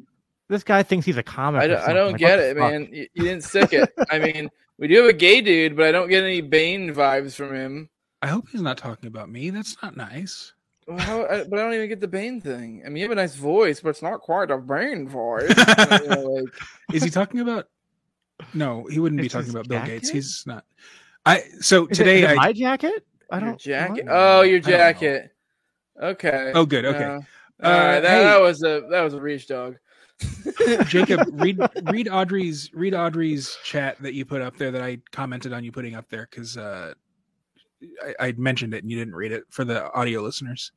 [0.48, 1.62] This guy thinks he's a comic.
[1.62, 2.70] I don't, I don't Like, get it, fuck?
[2.70, 2.88] man.
[2.92, 3.90] You, you didn't stick it.
[4.10, 4.48] I mean,
[4.78, 7.90] we do have a gay dude, but I don't get any Bane vibes from him.
[8.22, 9.50] I hope he's not talking about me.
[9.50, 10.52] That's not nice.
[10.86, 12.82] Well, how, I, but I don't even get the Bane thing.
[12.84, 15.48] I mean, you have a nice voice, but it's not quite a Bane voice.
[15.58, 16.44] You know, like,
[16.92, 17.68] Is he talking about?
[18.52, 20.10] No, he wouldn't be talking his about Bill Gates.
[20.10, 20.64] He's not.
[21.24, 23.06] I so Is today is it I my jacket.
[23.30, 24.04] I don't jacket.
[24.04, 24.14] what?
[24.14, 24.76] Oh, your I don't know.
[24.76, 25.30] jacket.
[26.02, 26.52] Okay.
[26.54, 26.98] Oh, good, okay.
[26.98, 27.24] No.
[27.62, 28.24] Uh, All right, that, hey.
[28.24, 29.76] that was a that was a reach, dog.
[30.86, 35.52] Jacob, read read Audrey's read Audrey's chat that you put up there that I commented
[35.52, 36.94] on you putting up there because uh,
[38.20, 40.72] I, I mentioned it and you didn't read it for the audio listeners.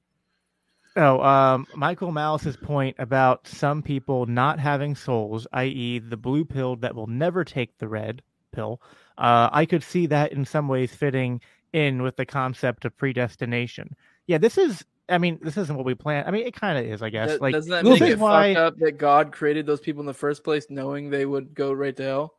[0.96, 6.76] Oh, um, Michael Malice's point about some people not having souls, i.e., the blue pill
[6.78, 8.82] that will never take the red pill.
[9.18, 11.40] Uh, I could see that in some ways fitting
[11.72, 13.96] in with the concept of predestination.
[14.26, 14.84] Yeah, this is.
[15.10, 16.26] I mean, this isn't what we plan.
[16.28, 17.30] I mean, it kind of is, I guess.
[17.30, 20.08] That- like, doesn't that make it why- fucked up that God created those people in
[20.08, 22.34] the first place, knowing they would go right to hell?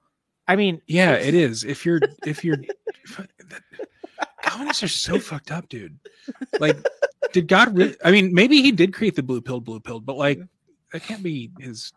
[0.48, 1.62] I mean, Yeah, it is.
[1.62, 2.56] If you're if you're
[4.48, 5.98] Calvinists are so fucked up, dude.
[6.58, 6.76] Like,
[7.32, 7.96] did God really?
[8.04, 10.40] I mean, maybe he did create the blue pill, blue pill, but like,
[10.92, 11.92] that can't be his.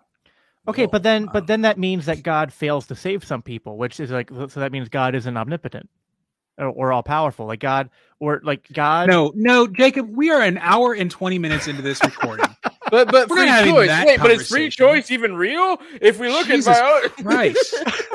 [0.68, 0.92] Okay, will.
[0.92, 4.12] but then but then that means that God fails to save some people, which is
[4.12, 5.90] like so that means God isn't omnipotent
[6.58, 7.46] or, or all powerful.
[7.48, 10.10] Like God or like God no, no, Jacob.
[10.16, 12.46] We are an hour and twenty minutes into this recording.
[12.92, 14.06] But but We're free choice.
[14.06, 15.78] Wait, but is free choice even real?
[16.02, 17.76] If we look Jesus at my own, Christ,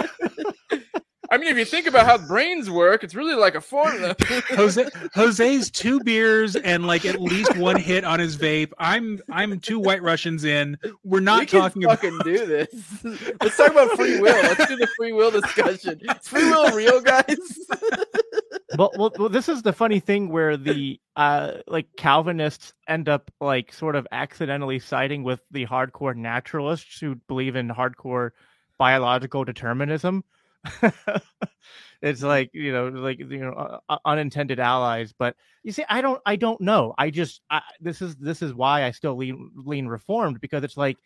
[1.36, 4.16] I mean, if you think about how brains work, it's really like a formula.
[4.56, 8.72] Jose, Jose's two beers and like at least one hit on his vape.
[8.78, 10.78] I'm I'm two white Russians in.
[11.04, 12.00] We're not we can talking about.
[12.00, 13.04] fucking do this.
[13.42, 14.34] Let's talk about free will.
[14.34, 16.00] Let's do the free will discussion.
[16.00, 17.36] Is free will real, guys?
[18.78, 23.30] well, well, well, this is the funny thing where the uh like Calvinists end up
[23.42, 28.30] like sort of accidentally siding with the hardcore naturalists who believe in hardcore
[28.78, 30.24] biological determinism.
[32.02, 36.00] it's like you know like you know uh, uh, unintended allies but you see i
[36.00, 39.50] don't i don't know i just I, this is this is why i still lean
[39.54, 40.98] lean reformed because it's like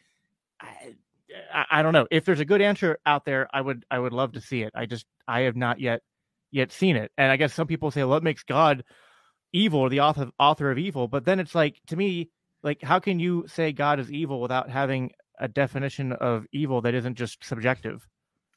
[0.60, 4.12] I, I don't know if there's a good answer out there i would i would
[4.12, 6.02] love to see it i just i have not yet
[6.50, 7.12] yet seen it.
[7.16, 8.84] And I guess some people say, well, what makes God
[9.52, 11.08] evil or the author author of evil?
[11.08, 12.30] But then it's like to me,
[12.62, 16.94] like how can you say God is evil without having a definition of evil that
[16.94, 18.06] isn't just subjective?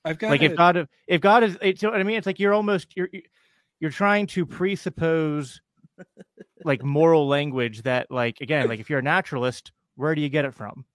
[0.05, 2.17] I've got Like if God if God is, it's, you know what I mean?
[2.17, 3.09] It's like you're almost you're
[3.79, 5.61] you're trying to presuppose
[6.63, 10.45] like moral language that like again like if you're a naturalist, where do you get
[10.45, 10.85] it from?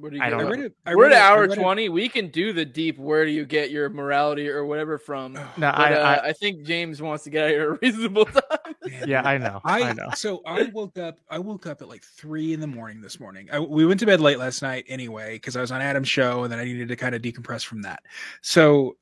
[0.00, 0.44] Where do you I don't I it?
[0.44, 0.50] know.
[0.50, 0.74] read it.
[0.86, 1.88] I We're read at it- hour read it- twenty.
[1.88, 2.98] We can do the deep.
[2.98, 5.32] Where do you get your morality or whatever from?
[5.56, 7.78] No, But, I, uh, I I think James wants to get out of here a
[7.82, 8.42] reasonable time.
[9.06, 10.08] Yeah, I know, I, I, know.
[10.14, 11.18] so I woke up.
[11.28, 13.48] I woke up at like three in the morning this morning.
[13.52, 16.42] I, we went to bed late last night anyway because I was on Adam's show
[16.44, 18.00] and then I needed to kind of decompress from that.
[18.40, 18.96] So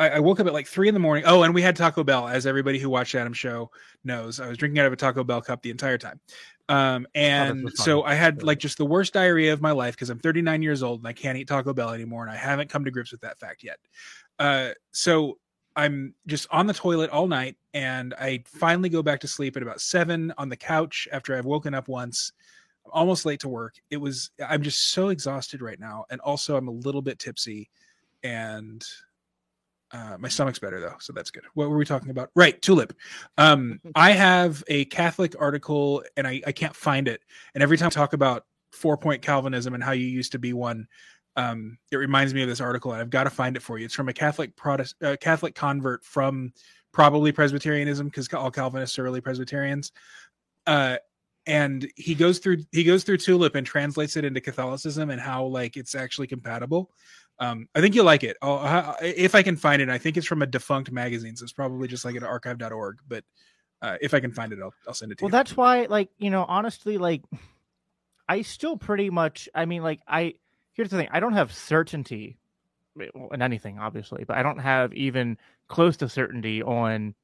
[0.00, 1.24] I, I woke up at like three in the morning.
[1.26, 3.70] Oh, and we had Taco Bell, as everybody who watched Adam's show
[4.02, 4.40] knows.
[4.40, 6.18] I was drinking out of a Taco Bell cup the entire time.
[6.70, 8.02] Um, and was so.
[8.02, 11.00] I had like just the worst diarrhea of my life because I'm 39 years old
[11.00, 13.38] and I can't eat Taco Bell anymore, and I haven't come to grips with that
[13.38, 13.78] fact yet.
[14.38, 15.38] Uh, so
[15.76, 19.62] I'm just on the toilet all night, and I finally go back to sleep at
[19.62, 22.32] about seven on the couch after I've woken up once.
[22.86, 23.74] I'm almost late to work.
[23.90, 27.68] It was I'm just so exhausted right now, and also I'm a little bit tipsy,
[28.22, 28.82] and
[29.92, 31.44] uh, my stomach's better though, so that's good.
[31.54, 32.30] What were we talking about?
[32.36, 32.92] Right, TULIP.
[33.38, 37.22] Um, I have a Catholic article, and I, I can't find it.
[37.54, 40.52] And every time I talk about four point Calvinism and how you used to be
[40.52, 40.86] one,
[41.36, 43.84] um, it reminds me of this article, and I've got to find it for you.
[43.84, 46.52] It's from a Catholic Protest, uh, Catholic convert from
[46.92, 49.92] probably Presbyterianism because all Calvinists are really Presbyterians.
[50.66, 50.96] Uh,
[51.46, 55.44] and he goes through he goes through TULIP and translates it into Catholicism and how
[55.44, 56.90] like it's actually compatible.
[57.40, 58.36] Um, I think you'll like it.
[58.42, 61.54] I'll, if I can find it, I think it's from a defunct magazine, so it's
[61.54, 62.98] probably just like at archive.org.
[63.08, 63.24] But
[63.80, 65.32] uh, if I can find it, I'll, I'll send it to Well, you.
[65.32, 67.22] Well, that's why, like, you know, honestly, like,
[68.28, 70.34] I still pretty much, I mean, like, I,
[70.74, 72.36] here's the thing I don't have certainty
[73.32, 75.38] in anything, obviously, but I don't have even
[75.68, 77.14] close to certainty on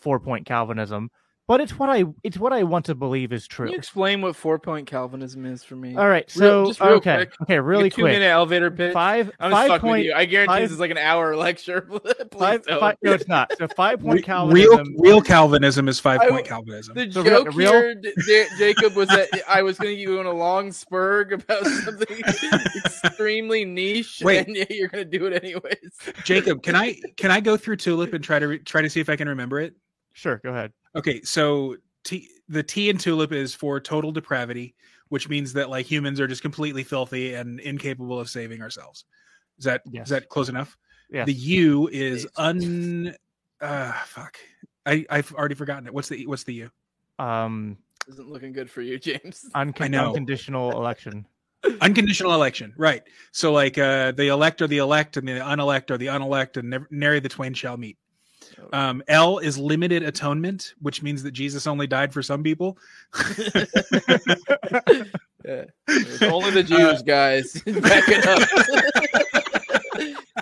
[0.00, 1.10] four point Calvinism.
[1.50, 3.70] But it's what I, it's what I want to believe is Can true.
[3.72, 5.96] you explain what four point Calvinism is for me?
[5.96, 6.32] All right.
[6.36, 7.16] Real- So, just real okay.
[7.16, 7.32] quick.
[7.42, 7.58] Okay.
[7.58, 8.12] Really Like a two quick.
[8.12, 8.92] minute elevator pitch.
[8.92, 10.12] Five, I'm just five fucking with point, you.
[10.14, 11.80] I guarantee five- this is like an hour lecture.
[11.80, 12.78] Please five, don't.
[12.78, 13.52] five, no, it's not.
[13.58, 14.70] So five point Calvinism.
[14.76, 16.94] real real Calvinism is five I- point Calvinism.
[16.94, 20.08] The So joke real- here, J- J- Jacob, was that I was going to give
[20.08, 22.16] you on a long spurg about something
[22.86, 24.46] extremely niche, Wait.
[24.46, 25.98] and yeah, you're going to do it anyways.
[26.22, 29.00] Jacob, can I can I go through TULIP and try to re- try to see
[29.00, 29.74] if I can remember it?
[30.12, 30.40] Sure.
[30.44, 30.72] Go ahead.
[30.96, 34.74] Okay, so T, the T in TULIP is for total depravity,
[35.08, 39.04] which means that like humans are just completely filthy and incapable of saving ourselves.
[39.58, 40.08] Is that is Yes.
[40.08, 40.76] that close enough?
[41.10, 41.26] Yes.
[41.26, 43.14] The U is un.
[43.60, 44.38] Uh, fuck.
[44.86, 45.94] I I've already forgotten it.
[45.94, 46.70] What's the what's the U?
[47.18, 47.76] Um,
[48.08, 49.44] Isn't looking good for you, James.
[49.54, 51.26] uncon- unconditional election.
[51.82, 53.02] Unconditional election, right?
[53.32, 56.70] So like uh, the elect are the elect, and the unelect are the unelect, and
[56.70, 57.98] never, nary the twain shall meet.
[58.72, 62.78] Um, L is limited atonement, which means that Jesus only died for some people.
[65.44, 65.64] Yeah.
[65.88, 67.52] It's only the Jews, guys.
[67.62, 68.48] Back it up.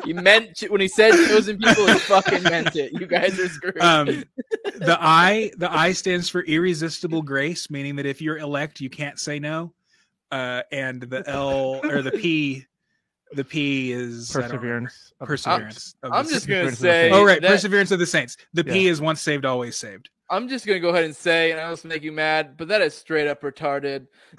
[0.05, 2.93] he meant when he said chosen people, he fucking meant it.
[2.93, 3.81] You guys are screwed.
[3.81, 4.25] Um,
[4.65, 9.19] the I, the I stands for irresistible grace, meaning that if you're elect, you can't
[9.19, 9.73] say no.
[10.31, 12.67] Uh, and the L or the P,
[13.33, 14.43] the P is I.
[14.43, 15.13] Perseverance.
[15.21, 15.95] of- Perseverance.
[16.03, 17.11] I'm just gonna Perseverance of the say.
[17.11, 18.37] Oh right, that- perseverance of the saints.
[18.55, 20.11] The P is once saved, always saved.
[20.31, 22.83] I'm just gonna go ahead and say, and I also make you mad, but that
[22.83, 24.07] is straight up retarded.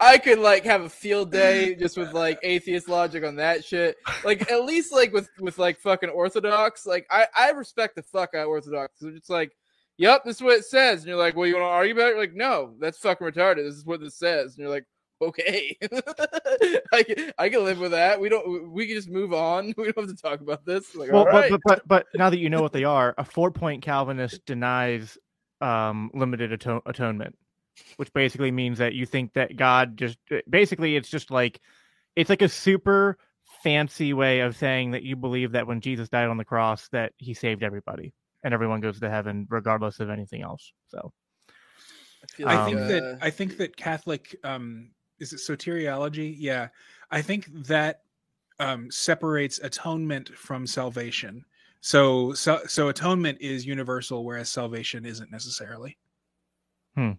[0.00, 3.96] I could like have a field day just with like atheist logic on that shit.
[4.24, 6.84] Like at least like with with like fucking orthodox.
[6.84, 8.98] Like I I respect the fuck out orthodox.
[9.00, 9.52] They're just like,
[9.96, 12.08] yep, this is what it says, and you're like, well, you want to argue about
[12.08, 12.10] it?
[12.10, 13.64] You're like, no, that's fucking retarded.
[13.66, 14.84] This is what this says, and you're like.
[15.24, 15.76] Okay,
[16.92, 18.20] I can, I can live with that.
[18.20, 18.72] We don't.
[18.72, 19.74] We can just move on.
[19.76, 20.94] We don't have to talk about this.
[20.94, 21.50] Like, Well, all right.
[21.50, 24.44] but, but but but now that you know what they are, a four point Calvinist
[24.46, 25.16] denies
[25.60, 27.36] um, limited aton- atonement,
[27.96, 30.18] which basically means that you think that God just
[30.48, 31.60] basically it's just like
[32.16, 33.18] it's like a super
[33.62, 37.12] fancy way of saying that you believe that when Jesus died on the cross that
[37.16, 40.72] he saved everybody and everyone goes to heaven regardless of anything else.
[40.88, 41.12] So
[42.34, 46.34] feel I Um, think uh, that I think that Catholic um is it soteriology?
[46.38, 46.68] Yeah.
[47.10, 48.02] I think that
[48.60, 51.44] um separates atonement from salvation.
[51.80, 55.96] So so so atonement is universal whereas salvation isn't necessarily.
[56.94, 57.12] Hmm.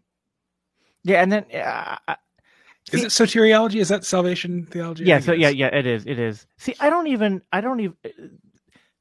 [1.03, 1.97] Yeah, and then uh,
[2.91, 3.75] Is it soteriology?
[3.75, 5.05] Is that salvation theology?
[5.05, 6.47] Yeah, so yeah, yeah, it is, it is.
[6.57, 7.95] See, I don't even, I don't even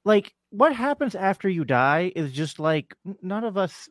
[0.04, 3.88] like what happens after you die is just like none of us,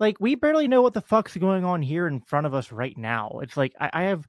[0.00, 2.96] like we barely know what the fuck's going on here in front of us right
[2.96, 3.38] now.
[3.42, 4.26] It's like I, I have,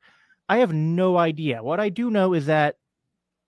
[0.48, 1.64] I have no idea.
[1.64, 2.76] What I do know is that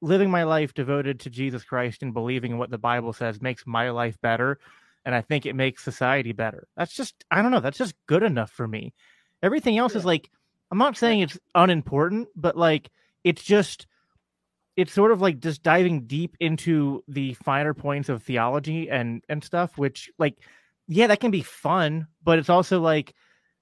[0.01, 3.67] living my life devoted to Jesus Christ and believing in what the Bible says makes
[3.67, 4.59] my life better,
[5.05, 6.67] and I think it makes society better.
[6.75, 8.93] That's just, I don't know, that's just good enough for me.
[9.41, 10.29] Everything else is like,
[10.71, 12.89] I'm not saying it's unimportant, but like
[13.23, 13.85] it's just
[14.75, 19.43] it's sort of like just diving deep into the finer points of theology and and
[19.43, 20.37] stuff which like
[20.88, 23.14] yeah that can be fun but it's also like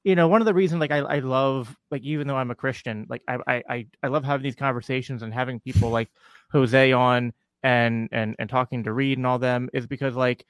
[0.04, 2.56] you know one of the reasons like i, I love like even though i'm a
[2.56, 6.10] christian like I, I i love having these conversations and having people like
[6.52, 7.34] jose on
[7.64, 10.46] and and and talking to reed and all them is because like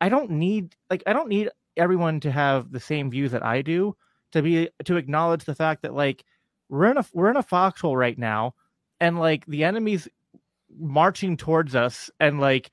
[0.00, 3.62] i don't need like i don't need everyone to have the same views that i
[3.62, 3.96] do
[4.32, 6.24] to be to acknowledge the fact that like
[6.68, 8.54] we're in a we're in a foxhole right now
[9.00, 10.08] and like the enemy's
[10.78, 12.70] marching towards us and like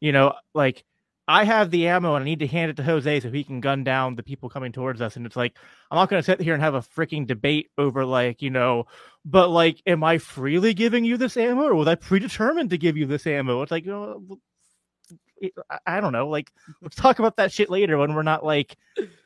[0.00, 0.84] you know like
[1.30, 3.60] i have the ammo and i need to hand it to jose so he can
[3.60, 5.56] gun down the people coming towards us and it's like
[5.90, 8.84] i'm not going to sit here and have a freaking debate over like you know
[9.24, 12.96] but like am i freely giving you this ammo or was i predetermined to give
[12.96, 14.38] you this ammo it's like you know
[15.86, 16.28] I- don't know.
[16.28, 16.50] Like,
[16.82, 18.76] let's talk about that shit later when we're not like,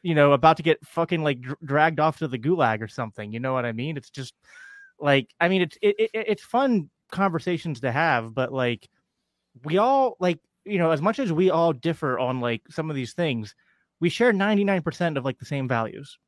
[0.02, 3.32] you know, about to get fucking like dr- dragged off to the gulag or something.
[3.32, 3.96] You know what I mean?
[3.96, 4.34] It's just
[4.98, 8.88] like, I mean, it's it, it, it's fun conversations to have, but like,
[9.64, 12.96] we all like, you know, as much as we all differ on like some of
[12.96, 13.54] these things,
[14.00, 16.18] we share ninety nine percent of like the same values.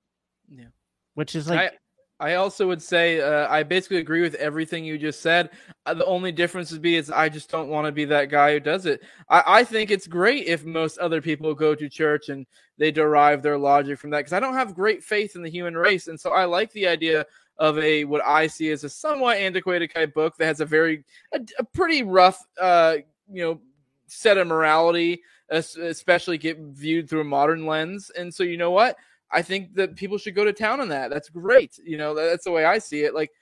[0.48, 0.66] Yeah.
[1.14, 1.72] which is like,
[2.20, 5.50] I also would say uh, I basically agree with everything you just said.
[5.84, 8.52] Uh, the only difference would be is I just don't want to be that guy
[8.52, 9.02] who does it.
[9.28, 12.46] I, I think it's great if most other people go to church and
[12.78, 15.76] they derive their logic from that because I don't have great faith in the human
[15.76, 17.26] race, and so I like the idea
[17.58, 20.66] of a what I see as a somewhat antiquated kind of book that has a
[20.66, 22.96] very a, a pretty rough, uh,
[23.30, 23.60] you know,
[24.06, 28.10] set of morality, especially get viewed through a modern lens.
[28.10, 28.96] And so you know what?
[29.30, 31.10] I think that people should go to town on that.
[31.10, 31.78] That's great.
[31.84, 33.14] You know, that's the way I see it.
[33.14, 33.32] Like,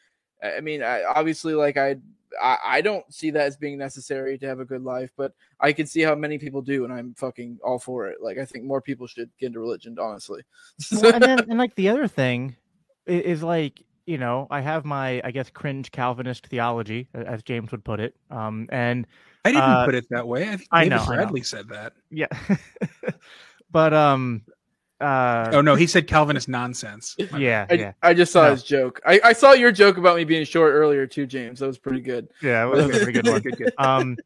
[0.42, 1.96] I mean, I, obviously, like I,
[2.42, 5.72] I, I don't see that as being necessary to have a good life, but I
[5.72, 8.18] can see how many people do, and I'm fucking all for it.
[8.20, 10.42] Like, I think more people should get into religion, honestly.
[10.92, 12.56] well, and then and like the other thing
[13.08, 17.70] i- is, like you know I have my I guess cringe Calvinist theology as James
[17.70, 19.06] would put it, um, and
[19.44, 20.48] I didn't Uh, put it that way.
[20.48, 21.14] I think I David know, I know.
[21.16, 21.92] Bradley said that.
[22.10, 22.26] yeah,
[23.70, 24.42] but um,
[25.00, 27.16] uh, Oh no, he said Calvinist nonsense.
[27.36, 28.50] yeah, I, yeah, I just saw No.
[28.52, 29.00] his joke.
[29.04, 31.58] I, I saw your joke about me being short earlier too, James.
[31.60, 32.28] That was pretty good.
[32.42, 33.40] yeah, it was a pretty good one.
[33.42, 33.72] good, good.
[33.78, 34.16] Um,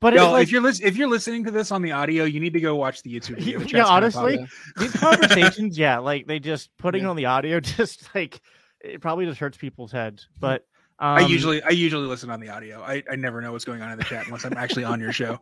[0.00, 2.24] but it's Y'all, like, if you're lis- if you're listening to this on the audio,
[2.24, 3.60] you need to go watch the YouTube video.
[3.60, 4.44] The Yeah, honestly,
[4.76, 7.10] these conversations, yeah, like they just putting Yeah.
[7.10, 8.40] on the audio, just like
[8.80, 10.28] it probably just hurts people's heads.
[10.40, 10.66] But
[10.98, 12.82] um, I usually I usually listen on the audio.
[12.82, 15.12] I, I never know what's going on in the chat unless I'm actually on your
[15.12, 15.40] show.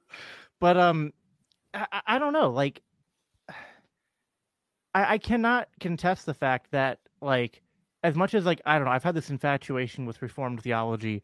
[0.60, 1.12] but um
[1.72, 2.80] I, I- don't know like
[4.94, 7.62] I, I cannot contest the fact that like
[8.02, 11.22] as much as like i don't know i've had this infatuation with reformed theology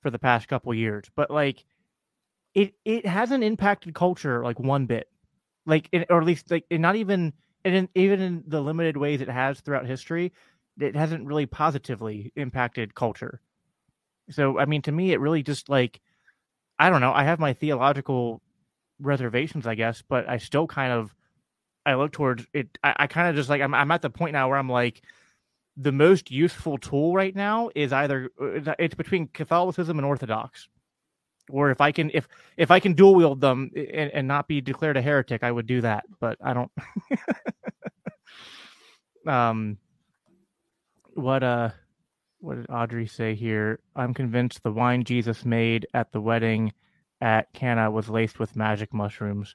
[0.00, 1.64] for the past couple years but like
[2.54, 5.08] it it hasn't impacted culture like one bit,
[5.66, 7.32] like it, or at least like not even
[7.64, 10.32] and in, even in the limited ways it has throughout history,
[10.78, 13.40] it hasn't really positively impacted culture.
[14.30, 16.00] So I mean, to me, it really just like
[16.78, 17.12] I don't know.
[17.12, 18.42] I have my theological
[19.00, 21.14] reservations, I guess, but I still kind of
[21.84, 22.78] I look towards it.
[22.82, 25.02] I, I kind of just like I'm I'm at the point now where I'm like
[25.76, 30.68] the most useful tool right now is either uh, it's between Catholicism and Orthodox.
[31.50, 34.60] Or if I can if if I can dual wield them and, and not be
[34.60, 36.04] declared a heretic, I would do that.
[36.20, 36.70] But I don't.
[39.26, 39.78] um,
[41.14, 41.70] what uh,
[42.40, 43.80] what did Audrey say here?
[43.94, 46.72] I'm convinced the wine Jesus made at the wedding
[47.20, 49.54] at Cana was laced with magic mushrooms.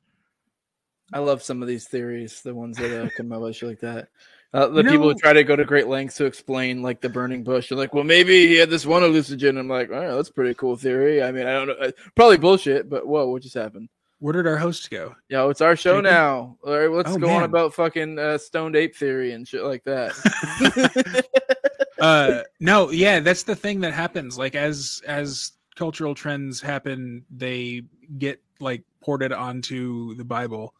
[1.13, 3.79] I love some of these theories, the ones that uh, come out with shit like
[3.81, 4.09] that.
[4.53, 7.09] Uh, the You people who try to go to great lengths to explain like the
[7.09, 7.69] burning bush.
[7.69, 9.59] They're like, well, maybe he had this one hallucinogen.
[9.59, 11.21] I'm like, oh, that's a pretty cool theory.
[11.21, 13.89] I mean, I don't know, uh, probably bullshit, but whoa, what just happened?
[14.19, 15.15] Where did our host go?
[15.29, 16.11] Yo, it's our show Jacob?
[16.11, 16.57] now.
[16.65, 19.83] All right, let's Oh, go on about fucking uh, stoned ape theory and shit like
[19.83, 20.13] that.
[21.99, 27.81] uh no yeah that's the thing that happens like as as cultural trends happen they
[28.19, 30.73] get like ported onto the bible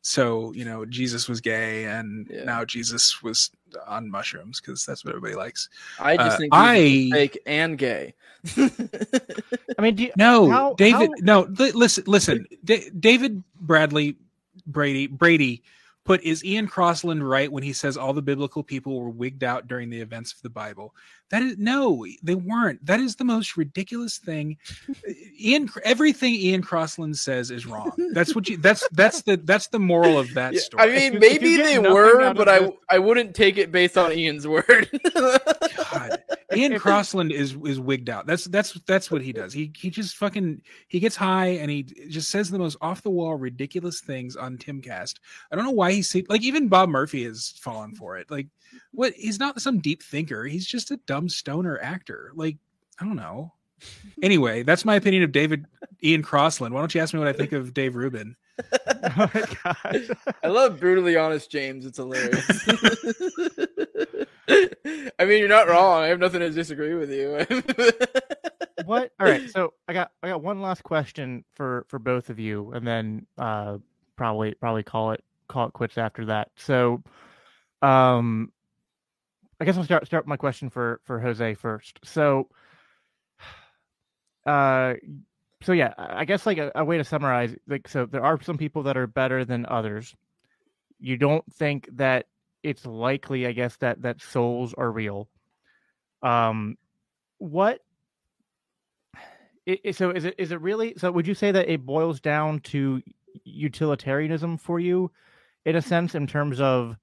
[0.00, 2.44] so you know jesus was gay and Yeah.
[2.44, 3.50] now jesus was
[3.86, 5.68] on mushrooms because that's what everybody likes
[6.00, 8.14] I just Uh, think Jesus I- fake and gay.
[8.56, 14.16] I mean, do you, no How- david how- no li- listen listen Da- david bradley
[14.66, 15.62] brady brady
[16.04, 19.68] put is ian crossland right when he says all the biblical people were wigged out
[19.68, 20.94] during the events of the bible
[21.30, 24.56] that is no they weren't that is the most ridiculous thing
[25.40, 29.78] ian everything ian crossland says is wrong that's what you that's that's the that's the
[29.78, 33.34] moral of that Yeah, story I mean, maybe they were, but I this- I wouldn't
[33.34, 34.88] take it based on Ian's word.
[35.14, 36.21] God.
[36.54, 38.26] Ian Crossland is is wigged out.
[38.26, 39.52] That's that's that's what he does.
[39.52, 43.10] He he just fucking he gets high and he just says the most off the
[43.10, 45.16] wall ridiculous things on Timcast.
[45.50, 48.30] I don't know why he's like even Bob Murphy has fallen for it.
[48.30, 48.48] Like
[48.92, 50.44] what he's not some deep thinker.
[50.44, 52.32] He's just a dumb stoner actor.
[52.34, 52.58] Like
[53.00, 53.52] I don't know.
[54.22, 55.66] Anyway, that's my opinion of David
[56.02, 56.74] Ian Crossland.
[56.74, 58.36] Why don't you ask me what I think of Dave Rubin?
[58.86, 60.16] oh my god.
[60.42, 61.86] I love brutally honest James.
[61.86, 62.46] It's hilarious.
[65.18, 66.02] I mean, you're not wrong.
[66.02, 67.46] I have nothing to disagree with you.
[68.84, 72.38] what all right so i got i got one last question for for both of
[72.38, 73.78] you and then uh
[74.16, 77.02] probably probably call it call it quits after that so
[77.82, 78.50] um
[79.60, 82.48] i guess i'll start start my question for for jose first so
[84.46, 84.94] uh
[85.62, 88.58] so yeah i guess like a, a way to summarize like so there are some
[88.58, 90.14] people that are better than others
[90.98, 92.26] you don't think that
[92.62, 95.28] it's likely i guess that that souls are real.
[96.22, 96.76] Um
[97.38, 97.80] what
[99.68, 102.20] i- i- so is it is it really so would you say that it boils
[102.20, 103.02] down to
[103.44, 105.10] utilitarianism for you
[105.64, 106.96] in a sense in terms of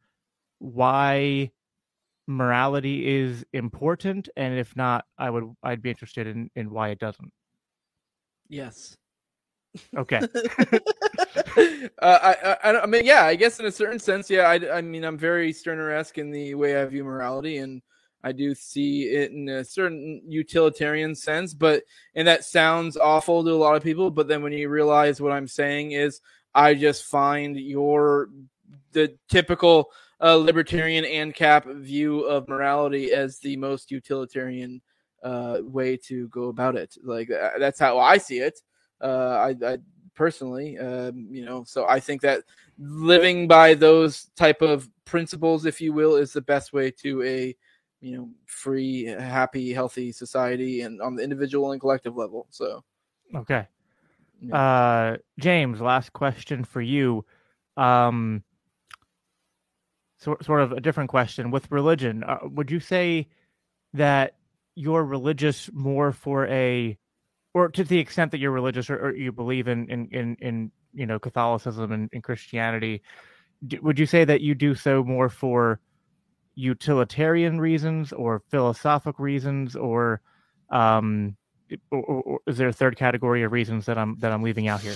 [0.59, 1.51] why
[2.27, 4.29] morality is important?
[4.37, 7.31] And if not i would i'd be interested in in why it doesn't.
[8.49, 8.98] Yes.
[9.95, 10.19] Okay
[11.57, 14.43] uh, I, I, I mean, yeah, I guess in a certain sense, yeah.
[14.43, 17.81] I, I mean, I'm very Stirner-esque in the way I view morality, and
[18.23, 21.53] I do see it in a certain utilitarian sense.
[21.53, 21.83] But
[22.15, 24.11] and that sounds awful to a lot of people.
[24.11, 26.21] But then when you realize what I'm saying is,
[26.53, 28.29] I just find your
[28.91, 29.91] the typical
[30.21, 34.81] uh, libertarian and cap view of morality as the most utilitarian
[35.23, 36.95] uh, way to go about it.
[37.03, 38.59] Like uh, that's how I see it.
[39.01, 39.77] Uh, I, I
[40.15, 42.43] personally, um, you know, so I think that
[42.77, 47.55] living by those type of principles, if you will, is the best way to a
[48.01, 52.47] you know free, happy, healthy society, and on the individual and collective level.
[52.49, 52.83] So
[53.35, 53.67] okay
[54.41, 54.55] Yeah.
[54.57, 57.23] uh james last question for you
[57.77, 58.43] um
[60.17, 63.27] sort sort of a different question with religion uh, would you say
[63.93, 64.35] that
[64.75, 66.97] you're religious more for a
[67.53, 70.71] or to the extent that you're religious or, or you believe in in in, in
[70.93, 73.01] you know catholicism and, christianity
[73.67, 75.79] d- would you say that you do so more for
[76.55, 80.21] utilitarian reasons or philosophic reasons or
[80.71, 81.35] um
[81.91, 84.81] or, or is there a third category of reasons that i'm that i'm leaving out
[84.81, 84.95] here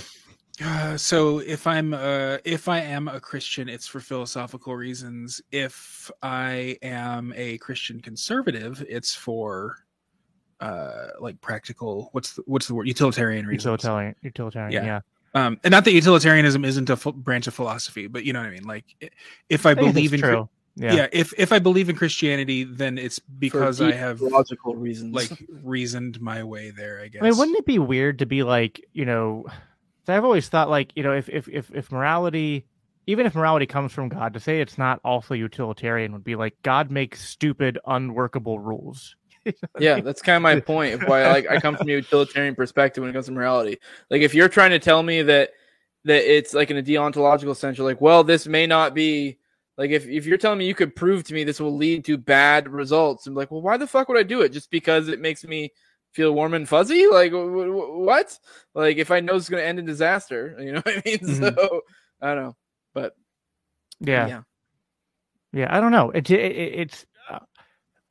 [0.64, 5.42] Uh, so if I'm uh, if I am a Christian, it's for philosophical reasons.
[5.52, 9.78] If I am a Christian conservative, it's for
[10.64, 12.10] uh, like practical.
[12.12, 12.88] What's the, what's the word?
[12.88, 13.66] Utilitarian reasons.
[13.66, 14.86] utilitarian utilitarian Yeah.
[14.86, 18.50] yeah, Um, and not that utilitarianism isn't a branch of philosophy, but you know what
[18.50, 18.64] I mean.
[18.64, 18.86] Like,
[19.50, 20.94] if I I believe in true Yeah.
[20.94, 21.08] yeah.
[21.12, 25.14] if if I believe in Christianity, then it's because I have logical reasons.
[25.14, 25.32] like
[25.64, 27.02] reasoned my way there.
[27.02, 27.22] I guess.
[27.22, 29.46] I mean, wouldn't it be weird to be like, you know
[30.08, 32.66] I've always thought like, you know, if if if if morality,
[33.08, 36.56] even if morality comes from God, to say it's not also utilitarian would be like
[36.64, 39.16] God makes stupid, unworkable rules.
[39.80, 43.02] yeah, that's kind of my point of why like I come from a utilitarian perspective
[43.02, 43.78] when it comes to morality.
[44.10, 45.52] Like if you're trying to tell me that
[46.06, 49.38] that it's like in a deontological sense, you're like, well, this may not be
[49.78, 52.18] like if, if you're telling me you could prove to me this will lead to
[52.18, 54.50] bad results, I'm like, well, why the fuck would I do it?
[54.50, 55.72] Just because it makes me
[56.12, 57.08] feel warm and fuzzy?
[57.08, 58.38] Like wh- wh- what?
[58.76, 61.18] Like if I know it's going to end in disaster, you know what I mean?
[61.20, 61.56] Mhm.
[61.56, 61.82] So
[62.22, 62.56] I don't know,
[62.94, 63.16] but
[64.00, 64.28] Yeah.
[64.28, 64.42] yeah.
[65.56, 66.10] Yeah, I don't know.
[66.10, 67.06] It, it it's.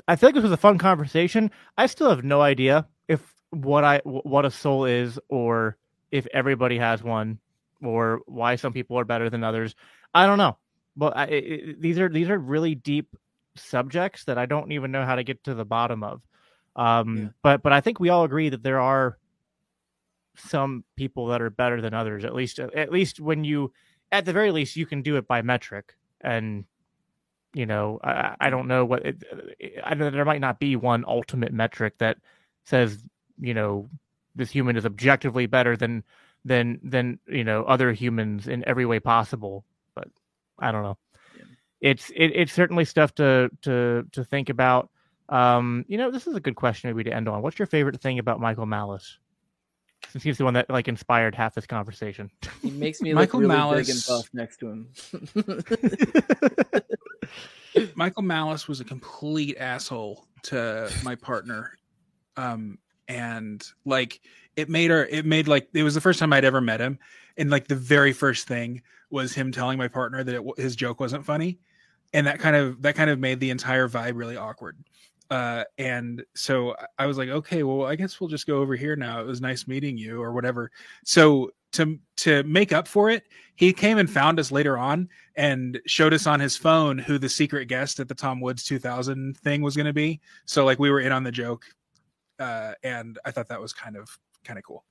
[0.09, 1.51] I feel like this was a fun conversation.
[1.77, 5.77] I still have no idea if what I what a soul is, or
[6.11, 7.39] if everybody has one,
[7.83, 9.74] or why some people are better than others.
[10.15, 10.59] I don't know.
[10.97, 13.16] But I, it- these are these are really deep
[13.55, 16.23] subjects that I don't even know how to get to the bottom of.
[16.77, 17.29] Um, Yeah.
[17.43, 19.19] But but I think we all agree that there are
[20.37, 22.24] some people that are better than others.
[22.24, 23.73] At least at least when you,
[24.11, 26.65] at the very least, you can do it by metric and
[27.55, 29.23] you know i, I- don't know what it,
[29.85, 32.19] I know there might not be one ultimate metric that
[32.65, 33.03] says
[33.39, 33.89] you know
[34.35, 36.05] this human is objectively better than
[36.45, 39.65] than than you know other humans in every way possible
[39.95, 40.09] but
[40.59, 40.99] i don't know.
[41.37, 41.45] Yeah.
[41.81, 44.91] it's it, it's certainly stuff to to to think about.
[45.29, 47.43] Um you know this is a good question maybe to end on.
[47.43, 49.19] What's your favorite thing about michael malice
[50.11, 52.31] since he's the one that like inspired half this conversation
[52.61, 54.89] He makes me Michael look really big and buff next to him.
[57.95, 61.79] Michael Malice was a complete asshole to my partner.
[62.37, 64.20] Um, and like
[64.57, 66.99] it made her, it made like, it was the first time I'd ever met him.
[67.37, 70.77] And like the very first thing was him telling my partner that it, wa- his
[70.77, 71.59] joke wasn't funny.
[72.15, 74.77] And that kind of, that kind of made the entire vibe really awkward.
[75.32, 78.96] Uh, and so I- was like, okay, well, I guess we'll just go over here
[78.96, 79.18] now.
[79.20, 80.70] It was nice meeting you or whatever.
[81.06, 83.24] So to, to make up for it,
[83.56, 87.30] he came and found us later on and showed us on his phone who the
[87.30, 90.20] secret guest at the Tom Woods 2000 thing was going to be.
[90.44, 91.64] So like we were in on the joke,
[92.38, 94.10] uh, and I thought that was kind of
[94.44, 94.84] kind of cool.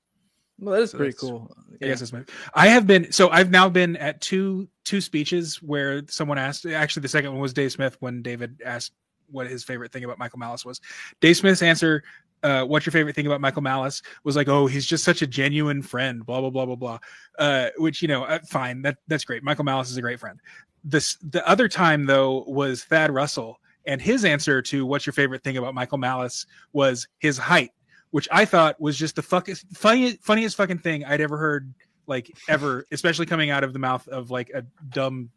[0.58, 1.54] well, that is So pretty cool.
[1.80, 2.24] I guess my.
[2.54, 6.66] I have been so I've now been at two two speeches where someone asked.
[6.66, 8.92] Actually, the second one was Dave Smith when David asked
[9.32, 10.80] what his favorite thing about Michael Malice was.
[11.20, 12.02] Dave Smith's answer.
[12.42, 14.02] Uh, what's your favorite thing about Michael Malice?
[14.24, 16.24] Was like, oh, he's just such a genuine friend.
[16.26, 16.98] Blah blah blah blah blah.
[17.38, 18.82] Uh, which you know, uh, fine.
[18.82, 19.42] That that's great.
[19.42, 20.40] Michael Malice is a great friend.
[20.84, 25.44] This the other time though was Thad Russell, and his answer to what's your favorite
[25.44, 27.70] thing about Michael Malice was his height,
[28.10, 31.72] which I thought was just the fucking funniest funniest fucking thing I'd ever heard
[32.06, 35.30] like ever, especially coming out of the mouth of like a dumb,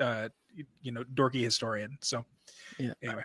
[0.00, 0.28] uh,
[0.82, 1.98] you know, dorky historian.
[2.00, 2.24] So,
[2.78, 2.92] Yeah.
[3.02, 3.22] Anyway,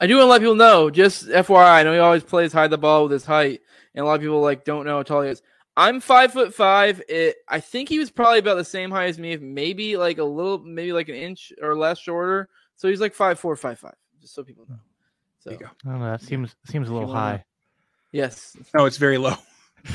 [0.00, 2.70] I do want to let people know, just FYI, I know he always plays hide
[2.70, 3.60] the ball with his height,
[3.94, 5.42] and a lot of people like don't know how tall he is.
[5.76, 7.00] I'm five foot five.
[7.08, 10.24] It, I think he was probably about the same height as me, maybe like a
[10.24, 12.48] little, maybe like an inch or less shorter.
[12.76, 13.94] So he's like five four, five five.
[14.20, 14.78] Just so people know.
[15.38, 15.70] So There you go.
[15.86, 16.10] I don't know.
[16.10, 17.44] That seems seems a little wanna- high.
[18.10, 18.56] yes.
[18.74, 19.34] no, it's very low.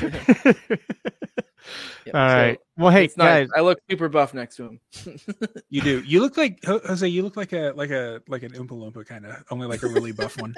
[2.06, 2.58] Yep, All so right.
[2.76, 3.46] Well, hey it's nice.
[3.46, 4.80] guys, I look super buff next to him.
[5.70, 6.02] You do.
[6.02, 7.06] You look like Jose.
[7.08, 9.88] You look like a like a like an Oompa Loompa kind of, only like a
[9.88, 10.54] really buff one.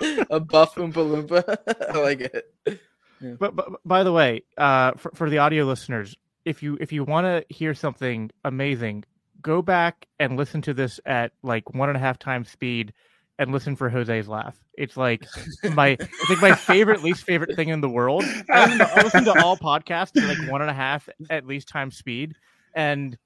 [0.30, 1.90] a buff Oompa Loompa.
[1.94, 2.80] I like it.
[3.20, 6.92] but, but but by the way, uh, for for the audio listeners, if you if
[6.92, 9.04] you want to hear something amazing,
[9.42, 12.94] go back and listen to this at like one and a half times speed,
[13.40, 14.62] and listen for Jose's laugh.
[14.74, 15.26] It's like
[15.74, 18.22] my it's like my favorite least favorite thing in the world.
[18.50, 21.46] I listen to, I listen to all podcasts at like one and a half at
[21.46, 22.34] least times speed,
[22.74, 23.16] and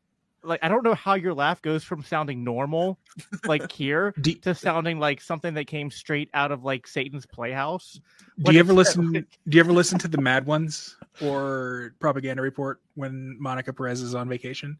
[0.44, 2.96] like I don't know how your laugh goes from sounding normal,
[3.44, 8.00] like here, Do, to sounding like something that came straight out of like Satan's Playhouse.
[8.40, 9.12] do you ever listen?
[9.12, 9.26] Do
[9.56, 14.28] you ever listen to the Mad Ones or Propaganda Report when Monica Perez is on
[14.28, 14.78] vacation?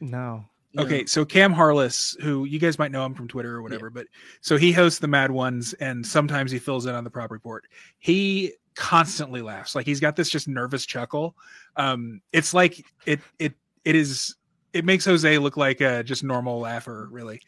[0.00, 0.46] No.
[0.78, 4.06] Okay, so Cam Harless, who you guys might know him from Twitter or whatever, but
[4.40, 7.66] so he hosts the Mad Ones, and sometimes he fills in on the Prop Report.
[7.98, 11.36] He constantly laughs, like he's got this just nervous chuckle.
[11.76, 14.36] Um, it's like it it it is
[14.72, 17.40] it makes Jose look like a just normal laugher, really.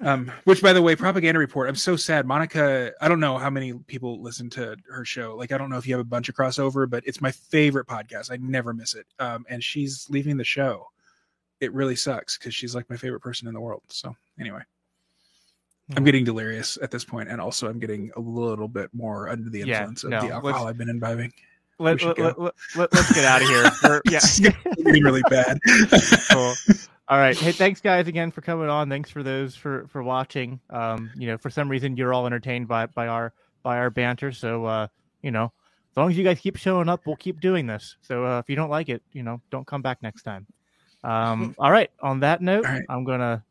[0.00, 2.26] Um, which by the way, Propaganda Report, I'm so sad.
[2.26, 5.34] Monica, I don't know how many people listen to her show.
[5.34, 7.86] Like, I don't know if you have a bunch of crossover, but it's my favorite
[7.86, 8.30] podcast.
[8.30, 9.06] I never miss it.
[9.18, 10.88] Um, and she's leaving the show
[11.62, 13.82] it really sucks because she's like my favorite person in the world.
[13.88, 14.60] So anyway,
[15.90, 16.04] I'm Hmm.
[16.04, 19.60] getting delirious at this point, and also I'm getting a little bit more under the
[19.60, 21.32] Yeah, influence of no, the let's- alcohol I've been imbibing.
[21.78, 23.64] Let, let, let, let, us get out of here.
[23.82, 24.18] We're- yeah.
[24.18, 25.58] It's getting really bad.
[26.30, 26.54] cool.
[27.08, 27.36] All right.
[27.36, 28.88] Hey, thanks guys again for coming on.
[28.88, 30.60] Thanks for those for for watching.
[30.70, 33.32] Um, you know, for some reason you're all entertained by by our
[33.62, 34.30] by our banter.
[34.32, 34.86] So uh,
[35.22, 35.46] you know,
[35.90, 37.96] as long as you guys keep showing up, we'll keep doing this.
[38.02, 40.46] So uh, if you don't like it, you know, don't come back next time.
[41.04, 41.90] Um, all right.
[42.00, 42.82] On that note, right.
[42.88, 43.44] I'm gonna